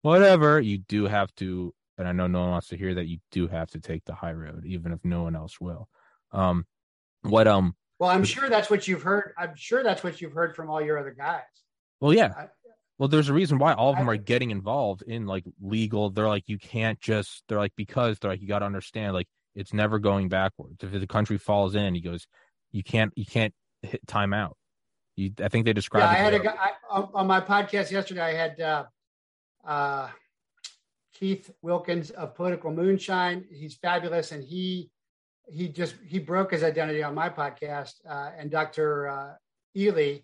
whatever 0.01 0.59
you 0.59 0.77
do 0.77 1.05
have 1.05 1.33
to 1.35 1.73
and 1.97 2.07
i 2.07 2.11
know 2.11 2.27
no 2.27 2.41
one 2.41 2.51
wants 2.51 2.67
to 2.67 2.77
hear 2.77 2.93
that 2.93 3.07
you 3.07 3.17
do 3.31 3.47
have 3.47 3.69
to 3.69 3.79
take 3.79 4.05
the 4.05 4.13
high 4.13 4.33
road 4.33 4.63
even 4.65 4.91
if 4.91 4.99
no 5.03 5.23
one 5.23 5.35
else 5.35 5.59
will 5.59 5.87
um 6.31 6.65
what 7.29 7.47
um 7.47 7.75
well 7.99 8.09
i'm 8.09 8.23
sure 8.23 8.49
that's 8.49 8.69
what 8.69 8.87
you've 8.87 9.03
heard 9.03 9.33
i'm 9.37 9.55
sure 9.55 9.83
that's 9.83 10.03
what 10.03 10.21
you've 10.21 10.33
heard 10.33 10.55
from 10.55 10.69
all 10.69 10.81
your 10.81 10.97
other 10.97 11.15
guys 11.17 11.41
well 11.99 12.13
yeah 12.13 12.33
I, 12.37 12.47
well, 12.99 13.09
there's 13.09 13.29
a 13.29 13.33
reason 13.33 13.59
why 13.59 13.73
all 13.73 13.91
of 13.91 13.97
them 13.97 14.09
are 14.09 14.17
getting 14.17 14.49
involved 14.49 15.03
in 15.03 15.27
like 15.27 15.43
legal. 15.61 16.09
They're 16.09 16.27
like, 16.27 16.45
you 16.47 16.57
can't 16.57 16.99
just, 16.99 17.43
they're 17.47 17.59
like, 17.59 17.73
because 17.75 18.17
they're 18.17 18.31
like, 18.31 18.41
you 18.41 18.47
got 18.47 18.59
to 18.59 18.65
understand, 18.65 19.13
like, 19.13 19.27
it's 19.53 19.71
never 19.71 19.99
going 19.99 20.29
backwards. 20.29 20.83
If 20.83 20.91
the 20.91 21.07
country 21.07 21.37
falls 21.37 21.75
in, 21.75 21.93
he 21.93 22.01
goes, 22.01 22.25
you 22.71 22.83
can't 22.83 23.11
you 23.15 23.25
can't 23.25 23.53
hit 23.81 24.05
timeout. 24.05 24.53
You, 25.15 25.31
I 25.43 25.47
think 25.47 25.65
they 25.65 25.73
described. 25.73 26.05
Yeah, 26.05 26.11
I 26.11 26.23
had 26.23 26.33
a 26.35 26.39
guy 26.39 26.55
I, 26.91 26.99
on 27.13 27.25
my 27.25 27.41
podcast 27.41 27.89
yesterday. 27.89 28.21
I 28.21 28.33
had 28.33 28.61
uh, 28.61 28.85
uh, 29.65 30.09
Keith 31.13 31.51
Wilkins 31.63 32.11
of 32.11 32.35
Political 32.35 32.71
Moonshine. 32.71 33.45
He's 33.49 33.75
fabulous, 33.75 34.31
and 34.31 34.43
he 34.43 34.91
he 35.49 35.69
just 35.69 35.95
he 36.05 36.19
broke 36.19 36.51
his 36.51 36.63
identity 36.63 37.03
on 37.03 37.15
my 37.15 37.29
podcast. 37.29 37.93
Uh, 38.07 38.31
and 38.37 38.51
Dr. 38.51 39.07
Uh, 39.07 39.33
Ely, 39.75 40.19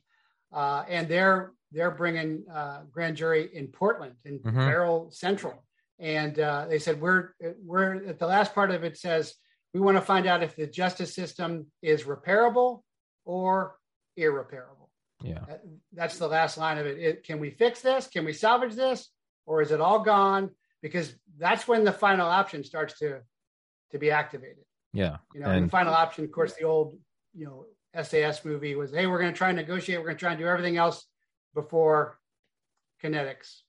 uh, 0.51 0.83
and 0.87 1.07
they're 1.07 1.53
they're 1.71 1.91
bringing 1.91 2.43
uh, 2.53 2.81
grand 2.91 3.17
jury 3.17 3.49
in 3.53 3.67
Portland 3.67 4.15
in 4.25 4.39
mm-hmm. 4.39 4.57
Beryl 4.57 5.09
Central 5.11 5.63
and 5.99 6.39
uh, 6.39 6.65
they 6.67 6.79
said 6.79 6.99
we're 6.99 7.29
we're 7.63 8.07
at 8.07 8.19
the 8.19 8.27
last 8.27 8.53
part 8.53 8.71
of 8.71 8.83
it 8.83 8.97
says 8.97 9.33
we 9.73 9.79
want 9.79 9.97
to 9.97 10.01
find 10.01 10.27
out 10.27 10.43
if 10.43 10.55
the 10.55 10.67
justice 10.67 11.13
system 11.15 11.67
is 11.81 12.03
repairable 12.03 12.81
or 13.25 13.75
irreparable. 14.17 14.89
Yeah, 15.23 15.45
that's 15.93 16.17
the 16.17 16.27
last 16.27 16.57
line 16.57 16.77
of 16.77 16.85
it. 16.85 16.99
it. 16.99 17.23
Can 17.23 17.39
we 17.39 17.49
fix 17.49 17.81
this? 17.81 18.07
Can 18.07 18.25
we 18.25 18.33
salvage 18.33 18.75
this, 18.75 19.09
or 19.45 19.61
is 19.61 19.71
it 19.71 19.79
all 19.79 19.99
gone? 19.99 20.49
Because 20.81 21.15
that's 21.37 21.67
when 21.67 21.85
the 21.85 21.93
final 21.93 22.27
option 22.27 22.63
starts 22.63 22.99
to 22.99 23.21
to 23.91 23.97
be 23.97 24.11
activated. 24.11 24.65
Yeah, 24.93 25.17
you 25.33 25.41
know, 25.41 25.49
and 25.49 25.65
the 25.65 25.69
final 25.69 25.93
option, 25.93 26.23
of 26.23 26.31
course, 26.31 26.53
the 26.53 26.63
old 26.63 26.97
you 27.33 27.45
know 27.45 27.65
SAS 28.01 28.43
movie 28.45 28.75
was, 28.75 28.91
hey, 28.91 29.07
we're 29.07 29.19
going 29.19 29.31
to 29.31 29.37
try 29.37 29.49
and 29.49 29.57
negotiate. 29.57 29.99
We're 29.99 30.05
going 30.05 30.17
to 30.17 30.19
try 30.19 30.31
and 30.31 30.39
do 30.39 30.47
everything 30.47 30.77
else 30.77 31.05
before 31.53 32.19
kinetics. 33.03 33.61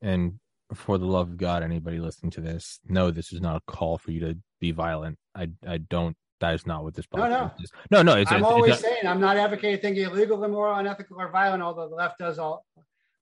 And 0.00 0.38
for 0.74 0.98
the 0.98 1.06
love 1.06 1.30
of 1.30 1.36
God, 1.36 1.62
anybody 1.62 1.98
listening 1.98 2.30
to 2.32 2.40
this, 2.40 2.80
no, 2.86 3.10
this 3.10 3.32
is 3.32 3.40
not 3.40 3.56
a 3.56 3.60
call 3.70 3.98
for 3.98 4.10
you 4.10 4.20
to 4.20 4.38
be 4.60 4.70
violent. 4.70 5.18
I 5.34 5.48
I 5.66 5.78
don't. 5.78 6.16
That 6.40 6.54
is 6.54 6.66
not 6.66 6.82
what 6.82 6.94
this 6.94 7.06
podcast 7.06 7.30
no, 7.30 7.40
no. 7.40 7.50
is. 7.60 7.72
No, 7.92 8.02
no. 8.02 8.14
It's, 8.16 8.32
I'm 8.32 8.44
always 8.44 8.72
it's, 8.72 8.82
saying 8.82 9.06
I'm 9.06 9.20
not 9.20 9.36
advocating 9.36 9.80
thinking 9.80 10.04
illegal, 10.04 10.42
immoral, 10.42 10.74
unethical, 10.74 11.20
or 11.20 11.30
violent. 11.30 11.62
Although 11.62 11.88
the 11.88 11.94
left 11.94 12.18
does 12.18 12.40
all, 12.40 12.66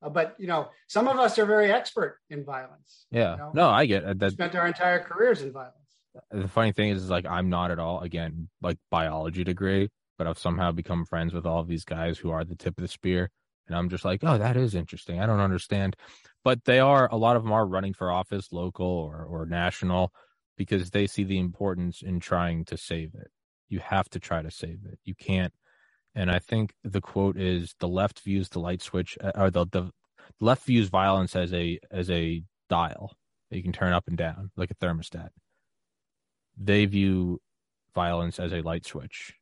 uh, 0.02 0.08
but 0.08 0.36
you 0.38 0.46
know, 0.46 0.68
some 0.86 1.06
of 1.08 1.18
us 1.18 1.38
are 1.38 1.44
very 1.46 1.70
expert 1.70 2.18
in 2.30 2.44
violence. 2.44 3.06
Yeah. 3.10 3.32
You 3.32 3.38
know? 3.38 3.50
No, 3.54 3.68
I 3.68 3.86
get 3.86 4.04
it. 4.04 4.18
that. 4.18 4.32
Spent 4.32 4.54
our 4.54 4.66
entire 4.66 5.00
careers 5.00 5.42
in 5.42 5.52
violence. 5.52 5.76
The 6.30 6.48
funny 6.48 6.72
thing 6.72 6.90
is, 6.90 7.04
is 7.04 7.10
like 7.10 7.26
I'm 7.26 7.50
not 7.50 7.70
at 7.70 7.78
all 7.78 8.00
again 8.00 8.48
like 8.60 8.78
biology 8.90 9.44
degree, 9.44 9.88
but 10.18 10.26
I've 10.26 10.38
somehow 10.38 10.72
become 10.72 11.04
friends 11.04 11.32
with 11.32 11.46
all 11.46 11.60
of 11.60 11.68
these 11.68 11.84
guys 11.84 12.18
who 12.18 12.30
are 12.30 12.44
the 12.44 12.56
tip 12.56 12.78
of 12.78 12.82
the 12.82 12.88
spear, 12.88 13.30
and 13.68 13.76
I'm 13.76 13.88
just 13.88 14.04
like, 14.04 14.20
oh, 14.24 14.38
that 14.38 14.56
is 14.56 14.74
interesting. 14.74 15.20
I 15.20 15.26
don't 15.26 15.40
understand 15.40 15.96
but 16.44 16.64
they 16.64 16.78
are 16.78 17.08
a 17.10 17.16
lot 17.16 17.36
of 17.36 17.42
them 17.42 17.52
are 17.52 17.66
running 17.66 17.94
for 17.94 18.10
office, 18.10 18.52
local 18.52 18.86
or 18.86 19.24
or 19.24 19.46
national, 19.46 20.12
because 20.56 20.90
they 20.90 21.06
see 21.06 21.24
the 21.24 21.38
importance 21.38 22.02
in 22.02 22.20
trying 22.20 22.64
to 22.66 22.76
save 22.76 23.14
it. 23.14 23.30
You 23.68 23.80
have 23.80 24.08
to 24.10 24.20
try 24.20 24.42
to 24.42 24.50
save 24.50 24.80
it. 24.90 24.98
You 25.04 25.14
can't. 25.14 25.52
And 26.14 26.30
I 26.30 26.38
think 26.38 26.74
the 26.82 27.00
quote 27.00 27.38
is: 27.38 27.74
"The 27.80 27.88
left 27.88 28.20
views 28.20 28.48
the 28.48 28.60
light 28.60 28.82
switch, 28.82 29.18
uh, 29.22 29.32
or 29.34 29.50
the 29.50 29.66
the 29.66 29.90
left 30.40 30.64
views 30.64 30.88
violence 30.88 31.36
as 31.36 31.52
a 31.52 31.78
as 31.90 32.10
a 32.10 32.42
dial 32.68 33.12
that 33.50 33.56
you 33.56 33.62
can 33.62 33.72
turn 33.72 33.92
up 33.92 34.08
and 34.08 34.16
down 34.16 34.50
like 34.56 34.70
a 34.70 34.74
thermostat. 34.74 35.30
They 36.62 36.84
view 36.84 37.40
violence 37.94 38.38
as 38.38 38.52
a 38.52 38.60
light 38.60 38.86
switch. 38.86 39.34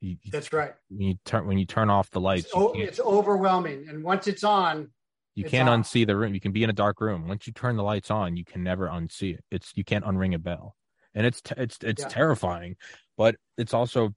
You, 0.00 0.16
That's 0.32 0.52
right. 0.52 0.72
When 0.88 1.00
you 1.02 1.14
turn 1.26 1.46
when 1.46 1.58
you 1.58 1.66
turn 1.66 1.90
off 1.90 2.10
the 2.10 2.20
lights, 2.20 2.48
it's, 2.54 2.98
it's 2.98 3.00
overwhelming, 3.00 3.86
and 3.88 4.02
once 4.02 4.26
it's 4.26 4.44
on, 4.44 4.88
you 5.34 5.44
can't 5.44 5.68
on. 5.68 5.82
unsee 5.82 6.06
the 6.06 6.16
room. 6.16 6.32
You 6.32 6.40
can 6.40 6.52
be 6.52 6.64
in 6.64 6.70
a 6.70 6.74
dark 6.74 7.02
room. 7.02 7.28
Once 7.28 7.46
you 7.46 7.52
turn 7.52 7.76
the 7.76 7.82
lights 7.82 8.10
on, 8.10 8.36
you 8.36 8.44
can 8.44 8.62
never 8.62 8.88
unsee 8.88 9.34
it. 9.34 9.44
It's 9.50 9.72
you 9.74 9.84
can't 9.84 10.04
unring 10.04 10.34
a 10.34 10.38
bell, 10.38 10.74
and 11.14 11.26
it's 11.26 11.42
it's 11.56 11.76
it's 11.82 12.02
yeah. 12.02 12.08
terrifying, 12.08 12.76
but 13.18 13.36
it's 13.58 13.74
also 13.74 14.14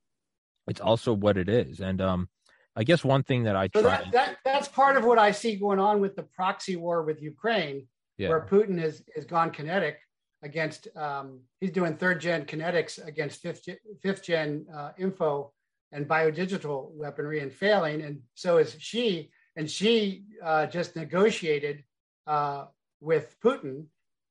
it's 0.67 0.79
also 0.79 1.11
what 1.11 1.37
it 1.37 1.49
is. 1.49 1.81
And 1.81 1.99
um, 2.01 2.29
I 2.77 2.85
guess 2.85 3.03
one 3.03 3.23
thing 3.23 3.43
that 3.43 3.57
I 3.57 3.69
so 3.73 3.81
try 3.81 3.97
that, 3.97 4.11
that 4.13 4.37
that's 4.45 4.69
part 4.69 4.95
of 4.95 5.03
what 5.03 5.19
I 5.19 5.31
see 5.31 5.57
going 5.57 5.79
on 5.79 5.99
with 5.99 6.15
the 6.15 6.23
proxy 6.23 6.77
war 6.77 7.03
with 7.03 7.21
Ukraine, 7.21 7.87
yeah. 8.17 8.29
where 8.29 8.47
Putin 8.49 8.79
has 8.79 9.03
has 9.15 9.25
gone 9.25 9.51
kinetic 9.51 9.99
against 10.43 10.87
um, 10.95 11.39
he's 11.59 11.71
doing 11.71 11.95
third 11.95 12.21
gen 12.21 12.45
kinetics 12.45 13.05
against 13.05 13.41
fifth 13.41 13.65
gen, 13.65 13.77
fifth 14.01 14.23
gen 14.23 14.65
uh, 14.73 14.91
info 14.97 15.51
and 15.91 16.07
biodigital 16.07 16.91
weaponry 16.91 17.39
and 17.39 17.51
failing, 17.51 18.01
and 18.01 18.19
so 18.35 18.57
is 18.57 18.75
Xi 18.79 19.31
and 19.55 19.69
Xi 19.69 20.23
uh, 20.43 20.65
just 20.67 20.95
negotiated 20.95 21.83
uh, 22.27 22.65
with 22.99 23.35
Putin. 23.43 23.85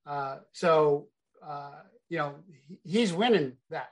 Uh, 0.07 0.39
so 0.53 1.09
uh, 1.45 1.81
you 2.09 2.19
know 2.19 2.35
he's 2.85 3.13
winning 3.13 3.53
that 3.71 3.91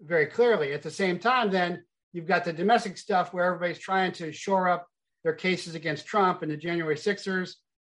very 0.00 0.26
clearly. 0.26 0.72
At 0.72 0.82
the 0.82 0.90
same 0.90 1.18
time, 1.18 1.50
then 1.50 1.84
you've 2.12 2.26
got 2.26 2.44
the 2.44 2.52
domestic 2.52 2.98
stuff 2.98 3.32
where 3.32 3.44
everybody's 3.44 3.78
trying 3.78 4.12
to 4.12 4.32
shore 4.32 4.68
up 4.68 4.86
their 5.24 5.34
cases 5.34 5.74
against 5.74 6.06
Trump 6.06 6.42
and 6.42 6.50
the 6.50 6.56
January 6.56 6.96
Sixers. 6.96 7.56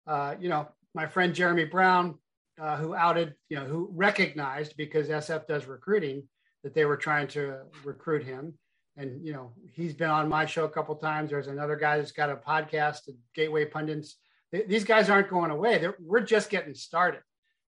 Uh, 0.06 0.34
you 0.38 0.48
know, 0.48 0.68
my 0.94 1.06
friend 1.06 1.34
Jeremy 1.34 1.64
Brown, 1.64 2.18
uh, 2.60 2.76
who 2.76 2.94
outed, 2.94 3.34
you 3.48 3.56
know, 3.56 3.64
who 3.64 3.90
recognized 3.92 4.76
because 4.76 5.08
SF 5.08 5.46
does 5.46 5.66
recruiting 5.66 6.28
that 6.62 6.74
they 6.74 6.84
were 6.84 6.96
trying 6.96 7.28
to 7.28 7.58
recruit 7.84 8.24
him. 8.24 8.54
And 8.98 9.26
you 9.26 9.34
know 9.34 9.52
he's 9.74 9.92
been 9.92 10.08
on 10.08 10.26
my 10.28 10.46
show 10.46 10.64
a 10.64 10.70
couple 10.70 10.94
times. 10.96 11.30
There's 11.30 11.48
another 11.48 11.76
guy 11.76 11.98
that's 11.98 12.12
got 12.12 12.30
a 12.30 12.36
podcast 12.36 13.00
gateway 13.34 13.66
pundits. 13.66 14.16
These 14.50 14.84
guys 14.84 15.10
aren't 15.10 15.28
going 15.28 15.50
away. 15.50 15.76
They're, 15.76 15.96
we're 16.00 16.20
just 16.20 16.48
getting 16.48 16.72
started. 16.72 17.20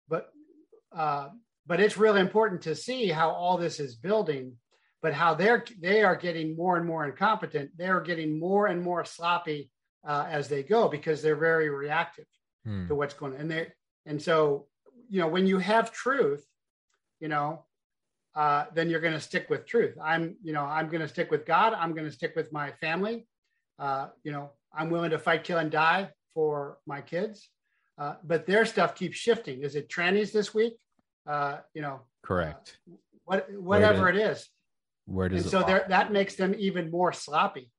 But 0.08 0.30
uh, 0.96 1.30
but 1.66 1.80
it's 1.80 1.98
really 1.98 2.22
important 2.22 2.62
to 2.64 2.76
see 2.76 3.08
how 3.08 3.32
all 3.32 3.58
this 3.58 3.80
is 3.80 3.96
building 3.96 4.58
but 5.06 5.14
how 5.14 5.36
they're 5.36 5.64
they 5.80 6.02
are 6.02 6.16
getting 6.16 6.56
more 6.56 6.78
and 6.78 6.88
more 6.88 7.06
incompetent. 7.06 7.70
They're 7.78 8.02
getting 8.02 8.40
more 8.40 8.66
and 8.66 8.82
more 8.82 9.06
sloppy 9.06 9.70
uh, 10.04 10.26
as 10.28 10.48
they 10.48 10.64
go 10.64 10.90
because 10.90 11.22
they're 11.22 11.36
very 11.36 11.70
reactive 11.70 12.26
hmm. 12.66 12.88
to 12.88 12.96
what's 12.96 13.14
going 13.14 13.36
on. 13.36 13.42
And 13.42 13.52
they 13.52 13.68
and 14.08 14.20
so 14.20 14.66
you 15.10 15.20
know 15.20 15.28
when 15.28 15.48
you 15.48 15.58
have 15.58 15.92
truth 15.92 16.46
you 17.20 17.28
know 17.28 17.66
uh, 18.36 18.66
then 18.74 18.90
you're 18.90 19.00
going 19.00 19.14
to 19.14 19.20
stick 19.20 19.50
with 19.50 19.66
truth. 19.66 19.98
I'm, 20.04 20.36
you 20.44 20.52
know, 20.52 20.66
I'm 20.66 20.90
going 20.90 21.02
to 21.02 21.08
stick 21.08 21.32
with 21.32 21.46
God. 21.46 21.74
I'm 21.74 21.94
going 21.94 22.06
to 22.06 22.12
stick 22.12 22.34
with 22.36 22.52
my 22.52 22.72
family. 22.82 23.26
Uh, 23.80 24.10
you 24.24 24.32
know, 24.32 24.52
I'm 24.74 24.90
willing 24.90 25.12
to 25.12 25.20
fight, 25.20 25.46
kill, 25.46 25.58
and 25.58 25.72
die 25.72 26.10
for 26.34 26.78
my 26.86 27.02
kids. 27.02 27.50
Uh, 27.98 28.16
but 28.26 28.46
their 28.46 28.66
stuff 28.66 28.94
keeps 28.94 29.16
shifting. 29.16 29.64
Is 29.64 29.76
it 29.76 29.90
trannies 29.90 30.34
this 30.34 30.54
week? 30.54 30.74
Uh, 31.26 31.60
you 31.74 31.82
know, 31.82 32.02
correct. 32.24 32.78
Uh, 32.92 32.96
what 33.24 33.48
whatever 33.54 34.10
it 34.10 34.18
is. 34.18 34.48
Where 35.06 35.30
does 35.30 35.44
and 35.44 35.52
so 35.52 35.64
there, 35.64 35.86
that 35.88 36.12
makes 36.12 36.36
them 36.36 36.54
even 36.58 36.92
more 36.92 37.14
sloppy. 37.14 37.72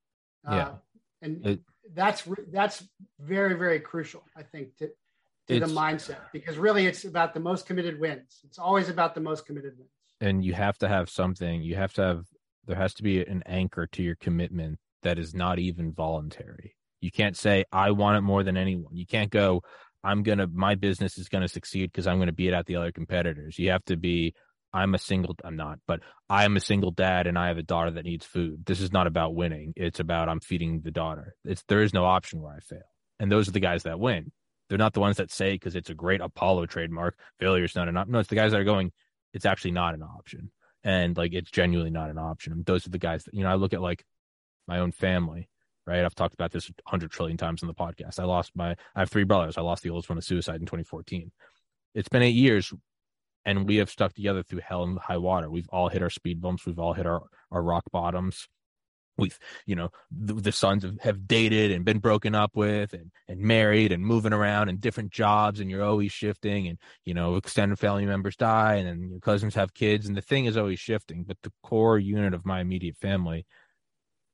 Uh, 0.49 0.55
yeah, 0.55 0.70
and 1.20 1.47
it, 1.47 1.61
that's 1.93 2.27
that's 2.51 2.83
very 3.20 3.55
very 3.55 3.79
crucial, 3.79 4.24
I 4.35 4.43
think, 4.43 4.77
to 4.79 4.91
to 5.49 5.61
the 5.61 5.66
mindset 5.66 6.18
because 6.32 6.59
really 6.59 6.86
it's 6.86 7.05
about 7.05 7.34
the 7.34 7.40
most 7.40 7.66
committed 7.66 8.01
wins. 8.01 8.40
It's 8.44 8.59
always 8.59 8.88
about 8.88 9.14
the 9.14 9.20
most 9.20 9.47
committed 9.47 9.74
wins. 9.78 9.90
And 10.20 10.44
you 10.44 10.55
have 10.55 10.78
to 10.78 10.88
have 10.88 11.09
something. 11.09 11.62
You 11.62 11.76
have 11.76 11.92
to 11.94 12.03
have. 12.03 12.24
There 12.66 12.76
has 12.76 12.94
to 12.94 13.03
be 13.03 13.20
an 13.20 13.44
anchor 13.47 13.86
to 13.92 14.03
your 14.03 14.16
commitment 14.16 14.78
that 15.03 15.18
is 15.18 15.34
not 15.34 15.59
even 15.59 15.92
voluntary. 15.92 16.74
You 17.01 17.11
can't 17.11 17.36
say 17.36 17.64
I 17.70 17.92
want 17.92 18.18
it 18.18 18.22
more 18.22 18.42
than 18.42 18.57
anyone. 18.57 18.97
You 18.97 19.07
can't 19.07 19.30
go. 19.30 19.62
I'm 20.03 20.22
gonna. 20.22 20.47
My 20.47 20.74
business 20.74 21.18
is 21.18 21.28
gonna 21.28 21.49
succeed 21.49 21.92
because 21.92 22.07
I'm 22.07 22.18
gonna 22.18 22.32
beat 22.32 22.55
out 22.55 22.66
the 22.66 22.76
other 22.76 22.92
competitors. 22.92 23.59
You 23.59 23.70
have 23.70 23.84
to 23.86 23.97
be. 23.97 24.34
I'm 24.72 24.94
a 24.94 24.99
single. 24.99 25.36
I'm 25.44 25.57
not, 25.57 25.78
but 25.86 26.01
I'm 26.28 26.57
a 26.57 26.61
single 26.61 26.90
dad, 26.90 27.26
and 27.26 27.38
I 27.38 27.49
have 27.49 27.59
a 27.59 27.62
daughter 27.62 27.92
that 27.92 28.05
needs 28.05 28.26
food. 28.26 28.66
This 28.66 28.80
is 28.80 28.92
not 28.92 29.07
about 29.07 29.34
winning. 29.34 29.72
It's 29.76 30.01
about 30.01 30.28
I'm 30.28 30.40
feeding 30.40 30.80
the 30.80 30.90
daughter. 30.90 31.34
It's 31.44 31.62
there 31.68 31.82
is 31.82 31.94
no 31.94 32.05
option 32.05 32.40
where 32.40 32.55
I 32.55 32.61
fail, 32.61 32.82
and 33.20 33.30
those 33.30 33.49
are 33.49 33.53
the 33.53 33.61
guys 33.61 33.84
that 33.84 34.01
win. 34.01 34.32
They're 34.69 34.79
not 34.79 34.95
the 34.95 35.01
ones 35.01 35.17
that 35.19 35.31
say 35.31 35.53
because 35.55 35.77
it's 35.77 35.91
a 35.91 35.95
great 35.95 36.21
Apollo 36.21 36.67
trademark. 36.67 37.17
Failure's 37.39 37.77
not 37.77 37.89
an 37.89 37.97
option. 37.97 38.12
No, 38.12 38.19
it's 38.19 38.29
the 38.29 38.35
guys 38.35 38.53
that 38.53 38.61
are 38.61 38.64
going. 38.64 38.93
It's 39.33 39.47
actually 39.47 39.73
not 39.73 39.95
an 39.95 40.03
option, 40.03 40.51
and 40.83 41.17
like 41.17 41.35
it's 41.35 41.51
genuinely 41.51 41.91
not 41.91 42.11
an 42.11 42.19
option. 42.19 42.53
And 42.53 42.67
those 42.67 42.87
are 42.87 42.91
the 42.91 42.99
guys 42.99 43.25
that 43.25 43.35
you 43.35 43.43
know. 43.43 43.51
I 43.51 43.55
look 43.55 43.75
at 43.75 43.83
like 43.83 44.05
my 44.67 44.79
own 44.79 44.93
family 44.93 45.49
right? 45.87 46.05
I've 46.05 46.14
talked 46.14 46.35
about 46.35 46.53
this 46.53 46.69
100 46.69 47.11
trillion 47.11 47.37
times 47.37 47.62
on 47.62 47.69
the 47.69 47.75
podcast. 47.75 48.19
I 48.19 48.25
lost 48.25 48.53
my, 48.55 48.71
I 48.95 49.01
have 49.01 49.11
three 49.11 49.25
brothers. 49.25 49.57
I 49.57 49.62
lost 49.62 49.83
the 49.83 49.91
oldest 49.91 50.09
one 50.09 50.17
to 50.17 50.23
suicide 50.23 50.57
in 50.57 50.67
2014. 50.67 51.31
It's 51.95 52.09
been 52.09 52.23
eight 52.23 52.35
years 52.35 52.73
and 53.45 53.67
we 53.67 53.77
have 53.77 53.89
stuck 53.89 54.12
together 54.12 54.43
through 54.43 54.61
hell 54.67 54.83
and 54.83 54.99
high 54.99 55.17
water. 55.17 55.49
We've 55.49 55.69
all 55.71 55.89
hit 55.89 56.03
our 56.03 56.11
speed 56.11 56.41
bumps. 56.41 56.67
We've 56.67 56.79
all 56.79 56.93
hit 56.93 57.07
our, 57.07 57.23
our 57.53 57.62
rock 57.62 57.85
bottoms. 57.93 58.49
We've, 59.19 59.39
you 59.64 59.77
know, 59.77 59.91
the, 60.11 60.35
the 60.35 60.53
sons 60.53 60.83
have, 60.83 61.01
have 61.01 61.27
dated 61.27 61.71
and 61.71 61.85
been 61.85 61.99
broken 62.01 62.35
up 62.35 62.55
with 62.55 62.93
and, 62.93 63.11
and 63.29 63.41
married 63.41 63.93
and 63.93 64.05
moving 64.05 64.33
around 64.33 64.69
and 64.69 64.81
different 64.81 65.11
jobs 65.11 65.61
and 65.61 65.71
you're 65.71 65.85
always 65.85 66.12
shifting 66.12 66.69
and, 66.69 66.79
you 67.05 67.14
know, 67.14 67.37
extended 67.37 67.79
family 67.79 68.05
members 68.05 68.37
die 68.37 68.75
and 68.75 68.87
then 68.87 69.09
your 69.11 69.21
cousins 69.21 69.55
have 69.55 69.73
kids 69.73 70.07
and 70.07 70.17
the 70.17 70.23
thing 70.23 70.45
is 70.45 70.57
always 70.57 70.79
shifting. 70.79 71.25
But 71.25 71.39
the 71.43 71.53
core 71.62 71.99
unit 71.99 72.35
of 72.35 72.45
my 72.45 72.61
immediate 72.61 72.97
family 72.97 73.47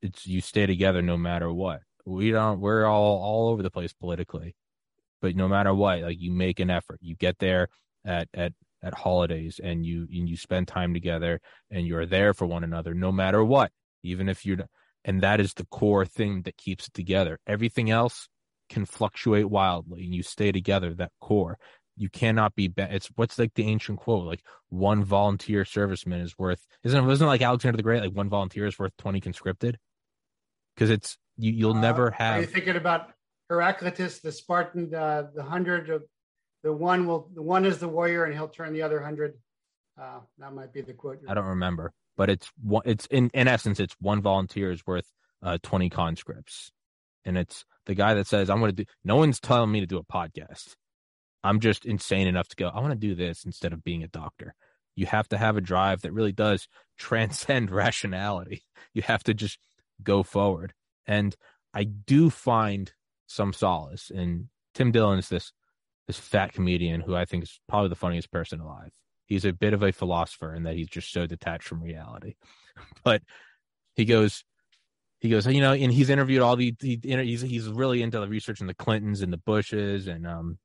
it's 0.02 0.26
you 0.26 0.40
stay 0.40 0.66
together 0.66 1.00
no 1.00 1.16
matter 1.16 1.52
what. 1.52 1.80
We 2.04 2.32
don't 2.32 2.60
we're 2.60 2.84
all 2.84 3.22
all 3.22 3.48
over 3.48 3.62
the 3.62 3.70
place 3.70 3.92
politically. 3.92 4.56
But 5.22 5.36
no 5.36 5.48
matter 5.48 5.72
what, 5.72 6.00
like 6.00 6.20
you 6.20 6.32
make 6.32 6.58
an 6.58 6.68
effort. 6.68 6.98
You 7.00 7.14
get 7.14 7.38
there 7.38 7.68
at 8.04 8.28
at 8.34 8.52
at 8.82 8.94
holidays 8.94 9.60
and 9.62 9.86
you 9.86 10.08
and 10.12 10.28
you 10.28 10.36
spend 10.36 10.66
time 10.66 10.92
together 10.92 11.40
and 11.70 11.86
you're 11.86 12.06
there 12.06 12.34
for 12.34 12.46
one 12.46 12.64
another 12.64 12.92
no 12.94 13.12
matter 13.12 13.42
what. 13.44 13.70
Even 14.02 14.28
if 14.28 14.44
you're 14.44 14.58
and 15.04 15.22
that 15.22 15.40
is 15.40 15.54
the 15.54 15.66
core 15.66 16.06
thing 16.06 16.42
that 16.42 16.56
keeps 16.56 16.88
it 16.88 16.94
together. 16.94 17.38
Everything 17.46 17.90
else 17.90 18.28
can 18.68 18.84
fluctuate 18.86 19.50
wildly 19.50 20.04
and 20.04 20.14
you 20.14 20.22
stay 20.22 20.52
together 20.52 20.94
that 20.94 21.12
core 21.20 21.58
you 21.94 22.08
cannot 22.08 22.54
be 22.54 22.68
bad. 22.68 22.94
it's 22.94 23.08
what's 23.16 23.38
like 23.38 23.52
the 23.52 23.66
ancient 23.66 23.98
quote 23.98 24.24
like 24.24 24.42
one 24.70 25.04
volunteer 25.04 25.62
serviceman 25.62 26.22
is 26.22 26.38
worth 26.38 26.64
isn't 26.82 27.04
it 27.04 27.06
wasn't 27.06 27.26
it 27.26 27.28
like 27.28 27.42
alexander 27.42 27.76
the 27.76 27.82
great 27.82 28.00
like 28.00 28.14
one 28.14 28.30
volunteer 28.30 28.64
is 28.64 28.78
worth 28.78 28.96
20 28.96 29.20
conscripted 29.20 29.78
because 30.74 30.88
it's 30.88 31.18
you, 31.36 31.52
you'll 31.52 31.76
uh, 31.76 31.80
never 31.80 32.10
have. 32.10 32.38
Are 32.38 32.40
you 32.40 32.46
thinking 32.46 32.76
about 32.76 33.10
Heraclitus, 33.48 34.20
the 34.20 34.32
Spartan, 34.32 34.94
uh, 34.94 35.24
the 35.34 35.42
hundred 35.42 35.90
of 35.90 36.02
the 36.62 36.72
one 36.72 37.06
will 37.06 37.30
the 37.34 37.42
one 37.42 37.64
is 37.64 37.78
the 37.78 37.88
warrior, 37.88 38.24
and 38.24 38.34
he'll 38.34 38.48
turn 38.48 38.72
the 38.72 38.82
other 38.82 39.02
hundred. 39.02 39.34
Uh, 40.00 40.20
that 40.38 40.54
might 40.54 40.72
be 40.72 40.80
the 40.80 40.92
quote. 40.92 41.18
I 41.28 41.34
don't 41.34 41.46
remember, 41.46 41.92
but 42.16 42.30
it's 42.30 42.50
one. 42.62 42.82
It's 42.84 43.06
in 43.06 43.30
in 43.34 43.48
essence, 43.48 43.80
it's 43.80 43.96
one 44.00 44.22
volunteer 44.22 44.70
is 44.70 44.86
worth 44.86 45.06
uh, 45.42 45.58
twenty 45.62 45.90
conscripts, 45.90 46.72
and 47.24 47.36
it's 47.36 47.64
the 47.86 47.94
guy 47.94 48.14
that 48.14 48.26
says, 48.26 48.50
"I'm 48.50 48.58
going 48.58 48.74
to 48.74 48.84
do." 48.84 48.90
No 49.04 49.16
one's 49.16 49.40
telling 49.40 49.70
me 49.70 49.80
to 49.80 49.86
do 49.86 49.98
a 49.98 50.04
podcast. 50.04 50.74
I'm 51.44 51.60
just 51.60 51.84
insane 51.84 52.28
enough 52.28 52.48
to 52.48 52.56
go. 52.56 52.68
I 52.68 52.80
want 52.80 52.92
to 52.92 52.98
do 52.98 53.14
this 53.14 53.44
instead 53.44 53.72
of 53.72 53.82
being 53.82 54.02
a 54.02 54.08
doctor. 54.08 54.54
You 54.94 55.06
have 55.06 55.28
to 55.28 55.38
have 55.38 55.56
a 55.56 55.60
drive 55.60 56.02
that 56.02 56.12
really 56.12 56.32
does 56.32 56.68
transcend 56.98 57.70
rationality. 57.70 58.62
You 58.94 59.02
have 59.02 59.24
to 59.24 59.34
just 59.34 59.58
go 60.02 60.22
forward. 60.22 60.74
And 61.06 61.34
I 61.74 61.84
do 61.84 62.30
find 62.30 62.92
some 63.26 63.52
solace 63.52 64.10
in 64.10 64.50
Tim 64.74 64.92
Dillon 64.92 65.18
is 65.18 65.28
this 65.28 65.52
this 66.06 66.18
fat 66.18 66.52
comedian 66.52 67.00
who 67.00 67.14
I 67.14 67.24
think 67.24 67.44
is 67.44 67.60
probably 67.68 67.88
the 67.88 67.94
funniest 67.94 68.30
person 68.30 68.60
alive. 68.60 68.92
He's 69.32 69.46
a 69.46 69.52
bit 69.52 69.72
of 69.72 69.82
a 69.82 69.92
philosopher 69.92 70.54
in 70.54 70.64
that 70.64 70.76
he's 70.76 70.88
just 70.88 71.10
so 71.10 71.26
detached 71.26 71.64
from 71.64 71.82
reality. 71.82 72.34
But 73.04 73.22
he 73.96 74.06
goes, 74.06 74.44
he 75.20 75.28
goes, 75.28 75.46
you 75.46 75.60
know, 75.60 75.72
and 75.72 75.92
he's 75.92 76.10
interviewed 76.10 76.40
all 76.40 76.56
the, 76.56 76.74
he, 76.80 76.98
he's 77.02 77.42
he's 77.42 77.68
really 77.68 78.02
into 78.02 78.18
the 78.18 78.28
research 78.28 78.60
in 78.60 78.66
the 78.66 78.74
Clintons 78.74 79.20
and 79.20 79.32
the 79.32 79.38
Bushes 79.38 80.06
and 80.06 80.26
um 80.26 80.58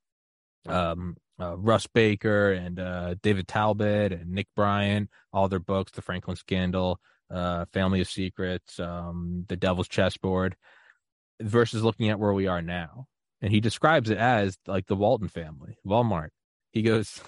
um 0.66 1.16
uh, 1.40 1.56
Russ 1.56 1.86
Baker 1.86 2.52
and 2.52 2.80
uh, 2.80 3.14
David 3.22 3.46
Talbot 3.46 4.12
and 4.12 4.30
Nick 4.30 4.48
Bryant, 4.56 5.08
all 5.32 5.48
their 5.48 5.60
books, 5.60 5.92
The 5.92 6.02
Franklin 6.02 6.36
Scandal, 6.36 6.98
uh, 7.30 7.64
Family 7.72 8.00
of 8.00 8.08
Secrets, 8.08 8.80
um, 8.80 9.44
The 9.48 9.56
Devil's 9.56 9.88
Chessboard, 9.88 10.56
versus 11.40 11.82
looking 11.82 12.08
at 12.08 12.18
where 12.18 12.32
we 12.32 12.46
are 12.48 12.62
now. 12.62 13.06
And 13.40 13.52
he 13.52 13.60
describes 13.60 14.10
it 14.10 14.18
as 14.18 14.58
like 14.66 14.86
the 14.86 14.96
Walton 14.96 15.28
family, 15.28 15.78
Walmart. 15.86 16.30
He 16.72 16.82
goes, 16.82 17.20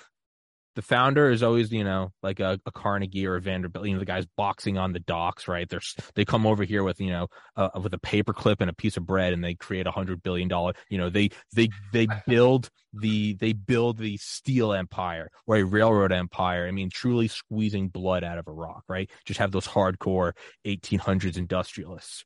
the 0.76 0.82
founder 0.82 1.30
is 1.30 1.42
always, 1.42 1.72
you 1.72 1.82
know, 1.82 2.12
like 2.22 2.38
a, 2.38 2.60
a, 2.64 2.70
Carnegie 2.70 3.26
or 3.26 3.36
a 3.36 3.40
Vanderbilt, 3.40 3.86
you 3.86 3.92
know, 3.94 3.98
the 3.98 4.04
guys 4.04 4.26
boxing 4.36 4.78
on 4.78 4.92
the 4.92 5.00
docks, 5.00 5.48
right? 5.48 5.68
They're, 5.68 5.80
they 6.14 6.24
come 6.24 6.46
over 6.46 6.62
here 6.62 6.84
with, 6.84 7.00
you 7.00 7.10
know, 7.10 7.26
uh, 7.56 7.70
with 7.82 7.92
a 7.92 7.98
paper 7.98 8.32
clip 8.32 8.60
and 8.60 8.70
a 8.70 8.74
piece 8.74 8.96
of 8.96 9.04
bread 9.04 9.32
and 9.32 9.42
they 9.42 9.54
create 9.54 9.86
a 9.86 9.90
hundred 9.90 10.22
billion 10.22 10.48
dollar, 10.48 10.74
you 10.88 10.98
know, 10.98 11.10
they, 11.10 11.30
they, 11.54 11.68
they 11.92 12.06
build 12.26 12.70
the, 12.92 13.34
they 13.34 13.52
build 13.52 13.98
the 13.98 14.16
steel 14.18 14.72
empire 14.72 15.30
or 15.46 15.56
a 15.56 15.64
railroad 15.64 16.12
empire. 16.12 16.66
I 16.66 16.70
mean, 16.70 16.90
truly 16.90 17.26
squeezing 17.26 17.88
blood 17.88 18.22
out 18.22 18.38
of 18.38 18.46
a 18.46 18.52
rock, 18.52 18.84
right? 18.88 19.10
Just 19.24 19.40
have 19.40 19.52
those 19.52 19.66
hardcore 19.66 20.32
1800s 20.64 21.36
industrialists. 21.36 22.24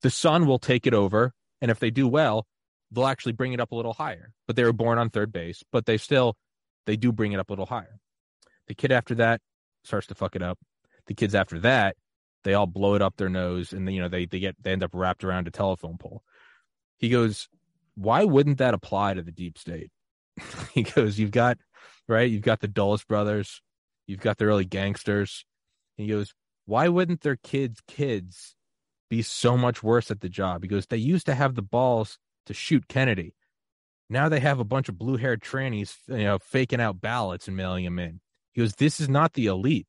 The 0.00 0.10
son 0.10 0.46
will 0.46 0.58
take 0.58 0.86
it 0.86 0.94
over. 0.94 1.32
And 1.60 1.70
if 1.70 1.78
they 1.78 1.90
do 1.90 2.08
well, 2.08 2.46
they'll 2.92 3.06
actually 3.06 3.32
bring 3.32 3.52
it 3.52 3.60
up 3.60 3.72
a 3.72 3.74
little 3.74 3.92
higher, 3.92 4.32
but 4.46 4.56
they 4.56 4.64
were 4.64 4.72
born 4.72 4.98
on 4.98 5.10
third 5.10 5.32
base, 5.32 5.62
but 5.72 5.86
they 5.86 5.96
still, 5.96 6.36
they 6.86 6.96
do 6.96 7.12
bring 7.12 7.32
it 7.32 7.40
up 7.40 7.50
a 7.50 7.52
little 7.52 7.66
higher. 7.66 8.00
The 8.68 8.74
kid 8.74 8.92
after 8.92 9.14
that 9.16 9.40
starts 9.84 10.06
to 10.08 10.14
fuck 10.14 10.36
it 10.36 10.42
up. 10.42 10.58
The 11.06 11.14
kids 11.14 11.34
after 11.34 11.58
that, 11.60 11.96
they 12.44 12.54
all 12.54 12.66
blow 12.66 12.94
it 12.94 13.02
up 13.02 13.16
their 13.16 13.28
nose 13.28 13.72
and 13.72 13.92
you 13.92 14.00
know 14.00 14.08
they 14.08 14.26
they 14.26 14.40
get 14.40 14.56
they 14.62 14.72
end 14.72 14.82
up 14.82 14.90
wrapped 14.94 15.24
around 15.24 15.46
a 15.46 15.50
telephone 15.50 15.98
pole. 15.98 16.22
He 16.98 17.08
goes, 17.08 17.48
"Why 17.94 18.24
wouldn't 18.24 18.58
that 18.58 18.74
apply 18.74 19.14
to 19.14 19.22
the 19.22 19.32
deep 19.32 19.58
state?" 19.58 19.90
he 20.72 20.82
goes, 20.82 21.18
"You've 21.18 21.30
got 21.30 21.58
right, 22.08 22.30
you've 22.30 22.42
got 22.42 22.60
the 22.60 22.68
Dulles 22.68 23.04
brothers, 23.04 23.60
you've 24.06 24.20
got 24.20 24.38
the 24.38 24.46
early 24.46 24.64
gangsters." 24.64 25.44
He 25.96 26.06
goes, 26.06 26.34
"Why 26.66 26.88
wouldn't 26.88 27.20
their 27.22 27.36
kids' 27.36 27.80
kids 27.86 28.56
be 29.08 29.22
so 29.22 29.56
much 29.56 29.82
worse 29.82 30.10
at 30.10 30.20
the 30.20 30.28
job?" 30.28 30.62
He 30.62 30.68
goes, 30.68 30.86
"They 30.86 30.96
used 30.96 31.26
to 31.26 31.34
have 31.34 31.54
the 31.54 31.62
balls 31.62 32.18
to 32.46 32.54
shoot 32.54 32.88
Kennedy. 32.88 33.34
Now 34.08 34.28
they 34.28 34.40
have 34.40 34.60
a 34.60 34.64
bunch 34.64 34.88
of 34.88 34.98
blue 34.98 35.16
haired 35.16 35.42
trannies, 35.42 35.96
you 36.08 36.24
know, 36.24 36.38
faking 36.38 36.80
out 36.80 37.00
ballots 37.00 37.48
and 37.48 37.56
mailing 37.56 37.84
them 37.84 37.98
in. 37.98 38.20
He 38.52 38.60
goes, 38.60 38.74
This 38.74 39.00
is 39.00 39.08
not 39.08 39.32
the 39.32 39.46
elite. 39.46 39.86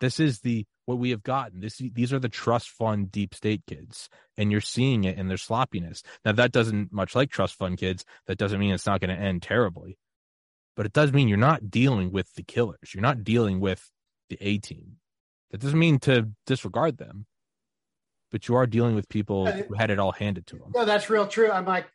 This 0.00 0.20
is 0.20 0.40
the 0.40 0.66
what 0.84 0.98
we 0.98 1.10
have 1.10 1.22
gotten. 1.22 1.60
This 1.60 1.76
these 1.76 2.12
are 2.12 2.18
the 2.18 2.28
trust 2.28 2.68
fund 2.70 3.10
deep 3.10 3.34
state 3.34 3.62
kids. 3.66 4.08
And 4.36 4.50
you're 4.50 4.60
seeing 4.60 5.04
it 5.04 5.16
in 5.16 5.28
their 5.28 5.36
sloppiness. 5.36 6.02
Now 6.24 6.32
that 6.32 6.52
doesn't 6.52 6.92
much 6.92 7.14
like 7.14 7.30
trust 7.30 7.54
fund 7.54 7.78
kids, 7.78 8.04
that 8.26 8.38
doesn't 8.38 8.58
mean 8.58 8.74
it's 8.74 8.86
not 8.86 9.00
going 9.00 9.14
to 9.16 9.22
end 9.22 9.42
terribly. 9.42 9.98
But 10.74 10.86
it 10.86 10.92
does 10.92 11.12
mean 11.12 11.28
you're 11.28 11.38
not 11.38 11.70
dealing 11.70 12.12
with 12.12 12.34
the 12.34 12.42
killers. 12.42 12.94
You're 12.94 13.02
not 13.02 13.24
dealing 13.24 13.60
with 13.60 13.90
the 14.30 14.38
A 14.40 14.58
team. 14.58 14.96
That 15.50 15.60
doesn't 15.60 15.78
mean 15.78 15.98
to 16.00 16.30
disregard 16.46 16.96
them, 16.96 17.26
but 18.30 18.48
you 18.48 18.54
are 18.54 18.66
dealing 18.66 18.94
with 18.94 19.08
people 19.08 19.46
who 19.46 19.74
had 19.74 19.90
it 19.90 19.98
all 19.98 20.12
handed 20.12 20.46
to 20.46 20.56
them. 20.56 20.72
No, 20.74 20.86
that's 20.86 21.10
real 21.10 21.26
true. 21.26 21.50
I'm 21.50 21.66
like, 21.66 21.86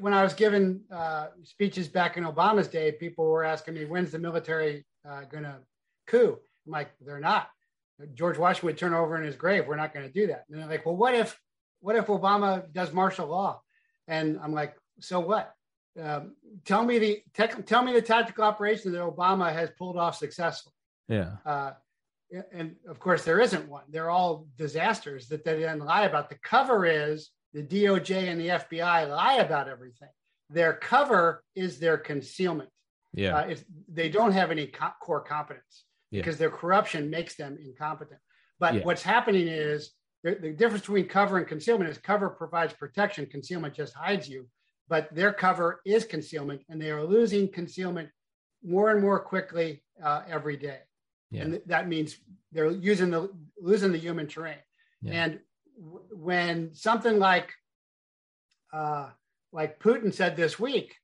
when 0.00 0.12
I 0.12 0.22
was 0.22 0.34
giving 0.34 0.80
uh, 0.90 1.28
speeches 1.42 1.88
back 1.88 2.16
in 2.16 2.24
Obama's 2.24 2.68
day, 2.68 2.92
people 2.92 3.26
were 3.26 3.44
asking 3.44 3.74
me, 3.74 3.84
when's 3.84 4.10
the 4.10 4.18
military 4.18 4.84
uh, 5.08 5.22
going 5.22 5.44
to 5.44 5.56
coup? 6.06 6.38
I'm 6.66 6.72
like, 6.72 6.90
they're 7.00 7.20
not. 7.20 7.48
George 8.14 8.38
Washington 8.38 8.66
would 8.66 8.78
turn 8.78 8.94
over 8.94 9.16
in 9.16 9.24
his 9.24 9.36
grave. 9.36 9.66
We're 9.66 9.76
not 9.76 9.92
going 9.92 10.06
to 10.06 10.12
do 10.12 10.28
that. 10.28 10.44
And 10.48 10.60
they're 10.60 10.68
like, 10.68 10.86
well, 10.86 10.96
what 10.96 11.14
if, 11.14 11.38
what 11.80 11.96
if 11.96 12.06
Obama 12.06 12.72
does 12.72 12.92
martial 12.92 13.26
law? 13.26 13.60
And 14.06 14.38
I'm 14.42 14.52
like, 14.52 14.76
so 15.00 15.20
what? 15.20 15.52
Um, 16.00 16.36
tell 16.64 16.84
me 16.84 16.98
the 16.98 17.22
tech, 17.34 17.66
tell 17.66 17.82
me 17.82 17.92
the 17.92 18.02
tactical 18.02 18.44
operation 18.44 18.92
that 18.92 19.00
Obama 19.00 19.52
has 19.52 19.70
pulled 19.76 19.96
off 19.96 20.16
successfully. 20.16 20.74
Yeah. 21.08 21.32
Uh, 21.44 21.72
and 22.52 22.76
of 22.86 23.00
course, 23.00 23.24
there 23.24 23.40
isn't 23.40 23.68
one. 23.68 23.84
They're 23.88 24.10
all 24.10 24.46
disasters 24.56 25.28
that 25.28 25.44
they 25.44 25.60
then 25.60 25.80
lie 25.80 26.04
about. 26.04 26.28
The 26.28 26.38
cover 26.42 26.84
is 26.84 27.30
the 27.54 27.62
DOJ 27.62 28.28
and 28.28 28.40
the 28.40 28.48
FBI 28.48 29.08
lie 29.08 29.34
about 29.34 29.68
everything. 29.68 30.08
Their 30.50 30.74
cover 30.74 31.42
is 31.54 31.78
their 31.78 31.98
concealment. 31.98 32.70
Yeah, 33.14 33.36
uh, 33.36 33.54
they 33.92 34.08
don't 34.08 34.32
have 34.32 34.50
any 34.50 34.66
co- 34.66 34.92
core 35.02 35.20
competence. 35.22 35.84
Yeah. 36.10 36.20
because 36.22 36.38
their 36.38 36.48
corruption 36.50 37.10
makes 37.10 37.34
them 37.36 37.58
incompetent. 37.62 38.18
But 38.58 38.76
Yeah. 38.76 38.84
what's 38.84 39.02
happening 39.02 39.46
is 39.46 39.90
the, 40.24 40.36
the 40.36 40.52
difference 40.52 40.80
between 40.80 41.06
cover 41.06 41.36
and 41.36 41.46
concealment 41.46 41.90
is 41.90 41.98
cover 41.98 42.30
provides 42.30 42.72
protection, 42.72 43.26
concealment 43.26 43.74
just 43.74 43.92
hides 43.92 44.26
you. 44.26 44.48
But 44.88 45.14
their 45.14 45.34
cover 45.34 45.82
is 45.84 46.06
concealment, 46.06 46.62
and 46.70 46.80
they 46.80 46.90
are 46.90 47.04
losing 47.04 47.52
concealment 47.52 48.08
more 48.64 48.90
and 48.90 49.02
more 49.02 49.20
quickly 49.20 49.84
uh, 50.02 50.22
every 50.26 50.56
day. 50.56 50.78
Yeah. 51.30 51.42
And 51.42 51.52
th- 51.52 51.64
that 51.66 51.88
means 51.88 52.16
they're 52.52 52.70
using 52.70 53.10
the 53.10 53.28
losing 53.60 53.92
the 53.92 53.98
human 53.98 54.26
terrain. 54.28 54.56
Yeah. 55.02 55.12
And 55.24 55.40
when 55.78 56.74
something 56.74 57.18
like 57.18 57.52
uh, 58.72 59.08
like 59.52 59.80
Putin 59.80 60.12
said 60.12 60.36
this 60.36 60.58
week, 60.58 60.96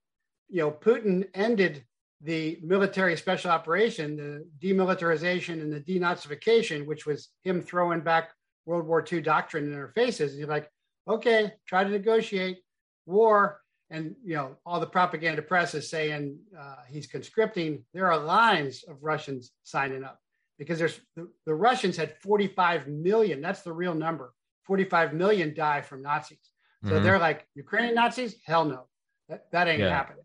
you 0.49 0.61
know, 0.61 0.71
Putin 0.71 1.27
ended 1.35 1.85
the 2.21 2.59
military 2.63 3.17
special 3.17 3.51
operation, 3.51 4.17
the 4.17 4.47
demilitarization 4.67 5.61
and 5.61 5.73
the 5.73 5.81
denazification, 5.81 6.87
which 6.87 7.07
was 7.07 7.31
him 7.43 7.61
throwing 7.61 8.01
back 8.01 8.31
World 8.67 8.87
War 8.87 9.05
II 9.11 9.21
doctrine 9.21 9.65
in 9.65 9.73
their 9.73 9.89
faces. 9.89 10.33
And 10.33 10.41
you're 10.41 10.49
like, 10.49 10.71
okay, 11.09 11.53
try 11.67 11.85
to 11.85 11.91
negotiate 11.91 12.59
war. 13.07 13.61
And 13.91 14.15
you 14.25 14.37
know, 14.37 14.57
all 14.65 14.81
the 14.81 14.87
propaganda 14.87 15.43
press 15.43 15.75
is 15.75 15.91
saying 15.91 16.39
uh, 16.59 16.77
he's 16.89 17.07
conscripting. 17.07 17.85
There 17.93 18.11
are 18.11 18.19
lines 18.19 18.85
of 18.89 19.03
Russians 19.03 19.53
signing 19.63 20.03
up 20.03 20.19
because 20.59 20.79
there's 20.79 20.99
the, 21.17 21.29
the 21.47 21.55
Russians 21.55 21.97
had 21.97 22.17
45 22.23 22.89
million. 22.89 23.43
That's 23.43 23.63
the 23.63 23.73
real 23.73 23.95
number. 23.95 24.33
45 24.67 25.15
million 25.15 25.55
die 25.55 25.81
from 25.83 26.03
Nazis. 26.03 26.51
So 26.85 26.91
Mhm. 26.93 27.03
they're 27.03 27.19
like 27.19 27.47
Ukrainian 27.55 27.95
Nazis. 27.95 28.37
Hell 28.45 28.65
no, 28.67 28.89
that, 29.29 29.51
that 29.53 29.69
ain't 29.69 29.81
Yeah. 29.81 29.89
happening. 29.89 30.25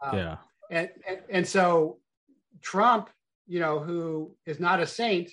Um, 0.00 0.18
yeah. 0.18 0.36
and, 0.70 0.90
and 1.06 1.18
and 1.30 1.46
so 1.46 2.00
Trump, 2.60 3.10
you 3.46 3.60
know, 3.60 3.78
who 3.80 4.36
is 4.46 4.58
not 4.58 4.80
a 4.80 4.86
saint, 4.86 5.30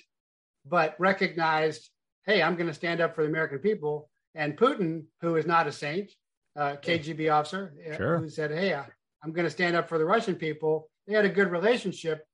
but 0.64 0.94
recognized, 0.98 1.90
hey, 2.24 2.42
I'm 2.42 2.54
going 2.56 2.66
to 2.68 2.74
stand 2.74 3.00
up 3.00 3.14
for 3.14 3.22
the 3.22 3.28
American 3.28 3.58
people, 3.58 4.10
and 4.34 4.56
Putin, 4.56 5.06
who 5.20 5.36
is 5.36 5.46
not 5.46 5.66
a 5.66 5.72
saint, 5.72 6.12
uh, 6.56 6.76
KGB 6.76 7.32
officer, 7.32 7.72
uh, 7.90 7.96
Sure. 7.96 8.18
who 8.18 8.28
said, 8.28 8.50
hey, 8.50 8.74
I, 8.74 8.86
I'm 9.22 9.32
going 9.32 9.44
to 9.46 9.50
stand 9.50 9.74
up 9.76 9.88
for 9.88 9.98
the 9.98 10.04
Russian 10.04 10.34
people. 10.36 10.90
They 11.06 11.14
had 11.14 11.24
a 11.24 11.28
good 11.38 11.50
relationship, 11.50 12.26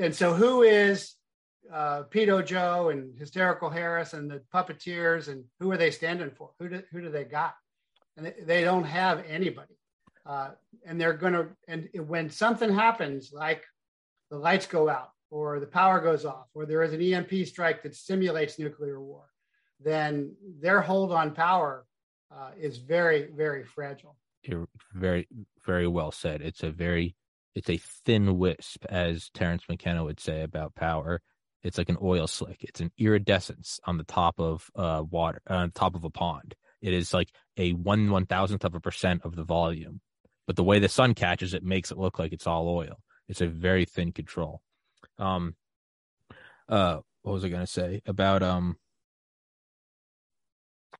and 0.00 0.14
so 0.14 0.34
who 0.34 0.62
is 0.62 1.14
uh, 1.72 2.04
Pedo 2.04 2.44
Joe 2.44 2.90
and 2.90 3.18
Hysterical 3.18 3.70
Harris 3.70 4.12
and 4.12 4.30
the 4.30 4.42
puppeteers, 4.52 5.28
and 5.28 5.44
who 5.60 5.70
are 5.72 5.76
they 5.76 5.90
standing 5.90 6.30
for? 6.30 6.50
Who 6.58 6.68
do, 6.68 6.82
who 6.92 7.00
do 7.00 7.10
they 7.10 7.24
got? 7.24 7.54
And 8.16 8.32
they, 8.46 8.62
don't 8.62 8.84
have 8.84 9.24
anybody 9.28 9.74
uh, 10.26 10.50
and 10.84 11.00
they're 11.00 11.14
going 11.14 11.32
to 11.32 11.48
and 11.68 11.88
when 12.06 12.30
something 12.30 12.72
happens 12.72 13.32
like 13.32 13.64
the 14.30 14.38
lights 14.38 14.66
go 14.66 14.88
out 14.88 15.10
or 15.30 15.60
the 15.60 15.66
power 15.66 16.00
goes 16.00 16.24
off 16.24 16.46
or 16.54 16.66
there 16.66 16.82
is 16.82 16.92
an 16.92 17.02
emp 17.02 17.32
strike 17.46 17.82
that 17.82 17.94
simulates 17.94 18.58
nuclear 18.58 19.00
war 19.00 19.24
then 19.80 20.34
their 20.60 20.80
hold 20.80 21.12
on 21.12 21.32
power 21.32 21.84
uh, 22.34 22.50
is 22.58 22.78
very 22.78 23.28
very 23.34 23.64
fragile 23.64 24.16
You're 24.42 24.68
very, 24.92 25.26
very 25.64 25.86
well 25.86 26.12
said. 26.12 26.42
It's 26.42 26.62
a 26.62 26.70
very, 26.70 27.16
it's 27.54 27.70
a 27.70 27.78
thin 27.78 28.38
wisp, 28.38 28.84
as 28.88 29.30
Terence 29.32 29.64
McKenna 29.68 30.04
would 30.04 30.20
say 30.20 30.42
about 30.42 30.74
power. 30.74 31.22
It's 31.64 31.78
like 31.78 31.88
an 31.88 31.98
oil 32.02 32.26
slick. 32.26 32.62
It's 32.62 32.80
an 32.80 32.92
iridescence 32.98 33.80
on 33.86 33.98
the 33.98 34.04
top 34.04 34.38
of 34.38 34.70
uh 34.76 35.02
water, 35.08 35.42
on 35.48 35.70
top 35.70 35.94
of 35.94 36.04
a 36.04 36.10
pond. 36.10 36.54
It 36.82 36.92
is 36.92 37.14
like 37.14 37.30
a 37.56 37.72
one 37.72 38.10
one 38.10 38.26
thousandth 38.26 38.64
of 38.64 38.74
a 38.74 38.80
percent 38.80 39.22
of 39.24 39.34
the 39.34 39.44
volume, 39.44 40.00
but 40.46 40.56
the 40.56 40.64
way 40.64 40.78
the 40.78 40.88
sun 40.88 41.14
catches 41.14 41.54
it 41.54 41.62
makes 41.64 41.90
it 41.90 41.98
look 41.98 42.18
like 42.18 42.32
it's 42.32 42.46
all 42.46 42.68
oil. 42.68 42.98
It's 43.28 43.40
a 43.40 43.46
very 43.48 43.86
thin 43.86 44.12
control. 44.12 44.60
Um, 45.18 45.56
uh, 46.68 46.98
what 47.22 47.32
was 47.32 47.44
I 47.44 47.48
gonna 47.48 47.66
say 47.66 48.02
about 48.06 48.42
um? 48.42 48.76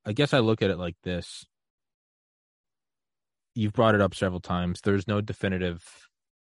I 0.07 0.13
guess 0.13 0.35
I 0.35 0.41
look 0.41 0.63
at 0.63 0.71
it 0.71 0.79
like 0.79 0.97
this 1.03 1.47
you've 3.55 3.73
brought 3.73 3.95
it 3.95 4.01
up 4.01 4.15
several 4.15 4.41
times. 4.41 4.81
There's 4.81 5.09
no 5.09 5.21
definitive 5.21 6.09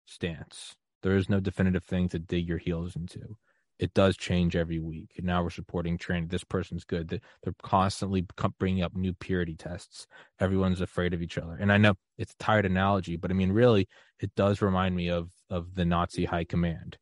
stance. 0.05 0.75
There 1.03 1.15
is 1.15 1.29
no 1.29 1.39
definitive 1.39 1.83
thing 1.83 2.09
to 2.09 2.19
dig 2.19 2.47
your 2.47 2.59
heels 2.59 2.95
into. 2.95 3.37
It 3.81 3.95
does 3.95 4.15
change 4.15 4.55
every 4.55 4.79
week. 4.79 5.13
And 5.17 5.25
now 5.25 5.41
we're 5.43 5.49
supporting 5.49 5.97
training. 5.97 6.27
This 6.27 6.43
person's 6.43 6.83
good. 6.85 7.07
They- 7.09 7.21
They're 7.43 7.55
constantly 7.63 8.25
bringing 8.59 8.83
up 8.83 8.95
new 8.95 9.13
purity 9.13 9.55
tests. 9.55 10.05
Everyone's 10.39 10.81
afraid 10.81 11.13
of 11.15 11.21
each 11.21 11.37
other. 11.37 11.55
And 11.59 11.71
I 11.71 11.77
know 11.77 11.95
it's 12.17 12.33
a 12.33 12.37
tired 12.43 12.65
analogy, 12.67 13.15
but 13.17 13.31
I 13.31 13.33
mean, 13.33 13.51
really, 13.51 13.87
it 14.19 14.33
does 14.35 14.61
remind 14.61 14.95
me 14.95 15.09
of 15.09 15.31
of 15.49 15.73
the 15.75 15.83
Nazi 15.83 16.25
high 16.25 16.45
command. 16.45 16.97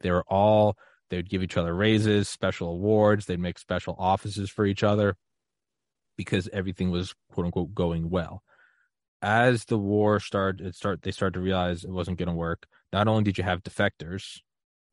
They 0.00 0.10
were 0.10 0.24
all 0.28 0.76
they 1.08 1.16
would 1.18 1.30
give 1.30 1.42
each 1.42 1.56
other 1.56 1.72
raises, 1.74 2.28
special 2.28 2.68
awards. 2.68 3.26
They'd 3.26 3.38
make 3.38 3.58
special 3.58 3.94
offices 3.98 4.50
for 4.50 4.66
each 4.66 4.82
other 4.82 5.16
because 6.16 6.48
everything 6.52 6.90
was 6.90 7.14
quote 7.30 7.46
unquote 7.46 7.74
going 7.74 8.10
well 8.10 8.42
as 9.22 9.64
the 9.66 9.78
war 9.78 10.20
started 10.20 10.66
it 10.66 10.74
start 10.74 11.02
they 11.02 11.10
started 11.10 11.34
to 11.34 11.40
realize 11.40 11.84
it 11.84 11.90
wasn't 11.90 12.18
going 12.18 12.28
to 12.28 12.34
work 12.34 12.66
not 12.92 13.08
only 13.08 13.24
did 13.24 13.38
you 13.38 13.44
have 13.44 13.62
defectors 13.62 14.40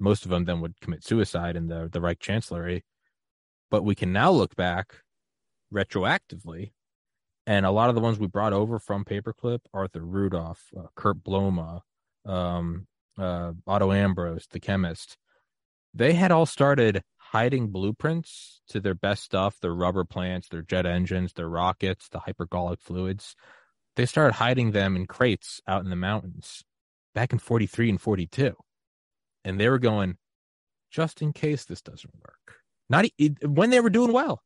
most 0.01 0.25
of 0.25 0.31
them 0.31 0.45
then 0.45 0.61
would 0.61 0.81
commit 0.81 1.03
suicide 1.03 1.55
in 1.55 1.67
the 1.67 1.89
the 1.91 2.01
reich 2.01 2.19
chancellery. 2.19 2.83
But 3.69 3.83
we 3.83 3.95
can 3.95 4.11
now 4.11 4.31
look 4.31 4.55
back 4.55 4.95
retroactively 5.73 6.71
and 7.47 7.65
a 7.65 7.71
lot 7.71 7.89
of 7.89 7.95
the 7.95 8.01
ones 8.01 8.19
we 8.19 8.27
brought 8.27 8.53
over 8.53 8.79
from 8.79 9.05
paperclip 9.05 9.59
arthur 9.73 10.01
rudolph 10.01 10.63
uh, 10.77 10.87
kurt 10.95 11.23
blome 11.23 11.81
um, 12.25 12.87
uh, 13.17 13.51
otto 13.67 13.89
ambros 13.89 14.47
the 14.49 14.59
chemist 14.59 15.17
they 15.93 16.13
had 16.13 16.31
all 16.31 16.45
started 16.45 17.01
hiding 17.17 17.67
blueprints 17.67 18.61
to 18.67 18.79
their 18.79 18.93
best 18.93 19.23
stuff 19.23 19.59
their 19.61 19.73
rubber 19.73 20.03
plants 20.03 20.49
their 20.49 20.61
jet 20.61 20.85
engines 20.85 21.33
their 21.33 21.49
rockets 21.49 22.09
the 22.09 22.19
hypergolic 22.19 22.81
fluids. 22.81 23.35
They 23.97 24.05
started 24.05 24.35
hiding 24.35 24.71
them 24.71 24.95
in 24.95 25.05
crates 25.05 25.59
out 25.67 25.83
in 25.83 25.89
the 25.89 25.97
mountains 25.97 26.63
back 27.13 27.33
in 27.33 27.39
43 27.39 27.89
and 27.89 28.01
42 28.01 28.55
and 29.43 29.59
they 29.59 29.69
were 29.69 29.79
going 29.79 30.17
just 30.91 31.21
in 31.21 31.33
case 31.33 31.65
this 31.65 31.81
doesn't 31.81 32.13
work 32.15 32.59
not 32.89 33.05
e- 33.17 33.35
when 33.45 33.69
they 33.69 33.79
were 33.79 33.89
doing 33.89 34.11
well 34.11 34.41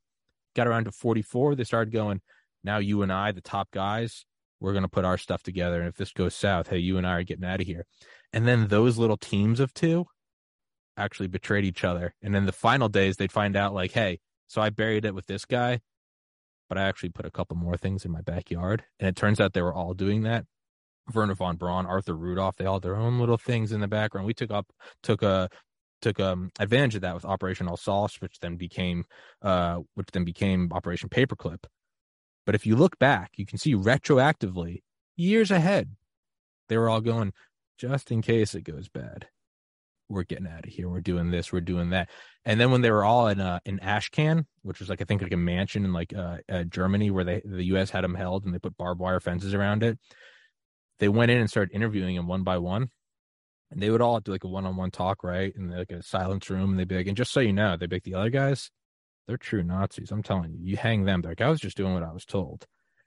got 0.55 0.67
around 0.67 0.85
to 0.85 0.91
44 0.91 1.55
they 1.55 1.63
started 1.63 1.93
going 1.93 2.21
now 2.63 2.77
you 2.77 3.01
and 3.01 3.11
i 3.11 3.31
the 3.31 3.41
top 3.41 3.69
guys 3.71 4.25
we're 4.59 4.73
going 4.73 4.83
to 4.83 4.89
put 4.89 5.05
our 5.05 5.17
stuff 5.17 5.43
together 5.43 5.79
and 5.79 5.89
if 5.89 5.95
this 5.95 6.11
goes 6.11 6.35
south 6.35 6.69
hey 6.69 6.77
you 6.77 6.97
and 6.97 7.05
i 7.07 7.11
are 7.11 7.23
getting 7.23 7.45
out 7.45 7.61
of 7.61 7.67
here 7.67 7.85
and 8.33 8.47
then 8.47 8.67
those 8.67 8.97
little 8.97 9.17
teams 9.17 9.59
of 9.59 9.73
two 9.73 10.05
actually 10.97 11.27
betrayed 11.27 11.65
each 11.65 11.83
other 11.83 12.13
and 12.21 12.33
then 12.33 12.45
the 12.45 12.51
final 12.51 12.87
days 12.87 13.17
they'd 13.17 13.31
find 13.31 13.55
out 13.55 13.73
like 13.73 13.91
hey 13.91 14.19
so 14.47 14.61
i 14.61 14.69
buried 14.69 15.05
it 15.05 15.13
with 15.13 15.25
this 15.25 15.45
guy 15.45 15.79
but 16.67 16.77
I 16.77 16.83
actually 16.83 17.09
put 17.09 17.25
a 17.25 17.31
couple 17.31 17.57
more 17.57 17.77
things 17.77 18.05
in 18.05 18.11
my 18.11 18.21
backyard. 18.21 18.83
And 18.99 19.07
it 19.07 19.15
turns 19.15 19.39
out 19.39 19.53
they 19.53 19.61
were 19.61 19.73
all 19.73 19.93
doing 19.93 20.23
that. 20.23 20.45
Wernher 21.13 21.35
von 21.35 21.55
Braun, 21.55 21.85
Arthur 21.85 22.15
Rudolph, 22.15 22.55
they 22.55 22.65
all 22.65 22.75
had 22.75 22.83
their 22.83 22.95
own 22.95 23.19
little 23.19 23.37
things 23.37 23.71
in 23.71 23.81
the 23.81 23.87
background. 23.87 24.27
We 24.27 24.33
took 24.33 24.51
up 24.51 24.67
took 25.03 25.21
a 25.21 25.49
took 26.01 26.19
um 26.19 26.51
advantage 26.59 26.95
of 26.95 27.01
that 27.01 27.15
with 27.15 27.25
Operation 27.25 27.67
Alsos, 27.67 28.21
which 28.21 28.39
then 28.39 28.55
became 28.55 29.05
uh 29.41 29.79
which 29.93 30.07
then 30.11 30.25
became 30.25 30.71
Operation 30.71 31.09
Paperclip. 31.09 31.65
But 32.45 32.55
if 32.55 32.65
you 32.65 32.75
look 32.75 32.99
back, 32.99 33.31
you 33.37 33.45
can 33.45 33.57
see 33.57 33.73
retroactively, 33.75 34.83
years 35.15 35.51
ahead, 35.51 35.95
they 36.69 36.77
were 36.77 36.89
all 36.89 37.01
going, 37.01 37.33
just 37.77 38.11
in 38.11 38.21
case 38.21 38.55
it 38.55 38.61
goes 38.61 38.87
bad. 38.87 39.27
We're 40.07 40.23
getting 40.23 40.47
out 40.47 40.67
of 40.67 40.71
here. 40.71 40.87
We're 40.87 41.01
doing 41.01 41.31
this. 41.31 41.51
We're 41.51 41.61
doing 41.61 41.89
that. 41.89 42.09
And 42.45 42.59
then 42.59 42.69
when 42.69 42.81
they 42.81 42.91
were 42.91 43.03
all 43.03 43.27
in 43.27 43.39
uh, 43.41 43.59
in 43.65 43.79
Ashcan, 43.79 44.45
which 44.61 44.79
was 44.79 44.89
like 44.89 45.01
I 45.01 45.05
think 45.05 45.23
like 45.23 45.33
a 45.33 45.37
mansion 45.37 45.83
in 45.83 45.93
like 45.93 46.13
uh, 46.15 46.37
uh, 46.47 46.63
Germany 46.65 47.09
where 47.09 47.23
they 47.23 47.41
the 47.43 47.65
U.S. 47.65 47.89
had 47.89 48.03
them 48.03 48.13
held 48.13 48.45
and 48.45 48.53
they 48.53 48.59
put 48.59 48.77
barbed 48.77 49.01
wire 49.01 49.19
fences 49.19 49.55
around 49.55 49.81
it, 49.81 49.97
they 50.99 51.09
went 51.09 51.31
in 51.31 51.39
and 51.39 51.49
started 51.49 51.75
interviewing 51.75 52.15
them 52.15 52.27
one 52.27 52.43
by 52.43 52.57
one, 52.57 52.89
and 53.71 53.81
they 53.81 53.89
would 53.89 54.01
all 54.01 54.19
do 54.19 54.31
like 54.31 54.43
a 54.43 54.47
one 54.47 54.65
on 54.65 54.75
one 54.75 54.91
talk, 54.91 55.23
right, 55.23 55.53
in 55.55 55.69
like 55.69 55.91
a 55.91 56.03
silence 56.03 56.49
room, 56.49 56.71
and 56.71 56.79
they'd 56.79 56.87
be 56.87 56.95
like, 56.95 57.07
and 57.07 57.17
just 57.17 57.31
so 57.31 57.39
you 57.39 57.53
know, 57.53 57.77
they'd 57.77 57.89
be 57.89 57.97
like 57.97 58.03
the 58.03 58.15
other 58.15 58.29
guys, 58.29 58.71
they're 59.27 59.37
true 59.37 59.63
Nazis. 59.63 60.11
I'm 60.11 60.23
telling 60.23 60.53
you, 60.53 60.59
you 60.61 60.77
hang 60.77 61.05
them. 61.05 61.21
They're 61.21 61.31
like 61.31 61.41
I 61.41 61.49
was 61.49 61.59
just 61.59 61.77
doing 61.77 61.93
what 61.93 62.03
I 62.03 62.11
was 62.11 62.25
told, 62.25 62.65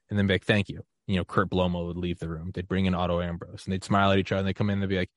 and 0.09 0.17
then 0.17 0.27
be 0.27 0.35
like, 0.35 0.45
thank 0.45 0.69
you. 0.69 0.81
You 1.07 1.17
know, 1.17 1.25
Kurt 1.25 1.49
Blome 1.49 1.73
would 1.73 1.97
leave 1.97 2.19
the 2.19 2.29
room. 2.29 2.51
They'd 2.53 2.67
bring 2.67 2.85
in 2.85 2.93
Otto 2.93 3.19
Ambros, 3.19 3.65
and 3.65 3.73
they'd 3.73 3.83
smile 3.83 4.11
at 4.11 4.19
each 4.19 4.31
other, 4.31 4.39
and 4.39 4.47
they'd 4.47 4.55
come 4.55 4.69
in, 4.69 4.73
and 4.73 4.83
they'd 4.83 4.95
be 4.95 4.97
like 4.97 5.11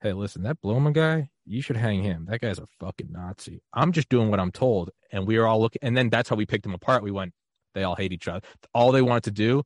hey, 0.00 0.12
listen, 0.12 0.42
that 0.42 0.60
Blome 0.60 0.92
guy, 0.92 1.28
you 1.44 1.60
should 1.60 1.76
hang 1.76 2.02
him. 2.02 2.26
That 2.28 2.40
guy's 2.40 2.58
a 2.58 2.66
fucking 2.78 3.10
Nazi. 3.10 3.62
I'm 3.72 3.92
just 3.92 4.08
doing 4.08 4.30
what 4.30 4.40
I'm 4.40 4.52
told. 4.52 4.90
And 5.10 5.26
we 5.26 5.38
were 5.38 5.46
all 5.46 5.60
looking, 5.60 5.80
and 5.82 5.96
then 5.96 6.10
that's 6.10 6.28
how 6.28 6.36
we 6.36 6.46
picked 6.46 6.64
them 6.64 6.74
apart. 6.74 7.02
We 7.02 7.10
went, 7.10 7.32
they 7.74 7.82
all 7.82 7.96
hate 7.96 8.12
each 8.12 8.28
other. 8.28 8.46
All 8.72 8.92
they 8.92 9.02
wanted 9.02 9.24
to 9.24 9.30
do, 9.30 9.62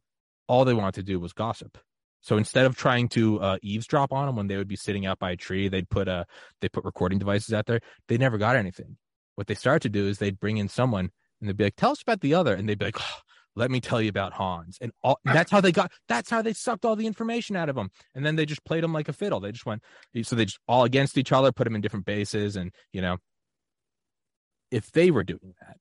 all 0.49 0.65
they 0.65 0.75
wanted 0.75 0.95
to 0.95 1.03
do 1.03 1.21
was 1.21 1.33
gossip. 1.33 1.79
So 2.23 2.37
instead 2.37 2.67
of 2.67 2.77
trying 2.77 3.09
to 3.11 3.41
uh, 3.41 3.59
eavesdrop 3.63 4.13
on 4.13 4.27
them 4.27 4.37
when 4.37 4.47
they 4.47 4.57
would 4.57 4.69
be 4.69 4.77
sitting 4.77 5.07
out 5.07 5.19
by 5.19 5.33
a 5.33 5.37
tree, 5.37 5.69
they'd 5.69 5.91
put 5.91 6.09
uh, 6.09 6.25
they 6.61 6.69
put 6.69 6.85
recording 6.85 7.19
devices 7.19 7.53
out 7.53 7.67
there. 7.67 7.81
They 8.09 8.17
never 8.17 8.39
got 8.39 8.57
anything. 8.57 8.97
What 9.35 9.47
they 9.47 9.55
started 9.55 9.83
to 9.83 9.89
do 9.89 10.09
is 10.09 10.19
they'd 10.19 10.41
bring 10.41 10.57
in 10.57 10.69
someone 10.69 11.11
and 11.41 11.49
they'd 11.49 11.57
be 11.57 11.65
like, 11.65 11.77
"Tell 11.77 11.91
us 11.91 12.03
about 12.03 12.21
the 12.21 12.35
other," 12.35 12.55
and 12.55 12.69
they'd 12.69 12.79
be 12.79 12.87
like, 12.87 13.01
oh, 13.01 13.21
let 13.55 13.71
me 13.71 13.81
tell 13.81 14.01
you 14.01 14.09
about 14.09 14.33
Hans. 14.33 14.79
And 14.81 14.93
all, 15.03 15.19
that's 15.25 15.51
how 15.51 15.61
they 15.61 15.73
got, 15.73 15.93
that's 16.09 16.31
how 16.31 16.43
they 16.43 16.53
sucked 16.53 16.85
all 16.85 16.97
the 16.97 17.07
information 17.07 17.57
out 17.57 17.69
of 17.69 17.77
them. 17.77 17.91
And 18.15 18.25
then 18.25 18.37
they 18.37 18.47
just 18.47 18.65
played 18.65 18.83
them 18.83 18.93
like 18.93 19.09
a 19.09 19.13
fiddle. 19.13 19.41
They 19.41 19.53
just 19.53 19.67
went, 19.67 19.83
so 20.23 20.37
they 20.37 20.47
just 20.47 20.59
all 20.67 20.85
against 20.85 21.19
each 21.19 21.33
other, 21.33 21.53
put 21.53 21.65
them 21.65 21.75
in 21.75 21.81
different 21.81 22.07
bases. 22.07 22.57
And, 22.57 22.73
you 22.93 23.03
know, 23.03 23.19
if 24.71 24.91
they 24.93 25.11
were 25.11 25.25
doing 25.25 25.55
that, 25.61 25.77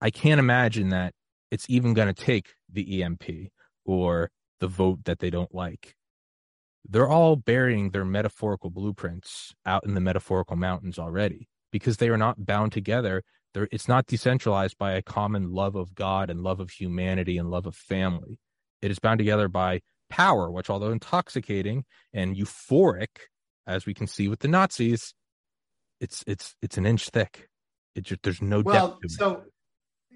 I 0.00 0.10
can't 0.10 0.40
imagine 0.40 0.88
that 0.88 1.12
it's 1.50 1.68
even 1.68 1.92
going 1.92 2.12
to 2.12 2.24
take 2.24 2.54
the 2.72 3.02
EMP 3.02 3.24
or 3.84 4.30
the 4.62 4.68
vote 4.68 5.00
that 5.04 5.18
they 5.18 5.28
don't 5.28 5.54
like. 5.54 5.94
They're 6.88 7.08
all 7.08 7.36
burying 7.36 7.90
their 7.90 8.04
metaphorical 8.04 8.70
blueprints 8.70 9.54
out 9.66 9.84
in 9.84 9.92
the 9.92 10.00
metaphorical 10.00 10.56
mountains 10.56 10.98
already 10.98 11.48
because 11.70 11.98
they 11.98 12.08
are 12.08 12.16
not 12.16 12.46
bound 12.46 12.72
together 12.72 13.22
there, 13.54 13.68
it's 13.70 13.88
not 13.88 14.06
decentralized 14.06 14.78
by 14.78 14.92
a 14.92 15.02
common 15.02 15.52
love 15.52 15.74
of 15.74 15.94
God 15.94 16.30
and 16.30 16.40
love 16.40 16.60
of 16.60 16.70
humanity 16.70 17.38
and 17.38 17.50
love 17.50 17.66
of 17.66 17.74
family. 17.74 18.38
It 18.80 18.90
is 18.90 18.98
bound 18.98 19.18
together 19.18 19.48
by 19.48 19.80
power, 20.08 20.50
which, 20.50 20.70
although 20.70 20.90
intoxicating 20.90 21.84
and 22.12 22.36
euphoric, 22.36 23.08
as 23.66 23.86
we 23.86 23.94
can 23.94 24.06
see 24.06 24.28
with 24.28 24.40
the 24.40 24.48
Nazis, 24.48 25.14
it's 26.00 26.24
it's 26.26 26.56
it's 26.62 26.78
an 26.78 26.86
inch 26.86 27.08
thick. 27.10 27.48
It 27.94 28.04
just 28.04 28.22
there's 28.22 28.42
no 28.42 28.60
well, 28.60 28.98
depth. 29.02 29.12
so 29.12 29.30
it. 29.32 29.42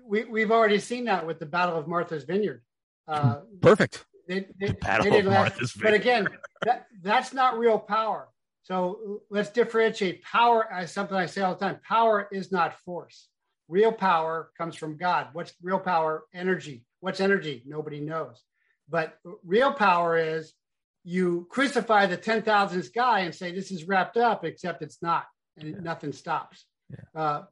we 0.07 0.25
we've 0.25 0.51
already 0.51 0.79
seen 0.79 1.05
that 1.05 1.27
with 1.27 1.39
the 1.39 1.47
Battle 1.47 1.77
of 1.77 1.87
Martha's 1.87 2.25
Vineyard. 2.25 2.63
Uh, 3.07 3.37
Perfect. 3.61 4.05
They, 4.27 4.47
they, 4.59 4.69
the 4.69 4.75
Battle 4.75 5.15
of 5.17 5.25
Martha's 5.27 5.73
Vineyard. 5.73 5.91
But 5.91 6.01
again, 6.01 6.29
that, 6.65 6.87
that's 7.03 7.33
not 7.33 7.59
real 7.59 7.79
power. 7.79 8.29
So 8.63 9.21
let's 9.31 9.51
differentiate 9.51 10.23
power 10.25 10.71
as 10.73 10.93
something 10.93 11.17
I 11.17 11.27
say 11.27 11.43
all 11.43 11.55
the 11.55 11.61
time. 11.65 11.79
Power 11.87 12.29
is 12.33 12.51
not 12.51 12.81
force. 12.81 13.29
Real 13.69 13.93
power 13.93 14.51
comes 14.59 14.75
from 14.77 14.97
God. 14.97 15.29
What's 15.33 15.53
real 15.63 15.79
power? 15.79 16.25
Energy. 16.35 16.85
What's 17.01 17.21
energy? 17.21 17.63
Nobody 17.67 18.01
knows. 18.01 18.43
But 18.89 19.19
real 19.45 19.73
power 19.73 20.17
is 20.17 20.53
you 21.05 21.47
crucify 21.51 22.07
the 22.07 22.19
10,000th 22.19 22.93
guy 22.93 23.21
and 23.21 23.35
say, 23.35 23.53
this 23.53 23.71
is 23.71 23.85
wrapped 23.85 24.17
up, 24.17 24.45
except 24.45 24.83
it's 24.83 25.01
not, 25.01 25.25
and 25.57 25.69
yeah. 25.69 25.77
nothing 25.81 26.13
stops. 26.13 26.65
Yeah. 26.91 27.21
Uh, 27.21 27.43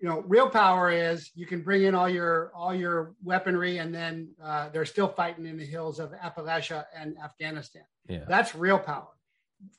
you 0.00 0.08
know, 0.08 0.20
real 0.20 0.48
power 0.48 0.90
is 0.90 1.30
you 1.34 1.46
can 1.46 1.62
bring 1.62 1.82
in 1.82 1.94
all 1.94 2.08
your 2.08 2.52
all 2.54 2.74
your 2.74 3.14
weaponry, 3.22 3.78
and 3.78 3.94
then 3.94 4.30
uh, 4.42 4.68
they're 4.68 4.84
still 4.84 5.08
fighting 5.08 5.46
in 5.46 5.56
the 5.58 5.64
hills 5.66 5.98
of 5.98 6.12
Appalachia 6.12 6.84
and 6.96 7.16
Afghanistan. 7.18 7.82
Yeah. 8.08 8.24
That's 8.28 8.54
real 8.54 8.78
power 8.78 9.08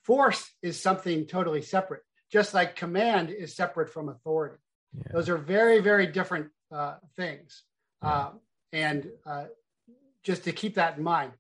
force 0.04 0.52
is 0.62 0.82
something 0.82 1.26
totally 1.26 1.62
separate, 1.62 2.04
just 2.32 2.54
like 2.54 2.76
command 2.76 3.30
is 3.30 3.56
separate 3.56 3.92
from 3.92 4.10
authority. 4.10 4.58
Yeah. 4.94 5.04
Those 5.14 5.30
are 5.30 5.38
very, 5.38 5.80
very 5.80 6.08
different 6.08 6.48
uh, 6.72 6.96
things. 7.16 7.64
Yeah. 8.04 8.10
Uh, 8.10 8.32
and 8.72 9.08
uh, 9.26 9.46
just 10.24 10.44
to 10.44 10.52
keep 10.52 10.76
that 10.76 10.98
in 10.98 11.04
mind, 11.04 11.32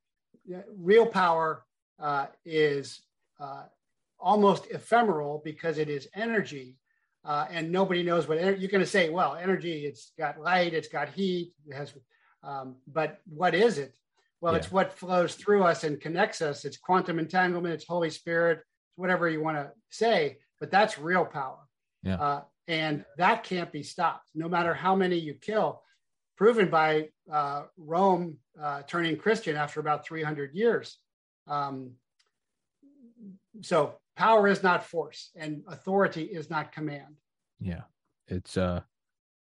real 0.77 1.05
power 1.05 1.63
uh, 1.99 2.27
is 2.45 3.01
uh, 3.39 3.63
almost 4.19 4.67
ephemeral 4.71 5.41
because 5.43 5.77
it 5.77 5.89
is 5.89 6.07
energy. 6.13 6.75
Uh, 7.25 7.45
and 7.51 7.71
nobody 7.71 8.01
knows 8.01 8.27
what 8.27 8.39
you're 8.39 8.71
going 8.71 8.79
to 8.79 8.85
say. 8.85 9.09
Well, 9.09 9.35
energy, 9.35 9.85
it's 9.85 10.11
got 10.17 10.39
light, 10.39 10.73
it's 10.73 10.87
got 10.87 11.09
heat, 11.09 11.53
it 11.67 11.75
has, 11.75 11.93
um, 12.43 12.77
but 12.87 13.19
what 13.27 13.53
is 13.53 13.77
it? 13.77 13.95
Well, 14.41 14.53
yeah. 14.53 14.59
it's 14.59 14.71
what 14.71 14.97
flows 14.97 15.35
through 15.35 15.63
us 15.63 15.83
and 15.83 15.99
connects 15.99 16.41
us. 16.41 16.63
It's 16.63 16.77
quantum 16.77 17.19
entanglement. 17.19 17.73
It's 17.73 17.85
Holy 17.85 18.09
Spirit. 18.09 18.59
It's 18.59 18.97
whatever 18.97 19.27
you 19.27 19.41
want 19.41 19.57
to 19.57 19.71
say, 19.89 20.37
but 20.59 20.71
that's 20.71 20.97
real 20.97 21.25
power. 21.25 21.59
Yeah. 22.03 22.15
Uh, 22.15 22.41
and 22.67 23.03
that 23.17 23.43
can't 23.43 23.71
be 23.71 23.83
stopped, 23.83 24.29
no 24.35 24.47
matter 24.47 24.73
how 24.73 24.95
many 24.95 25.17
you 25.17 25.33
kill. 25.33 25.81
Proven 26.37 26.69
by 26.69 27.09
uh, 27.29 27.63
Rome 27.77 28.37
uh, 28.61 28.83
turning 28.87 29.17
Christian 29.17 29.57
after 29.57 29.81
about 29.81 30.05
300 30.05 30.53
years. 30.53 30.97
Um, 31.47 31.91
so 33.61 33.95
power 34.19 34.47
is 34.47 34.61
not 34.61 34.85
force, 34.85 35.31
and 35.35 35.63
authority 35.67 36.23
is 36.23 36.49
not 36.49 36.71
command. 36.71 37.15
Yeah, 37.59 37.83
it's. 38.27 38.57
uh 38.57 38.81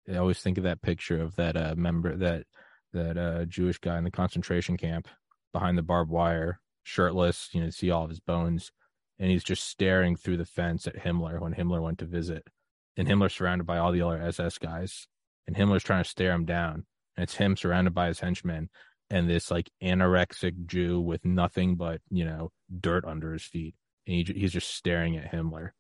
I 0.10 0.16
always 0.16 0.40
think 0.40 0.58
of 0.58 0.64
that 0.64 0.82
picture 0.82 1.22
of 1.22 1.36
that 1.36 1.58
uh 1.58 1.76
member 1.76 2.16
that 2.16 2.46
that 2.94 3.18
uh, 3.18 3.46
Jewish 3.46 3.80
guy 3.80 3.98
in 3.98 4.06
the 4.06 4.12
concentration 4.12 4.78
camp 4.78 5.08
behind 5.52 5.78
the 5.78 5.84
barbed 5.84 6.12
wire, 6.12 6.62
shirtless. 6.84 7.50
You 7.54 7.62
know, 7.62 7.70
see 7.72 7.92
all 7.92 8.04
of 8.04 8.10
his 8.10 8.22
bones, 8.22 8.72
and 9.20 9.30
he's 9.30 9.44
just 9.44 9.68
staring 9.68 10.16
through 10.16 10.38
the 10.38 10.46
fence 10.46 10.88
at 10.88 10.96
Himmler 10.96 11.42
when 11.42 11.56
Himmler 11.56 11.82
went 11.82 11.98
to 12.00 12.06
visit. 12.06 12.48
And 12.96 13.08
Himmler's 13.08 13.34
surrounded 13.34 13.66
by 13.66 13.80
all 13.80 13.92
the 13.92 14.02
other 14.02 14.22
SS 14.22 14.58
guys, 14.60 15.08
and 15.48 15.56
Himmler's 15.56 15.84
trying 15.84 16.04
to 16.04 16.10
stare 16.10 16.32
him 16.32 16.46
down. 16.46 16.86
And 17.16 17.24
it's 17.24 17.36
him 17.36 17.58
surrounded 17.58 17.94
by 17.96 18.08
his 18.08 18.20
henchmen 18.20 18.70
and 19.10 19.30
this 19.30 19.50
like 19.50 19.70
anorexic 19.82 20.66
Jew 20.66 21.00
with 21.00 21.24
nothing 21.26 21.76
but 21.76 22.02
you 22.10 22.26
know 22.26 22.52
dirt 22.80 23.06
under 23.06 23.34
his 23.34 23.44
feet, 23.44 23.76
and 24.08 24.16
he, 24.16 24.34
he's 24.34 24.54
just 24.54 24.74
staring 24.74 25.18
at 25.18 25.32
Himmler. 25.32 25.72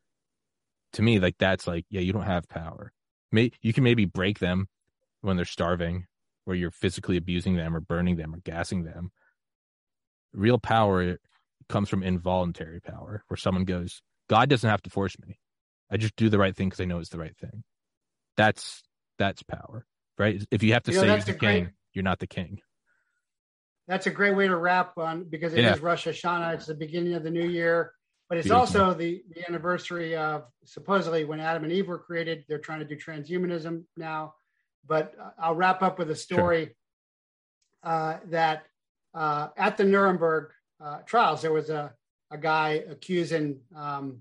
To 0.94 1.02
me, 1.02 1.20
like 1.20 1.38
that's 1.40 1.68
like, 1.68 1.86
yeah, 1.90 2.02
you 2.02 2.14
don't 2.14 2.24
have 2.24 2.48
power. 2.48 2.92
May, 3.32 3.52
you 3.62 3.74
can 3.74 3.84
maybe 3.84 4.06
break 4.06 4.40
them 4.40 4.68
when 5.22 5.36
they're 5.36 5.46
starving 5.46 6.06
where 6.46 6.56
you're 6.56 6.72
physically 6.72 7.18
abusing 7.18 7.58
them 7.58 7.76
or 7.76 7.82
burning 7.82 8.16
them 8.16 8.34
or 8.34 8.40
gassing 8.40 8.84
them. 8.84 9.12
Real 10.34 10.58
power 10.58 11.18
comes 11.68 11.90
from 11.90 12.04
involuntary 12.04 12.80
power, 12.80 13.24
where 13.28 13.38
someone 13.38 13.66
goes, 13.66 14.02
God 14.30 14.50
doesn't 14.50 14.70
have 14.70 14.82
to 14.84 14.90
force 14.90 15.18
me. 15.20 15.40
I 15.92 15.98
just 15.98 16.16
do 16.16 16.30
the 16.30 16.38
right 16.38 16.56
thing 16.56 16.70
because 16.70 16.80
I 16.80 16.86
know 16.86 17.00
it's 17.00 17.10
the 17.10 17.20
right 17.20 17.36
thing. 17.38 17.64
That's 18.38 18.82
that's 19.18 19.44
power, 19.44 19.86
right? 20.18 20.42
If 20.52 20.64
you 20.64 20.74
have 20.74 20.84
to 20.84 20.92
you 20.92 21.00
say 21.00 21.08
you're 21.08 21.18
the 21.20 21.34
king, 21.34 21.72
you're 21.94 22.04
not 22.04 22.20
the 22.20 22.28
king. 22.28 22.62
That's 23.88 24.08
a 24.08 24.12
great 24.12 24.36
way 24.36 24.48
to 24.48 24.56
wrap 24.56 24.98
on 24.98 25.26
because 25.26 25.54
it 25.54 25.62
yeah. 25.62 25.74
is 25.74 25.82
Rosh 25.82 26.08
Hashanah. 26.08 26.56
It's 26.56 26.66
the 26.68 26.76
beginning 26.76 27.14
of 27.14 27.24
the 27.24 27.32
new 27.32 27.48
year, 27.48 27.94
but 28.30 28.38
it's 28.38 28.52
also 28.52 28.94
the, 28.94 29.24
the 29.34 29.48
anniversary 29.48 30.16
of 30.16 30.46
supposedly 30.66 31.24
when 31.24 31.40
Adam 31.40 31.64
and 31.64 31.72
Eve 31.72 31.88
were 31.88 31.98
created. 31.98 32.44
They're 32.48 32.58
trying 32.60 32.80
to 32.80 32.86
do 32.86 32.98
transhumanism 32.98 33.84
now. 33.96 34.34
But 34.86 35.16
I'll 35.40 35.56
wrap 35.56 35.82
up 35.82 35.98
with 35.98 36.12
a 36.12 36.16
story 36.16 36.66
sure. 36.66 36.74
uh, 37.84 38.18
that 38.26 38.66
uh, 39.14 39.50
at 39.56 39.78
the 39.78 39.84
Nuremberg 39.86 40.52
uh, 40.84 41.00
trials, 41.06 41.42
there 41.42 41.54
was 41.54 41.70
a, 41.70 41.94
a 42.32 42.38
guy 42.38 42.84
accusing 42.90 43.60
um, 43.76 44.20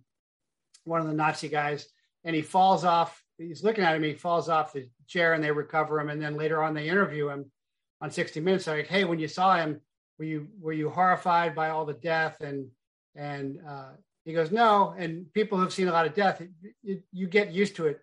one 0.84 1.00
of 1.00 1.06
the 1.06 1.12
Nazi 1.12 1.48
guys, 1.48 1.86
and 2.24 2.34
he 2.34 2.42
falls 2.42 2.84
off. 2.84 3.22
He's 3.38 3.62
looking 3.64 3.84
at 3.84 3.96
him. 3.96 4.02
He 4.02 4.14
falls 4.14 4.48
off 4.48 4.72
the 4.72 4.88
chair, 5.06 5.34
and 5.34 5.42
they 5.42 5.50
recover 5.50 6.00
him. 6.00 6.10
And 6.10 6.22
then 6.22 6.36
later 6.36 6.62
on, 6.62 6.74
they 6.74 6.88
interview 6.88 7.28
him 7.28 7.50
on 8.00 8.10
60 8.10 8.40
Minutes. 8.40 8.64
They're 8.64 8.78
like, 8.78 8.86
"Hey, 8.86 9.04
when 9.04 9.18
you 9.18 9.28
saw 9.28 9.56
him, 9.56 9.80
were 10.18 10.24
you 10.24 10.48
were 10.60 10.72
you 10.72 10.90
horrified 10.90 11.54
by 11.54 11.70
all 11.70 11.84
the 11.84 11.94
death?" 11.94 12.40
And 12.40 12.68
and 13.16 13.58
uh, 13.66 13.90
he 14.24 14.32
goes, 14.32 14.50
"No." 14.52 14.94
And 14.96 15.32
people 15.32 15.58
who've 15.58 15.72
seen 15.72 15.88
a 15.88 15.92
lot 15.92 16.06
of 16.06 16.14
death, 16.14 16.40
it, 16.40 16.50
it, 16.84 17.02
you 17.12 17.26
get 17.26 17.52
used 17.52 17.76
to 17.76 17.86
it 17.86 18.00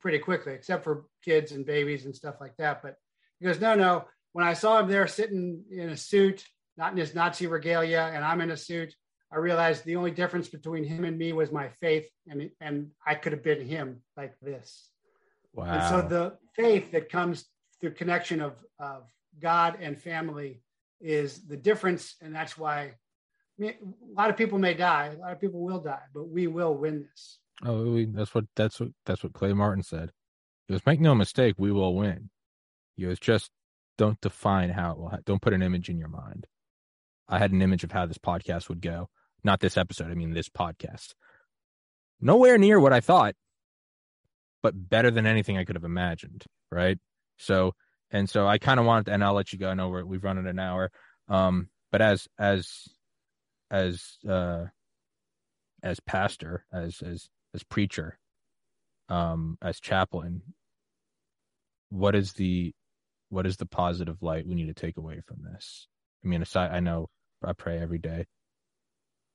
pretty 0.00 0.18
quickly, 0.20 0.52
except 0.52 0.84
for 0.84 1.04
kids 1.24 1.52
and 1.52 1.66
babies 1.66 2.04
and 2.04 2.14
stuff 2.14 2.36
like 2.40 2.56
that. 2.56 2.80
But 2.82 2.96
he 3.40 3.46
goes, 3.46 3.60
no, 3.60 3.74
no. 3.74 4.04
When 4.32 4.44
I 4.44 4.52
saw 4.52 4.78
him 4.78 4.88
there 4.88 5.06
sitting 5.06 5.64
in 5.70 5.90
a 5.90 5.96
suit, 5.96 6.44
not 6.76 6.92
in 6.92 6.98
his 6.98 7.14
Nazi 7.14 7.46
regalia, 7.46 8.10
and 8.14 8.24
I'm 8.24 8.40
in 8.40 8.50
a 8.50 8.56
suit, 8.56 8.94
I 9.32 9.38
realized 9.38 9.84
the 9.84 9.96
only 9.96 10.10
difference 10.12 10.48
between 10.48 10.84
him 10.84 11.04
and 11.04 11.18
me 11.18 11.32
was 11.32 11.50
my 11.50 11.68
faith, 11.80 12.08
and 12.28 12.50
and 12.60 12.90
I 13.04 13.14
could 13.14 13.32
have 13.32 13.42
been 13.42 13.66
him 13.66 14.02
like 14.16 14.34
this. 14.40 14.90
Wow. 15.54 15.64
And 15.64 15.82
so 15.88 16.08
the 16.08 16.38
faith 16.54 16.92
that 16.92 17.08
comes 17.08 17.44
through 17.80 17.94
connection 17.94 18.40
of 18.40 18.54
of 18.78 19.04
God 19.40 19.78
and 19.80 19.98
family 19.98 20.62
is 21.00 21.46
the 21.48 21.56
difference, 21.56 22.14
and 22.22 22.34
that's 22.34 22.56
why 22.56 22.94
a 23.60 23.74
lot 24.16 24.30
of 24.30 24.36
people 24.36 24.58
may 24.58 24.74
die, 24.74 25.12
a 25.16 25.18
lot 25.18 25.32
of 25.32 25.40
people 25.40 25.60
will 25.60 25.80
die, 25.80 26.02
but 26.14 26.28
we 26.28 26.46
will 26.46 26.74
win 26.74 27.06
this. 27.10 27.38
Oh, 27.64 27.92
we, 27.92 28.04
that's 28.06 28.34
what 28.34 28.44
that's 28.54 28.80
what 28.80 28.90
that's 29.06 29.22
what 29.22 29.32
Clay 29.32 29.52
Martin 29.52 29.82
said. 29.82 30.10
He 30.66 30.74
goes, 30.74 30.84
"Make 30.84 31.00
no 31.00 31.14
mistake, 31.14 31.54
we 31.58 31.72
will 31.72 31.94
win." 31.94 32.30
He 32.96 33.04
goes, 33.04 33.18
"Just 33.18 33.50
don't 33.96 34.20
define 34.20 34.70
how 34.70 34.92
it 34.92 34.98
will. 34.98 35.08
Ha- 35.08 35.18
don't 35.24 35.40
put 35.40 35.54
an 35.54 35.62
image 35.62 35.88
in 35.88 35.98
your 35.98 36.08
mind." 36.08 36.46
I 37.28 37.38
had 37.38 37.52
an 37.52 37.62
image 37.62 37.82
of 37.82 37.92
how 37.92 38.06
this 38.06 38.18
podcast 38.18 38.68
would 38.68 38.80
go. 38.80 39.08
Not 39.42 39.60
this 39.60 39.76
episode. 39.76 40.10
I 40.10 40.14
mean, 40.14 40.32
this 40.32 40.48
podcast. 40.48 41.14
Nowhere 42.20 42.58
near 42.58 42.78
what 42.78 42.92
I 42.92 43.00
thought, 43.00 43.34
but 44.62 44.74
better 44.88 45.10
than 45.10 45.26
anything 45.26 45.58
I 45.58 45.64
could 45.64 45.76
have 45.76 45.84
imagined. 45.84 46.44
Right. 46.70 46.98
So, 47.38 47.72
and 48.10 48.28
so 48.28 48.46
I 48.46 48.58
kind 48.58 48.78
of 48.80 48.86
wanted, 48.86 49.08
and 49.12 49.24
I'll 49.24 49.34
let 49.34 49.52
you 49.52 49.58
go. 49.58 49.70
I 49.70 49.74
know 49.74 49.88
we're, 49.88 50.04
we've 50.04 50.24
run 50.24 50.38
it 50.38 50.46
an 50.46 50.58
hour. 50.58 50.90
Um, 51.28 51.68
but 51.90 52.02
as 52.02 52.28
as 52.38 52.88
as 53.70 54.18
uh 54.28 54.66
as 55.82 56.00
pastor, 56.00 56.64
as 56.72 57.02
as 57.02 57.28
as 57.54 57.62
preacher, 57.62 58.18
um, 59.08 59.56
as 59.62 59.80
chaplain, 59.80 60.42
what 61.90 62.14
is 62.14 62.32
the 62.34 62.72
what 63.28 63.46
is 63.46 63.56
the 63.56 63.66
positive 63.66 64.22
light 64.22 64.46
we 64.46 64.54
need 64.54 64.66
to 64.66 64.74
take 64.74 64.96
away 64.96 65.20
from 65.26 65.38
this? 65.42 65.88
I 66.24 66.28
mean, 66.28 66.42
aside, 66.42 66.70
I 66.72 66.80
know 66.80 67.08
I 67.44 67.52
pray 67.52 67.78
every 67.78 67.98
day. 67.98 68.26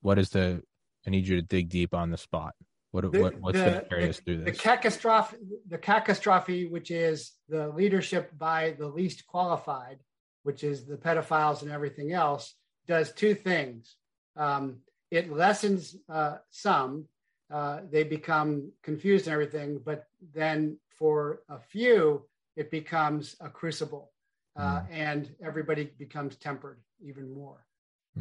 What 0.01 0.17
is 0.17 0.29
the? 0.29 0.61
I 1.05 1.09
need 1.09 1.27
you 1.27 1.35
to 1.37 1.41
dig 1.41 1.69
deep 1.69 1.93
on 1.93 2.11
the 2.11 2.17
spot. 2.17 2.53
What, 2.91 3.09
The- 3.11 3.21
what 3.21 3.39
what's 3.39 3.57
the- 3.57 3.65
going 3.65 3.79
to 3.81 3.85
carry 3.89 4.03
the- 4.03 4.09
us 4.09 4.19
through 4.19 4.43
this? 4.43 4.57
The 4.57 4.63
catastrophe, 4.63 5.37
the 5.67 5.77
catastrophe, 5.77 6.67
which 6.67 6.91
is 6.91 7.33
the 7.47 7.69
leadership 7.69 8.37
by 8.37 8.71
the 8.71 8.87
least 8.87 9.25
qualified, 9.27 9.99
which 10.43 10.63
is 10.63 10.85
the 10.85 10.97
pedophiles 10.97 11.61
and 11.61 11.71
everything 11.71 12.11
else, 12.11 12.55
does 12.87 13.13
two 13.13 13.33
things. 13.35 13.95
Um, 14.35 14.77
it 15.09 15.31
lessens 15.31 15.95
uh, 16.09 16.37
some; 16.49 17.05
uh, 17.51 17.81
they 17.91 18.03
become 18.03 18.71
confused 18.83 19.27
and 19.27 19.33
everything. 19.33 19.79
But 19.83 20.07
then, 20.33 20.77
for 20.97 21.41
a 21.49 21.59
few, 21.59 22.25
it 22.55 22.71
becomes 22.71 23.35
a 23.41 23.49
crucible, 23.49 24.11
uh, 24.55 24.81
and 24.91 25.33
everybody 25.43 25.85
becomes 25.97 26.35
tempered 26.35 26.79
even 27.03 27.33
more. 27.33 27.65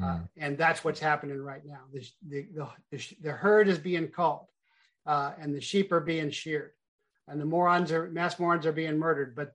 Uh, 0.01 0.05
Mm. 0.05 0.29
and 0.37 0.57
that's 0.57 0.85
what's 0.85 1.01
happening 1.01 1.41
right 1.43 1.65
now. 1.67 1.81
The, 1.93 2.07
the, 2.29 2.47
the, 2.55 2.69
the, 2.93 3.15
the 3.23 3.33
herd 3.33 3.67
is 3.67 3.79
being 3.79 4.07
called, 4.09 4.47
uh, 5.05 5.33
and 5.41 5.53
the 5.53 5.61
sheep 5.61 5.91
are 5.91 5.99
being 5.99 6.31
sheared, 6.31 6.71
and 7.27 7.41
the 7.41 7.45
morons 7.45 7.91
are 7.91 8.09
mass 8.09 8.39
morons 8.39 8.67
are 8.67 8.73
being 8.73 8.99
murdered. 9.01 9.35
But 9.35 9.53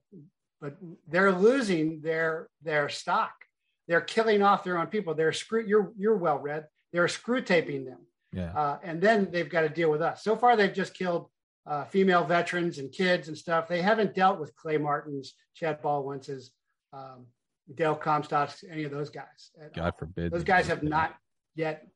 but 0.60 0.76
they're 1.08 1.32
losing 1.32 2.02
their 2.02 2.50
their 2.62 2.90
stock. 2.90 3.45
They're 3.88 4.00
killing 4.00 4.42
off 4.42 4.64
their 4.64 4.78
own 4.78 4.86
people. 4.86 5.14
They're 5.14 5.32
screw. 5.32 5.64
You're 5.66 5.92
you're 5.96 6.16
well 6.16 6.38
read. 6.38 6.66
They're 6.92 7.08
screw 7.08 7.40
taping 7.42 7.84
them, 7.84 7.98
yeah. 8.32 8.52
uh, 8.52 8.78
and 8.82 9.00
then 9.00 9.28
they've 9.30 9.48
got 9.48 9.62
to 9.62 9.68
deal 9.68 9.90
with 9.90 10.02
us. 10.02 10.22
So 10.22 10.36
far, 10.36 10.56
they've 10.56 10.72
just 10.72 10.94
killed 10.94 11.28
uh, 11.66 11.84
female 11.84 12.24
veterans 12.24 12.78
and 12.78 12.90
kids 12.92 13.28
and 13.28 13.36
stuff. 13.36 13.68
They 13.68 13.82
haven't 13.82 14.14
dealt 14.14 14.40
with 14.40 14.54
Clay 14.56 14.78
Martins, 14.78 15.34
Chad 15.54 15.82
Baldwin's, 15.82 16.52
um, 16.92 17.26
Dale 17.74 17.96
Comstocks, 17.96 18.64
any 18.70 18.84
of 18.84 18.92
those 18.92 19.10
guys. 19.10 19.50
God 19.74 19.94
forbid. 19.98 20.32
Those 20.32 20.44
guys 20.44 20.68
have 20.68 20.82
not 20.82 21.14
yet. 21.54 21.86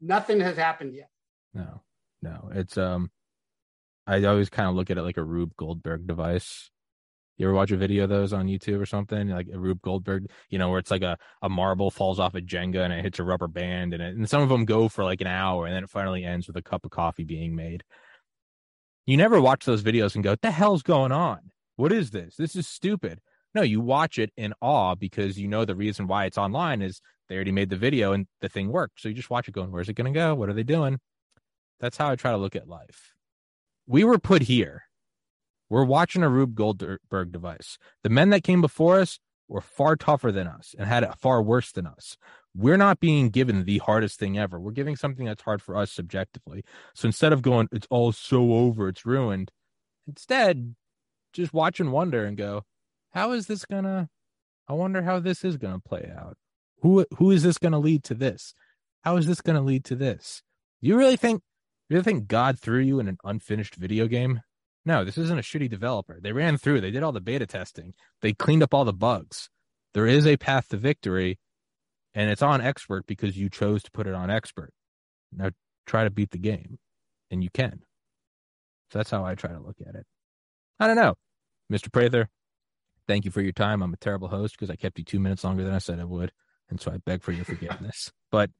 Nothing 0.00 0.40
has 0.40 0.56
happened 0.56 0.94
yet. 0.94 1.08
No, 1.54 1.82
no. 2.20 2.50
It's 2.52 2.76
um, 2.76 3.10
I 4.06 4.24
always 4.24 4.50
kind 4.50 4.68
of 4.68 4.74
look 4.74 4.90
at 4.90 4.98
it 4.98 5.02
like 5.02 5.16
a 5.16 5.22
Rube 5.22 5.56
Goldberg 5.56 6.06
device. 6.06 6.70
You 7.42 7.48
ever 7.48 7.56
watch 7.56 7.72
a 7.72 7.76
video 7.76 8.04
of 8.04 8.08
those 8.08 8.32
on 8.32 8.46
YouTube 8.46 8.80
or 8.80 8.86
something 8.86 9.26
like 9.26 9.48
a 9.52 9.58
Rube 9.58 9.82
Goldberg? 9.82 10.30
You 10.48 10.60
know, 10.60 10.70
where 10.70 10.78
it's 10.78 10.92
like 10.92 11.02
a 11.02 11.18
a 11.42 11.48
marble 11.48 11.90
falls 11.90 12.20
off 12.20 12.36
a 12.36 12.40
Jenga 12.40 12.84
and 12.84 12.92
it 12.92 13.02
hits 13.02 13.18
a 13.18 13.24
rubber 13.24 13.48
band, 13.48 13.92
and 13.92 14.00
it, 14.00 14.14
and 14.14 14.30
some 14.30 14.42
of 14.42 14.48
them 14.48 14.64
go 14.64 14.88
for 14.88 15.02
like 15.02 15.20
an 15.20 15.26
hour, 15.26 15.66
and 15.66 15.74
then 15.74 15.82
it 15.82 15.90
finally 15.90 16.24
ends 16.24 16.46
with 16.46 16.56
a 16.56 16.62
cup 16.62 16.84
of 16.84 16.92
coffee 16.92 17.24
being 17.24 17.56
made. 17.56 17.82
You 19.06 19.16
never 19.16 19.40
watch 19.40 19.64
those 19.64 19.82
videos 19.82 20.14
and 20.14 20.22
go, 20.22 20.30
"What 20.30 20.42
the 20.42 20.52
hell's 20.52 20.84
going 20.84 21.10
on? 21.10 21.50
What 21.74 21.90
is 21.90 22.12
this? 22.12 22.36
This 22.36 22.54
is 22.54 22.68
stupid." 22.68 23.18
No, 23.56 23.62
you 23.62 23.80
watch 23.80 24.20
it 24.20 24.30
in 24.36 24.54
awe 24.60 24.94
because 24.94 25.36
you 25.36 25.48
know 25.48 25.64
the 25.64 25.74
reason 25.74 26.06
why 26.06 26.26
it's 26.26 26.38
online 26.38 26.80
is 26.80 27.00
they 27.28 27.34
already 27.34 27.50
made 27.50 27.70
the 27.70 27.76
video 27.76 28.12
and 28.12 28.28
the 28.40 28.48
thing 28.48 28.68
worked. 28.68 29.00
So 29.00 29.08
you 29.08 29.16
just 29.16 29.30
watch 29.30 29.48
it 29.48 29.52
going, 29.52 29.72
"Where's 29.72 29.88
it 29.88 29.94
going 29.94 30.14
to 30.14 30.16
go? 30.16 30.36
What 30.36 30.48
are 30.48 30.54
they 30.54 30.62
doing?" 30.62 31.00
That's 31.80 31.96
how 31.96 32.08
I 32.08 32.14
try 32.14 32.30
to 32.30 32.36
look 32.38 32.54
at 32.54 32.68
life. 32.68 33.14
We 33.88 34.04
were 34.04 34.20
put 34.20 34.42
here. 34.42 34.84
We're 35.72 35.84
watching 35.84 36.22
a 36.22 36.28
Rube 36.28 36.54
Goldberg 36.54 37.32
device. 37.32 37.78
The 38.02 38.10
men 38.10 38.28
that 38.28 38.44
came 38.44 38.60
before 38.60 39.00
us 39.00 39.18
were 39.48 39.62
far 39.62 39.96
tougher 39.96 40.30
than 40.30 40.46
us 40.46 40.74
and 40.78 40.86
had 40.86 41.02
it 41.02 41.18
far 41.18 41.42
worse 41.42 41.72
than 41.72 41.86
us. 41.86 42.18
We're 42.54 42.76
not 42.76 43.00
being 43.00 43.30
given 43.30 43.64
the 43.64 43.78
hardest 43.78 44.18
thing 44.18 44.36
ever. 44.38 44.60
We're 44.60 44.72
giving 44.72 44.96
something 44.96 45.24
that's 45.24 45.44
hard 45.44 45.62
for 45.62 45.74
us 45.74 45.90
subjectively. 45.90 46.62
So 46.94 47.06
instead 47.06 47.32
of 47.32 47.40
going, 47.40 47.70
it's 47.72 47.86
all 47.88 48.12
so 48.12 48.52
over, 48.52 48.86
it's 48.86 49.06
ruined, 49.06 49.50
instead, 50.06 50.74
just 51.32 51.54
watch 51.54 51.80
and 51.80 51.90
wonder 51.90 52.22
and 52.22 52.36
go, 52.36 52.66
how 53.12 53.32
is 53.32 53.46
this 53.46 53.64
gonna? 53.64 54.10
I 54.68 54.74
wonder 54.74 55.00
how 55.00 55.20
this 55.20 55.42
is 55.42 55.56
gonna 55.56 55.80
play 55.80 56.12
out. 56.14 56.36
Who 56.82 57.06
who 57.16 57.30
is 57.30 57.44
this 57.44 57.56
gonna 57.56 57.78
lead 57.78 58.04
to 58.04 58.14
this? 58.14 58.52
How 59.04 59.16
is 59.16 59.26
this 59.26 59.40
gonna 59.40 59.62
lead 59.62 59.86
to 59.86 59.96
this? 59.96 60.42
You 60.82 60.98
really 60.98 61.16
think 61.16 61.40
you 61.88 61.94
really 61.94 62.04
think 62.04 62.26
God 62.26 62.58
threw 62.58 62.80
you 62.80 63.00
in 63.00 63.08
an 63.08 63.16
unfinished 63.24 63.76
video 63.76 64.06
game? 64.06 64.42
No, 64.84 65.04
this 65.04 65.18
isn't 65.18 65.38
a 65.38 65.42
shitty 65.42 65.70
developer. 65.70 66.18
They 66.20 66.32
ran 66.32 66.58
through, 66.58 66.80
they 66.80 66.90
did 66.90 67.02
all 67.02 67.12
the 67.12 67.20
beta 67.20 67.46
testing, 67.46 67.94
they 68.20 68.32
cleaned 68.32 68.62
up 68.62 68.74
all 68.74 68.84
the 68.84 68.92
bugs. 68.92 69.48
There 69.94 70.06
is 70.06 70.26
a 70.26 70.36
path 70.36 70.68
to 70.68 70.76
victory, 70.76 71.38
and 72.14 72.30
it's 72.30 72.42
on 72.42 72.60
expert 72.60 73.06
because 73.06 73.36
you 73.36 73.48
chose 73.48 73.82
to 73.84 73.90
put 73.90 74.06
it 74.06 74.14
on 74.14 74.30
expert. 74.30 74.72
Now 75.32 75.50
try 75.86 76.04
to 76.04 76.10
beat 76.10 76.30
the 76.30 76.38
game, 76.38 76.78
and 77.30 77.42
you 77.44 77.50
can. 77.50 77.82
So 78.90 78.98
that's 78.98 79.10
how 79.10 79.24
I 79.24 79.34
try 79.34 79.52
to 79.52 79.60
look 79.60 79.76
at 79.86 79.94
it. 79.94 80.06
I 80.80 80.86
don't 80.86 80.96
know. 80.96 81.14
Mr. 81.72 81.92
Prather, 81.92 82.28
thank 83.06 83.24
you 83.24 83.30
for 83.30 83.40
your 83.40 83.52
time. 83.52 83.82
I'm 83.82 83.94
a 83.94 83.98
terrible 83.98 84.28
host 84.28 84.54
because 84.58 84.70
I 84.70 84.76
kept 84.76 84.98
you 84.98 85.04
two 85.04 85.20
minutes 85.20 85.44
longer 85.44 85.64
than 85.64 85.74
I 85.74 85.78
said 85.78 86.00
I 86.00 86.04
would. 86.04 86.32
And 86.68 86.80
so 86.80 86.90
I 86.90 86.98
beg 86.98 87.22
for 87.22 87.32
your 87.32 87.44
forgiveness. 87.44 88.10
but 88.30 88.50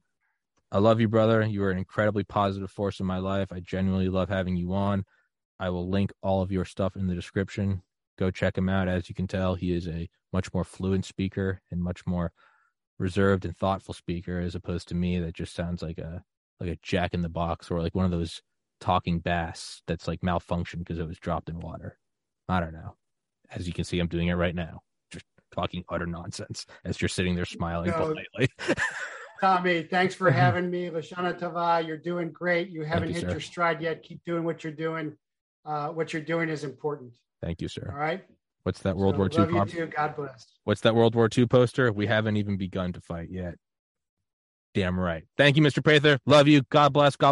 I 0.71 0.79
love 0.79 0.99
you, 0.99 1.07
brother. 1.07 1.43
You 1.43 1.63
are 1.63 1.71
an 1.71 1.77
incredibly 1.77 2.23
positive 2.23 2.71
force 2.71 2.99
in 2.99 3.05
my 3.05 3.19
life. 3.19 3.51
I 3.51 3.59
genuinely 3.59 4.09
love 4.09 4.29
having 4.29 4.55
you 4.55 4.73
on. 4.73 5.05
I 5.59 5.69
will 5.69 5.89
link 5.89 6.11
all 6.21 6.41
of 6.41 6.51
your 6.51 6.65
stuff 6.65 6.95
in 6.95 7.07
the 7.07 7.15
description. 7.15 7.81
Go 8.17 8.31
check 8.31 8.57
him 8.57 8.69
out. 8.69 8.87
As 8.87 9.09
you 9.09 9.15
can 9.15 9.27
tell, 9.27 9.55
he 9.55 9.73
is 9.73 9.87
a 9.87 10.09
much 10.31 10.53
more 10.53 10.63
fluent 10.63 11.05
speaker 11.05 11.61
and 11.71 11.81
much 11.81 12.05
more 12.05 12.31
reserved 12.99 13.45
and 13.45 13.57
thoughtful 13.57 13.93
speaker 13.93 14.39
as 14.39 14.55
opposed 14.55 14.87
to 14.87 14.95
me 14.95 15.19
that 15.19 15.33
just 15.33 15.53
sounds 15.53 15.81
like 15.81 15.97
a 15.97 16.23
like 16.59 16.69
a 16.69 16.77
jack 16.81 17.13
in 17.13 17.21
the 17.21 17.29
box 17.29 17.69
or 17.71 17.81
like 17.81 17.95
one 17.95 18.05
of 18.05 18.11
those 18.11 18.41
talking 18.79 19.19
bass 19.19 19.81
that's 19.87 20.07
like 20.07 20.21
malfunctioned 20.21 20.79
because 20.79 20.99
it 20.99 21.07
was 21.07 21.17
dropped 21.19 21.49
in 21.49 21.59
water. 21.59 21.97
I 22.47 22.59
don't 22.59 22.73
know. 22.73 22.95
As 23.51 23.67
you 23.67 23.73
can 23.73 23.83
see, 23.83 23.99
I'm 23.99 24.07
doing 24.07 24.27
it 24.27 24.33
right 24.35 24.55
now. 24.55 24.81
Just 25.11 25.25
talking 25.53 25.83
utter 25.89 26.05
nonsense 26.05 26.65
as 26.85 27.01
you're 27.01 27.09
sitting 27.09 27.35
there 27.35 27.45
smiling 27.45 27.91
No. 27.91 27.97
politely. 27.97 28.49
Tommy, 29.41 29.83
thanks 29.83 30.15
for 30.15 30.31
having 30.43 30.69
me. 30.69 30.89
L'Shana 30.89 31.37
Tova, 31.37 31.85
you're 31.85 31.97
doing 31.97 32.31
great. 32.31 32.69
You 32.69 32.83
haven't 32.83 33.09
you, 33.09 33.15
hit 33.15 33.21
sir. 33.23 33.31
your 33.31 33.39
stride 33.41 33.81
yet. 33.81 34.03
Keep 34.03 34.23
doing 34.25 34.43
what 34.43 34.63
you're 34.63 34.71
doing. 34.73 35.17
Uh, 35.65 35.89
what 35.89 36.13
you're 36.13 36.21
doing 36.21 36.49
is 36.49 36.63
important. 36.63 37.13
Thank 37.41 37.61
you, 37.61 37.67
sir. 37.67 37.89
All 37.91 37.97
right. 37.97 38.23
What's 38.63 38.81
that 38.81 38.95
World 38.95 39.15
So, 39.15 39.19
War 39.19 39.49
II 39.49 39.59
you 39.59 39.65
too. 39.65 39.85
God 39.87 40.15
bless. 40.15 40.45
What's 40.63 40.81
that 40.81 40.95
World 40.95 41.15
War 41.15 41.29
II 41.35 41.45
poster? 41.47 41.91
We 41.91 42.07
haven't 42.07 42.37
even 42.37 42.57
begun 42.57 42.93
to 42.93 43.01
fight 43.01 43.29
yet. 43.29 43.55
Damn 44.73 44.99
right. 44.99 45.23
Thank 45.37 45.55
you, 45.55 45.63
Mr. 45.63 45.83
Prather. 45.83 46.19
Love 46.25 46.47
you. 46.47 46.63
God 46.69 46.93
bless. 46.93 47.15
God 47.15 47.31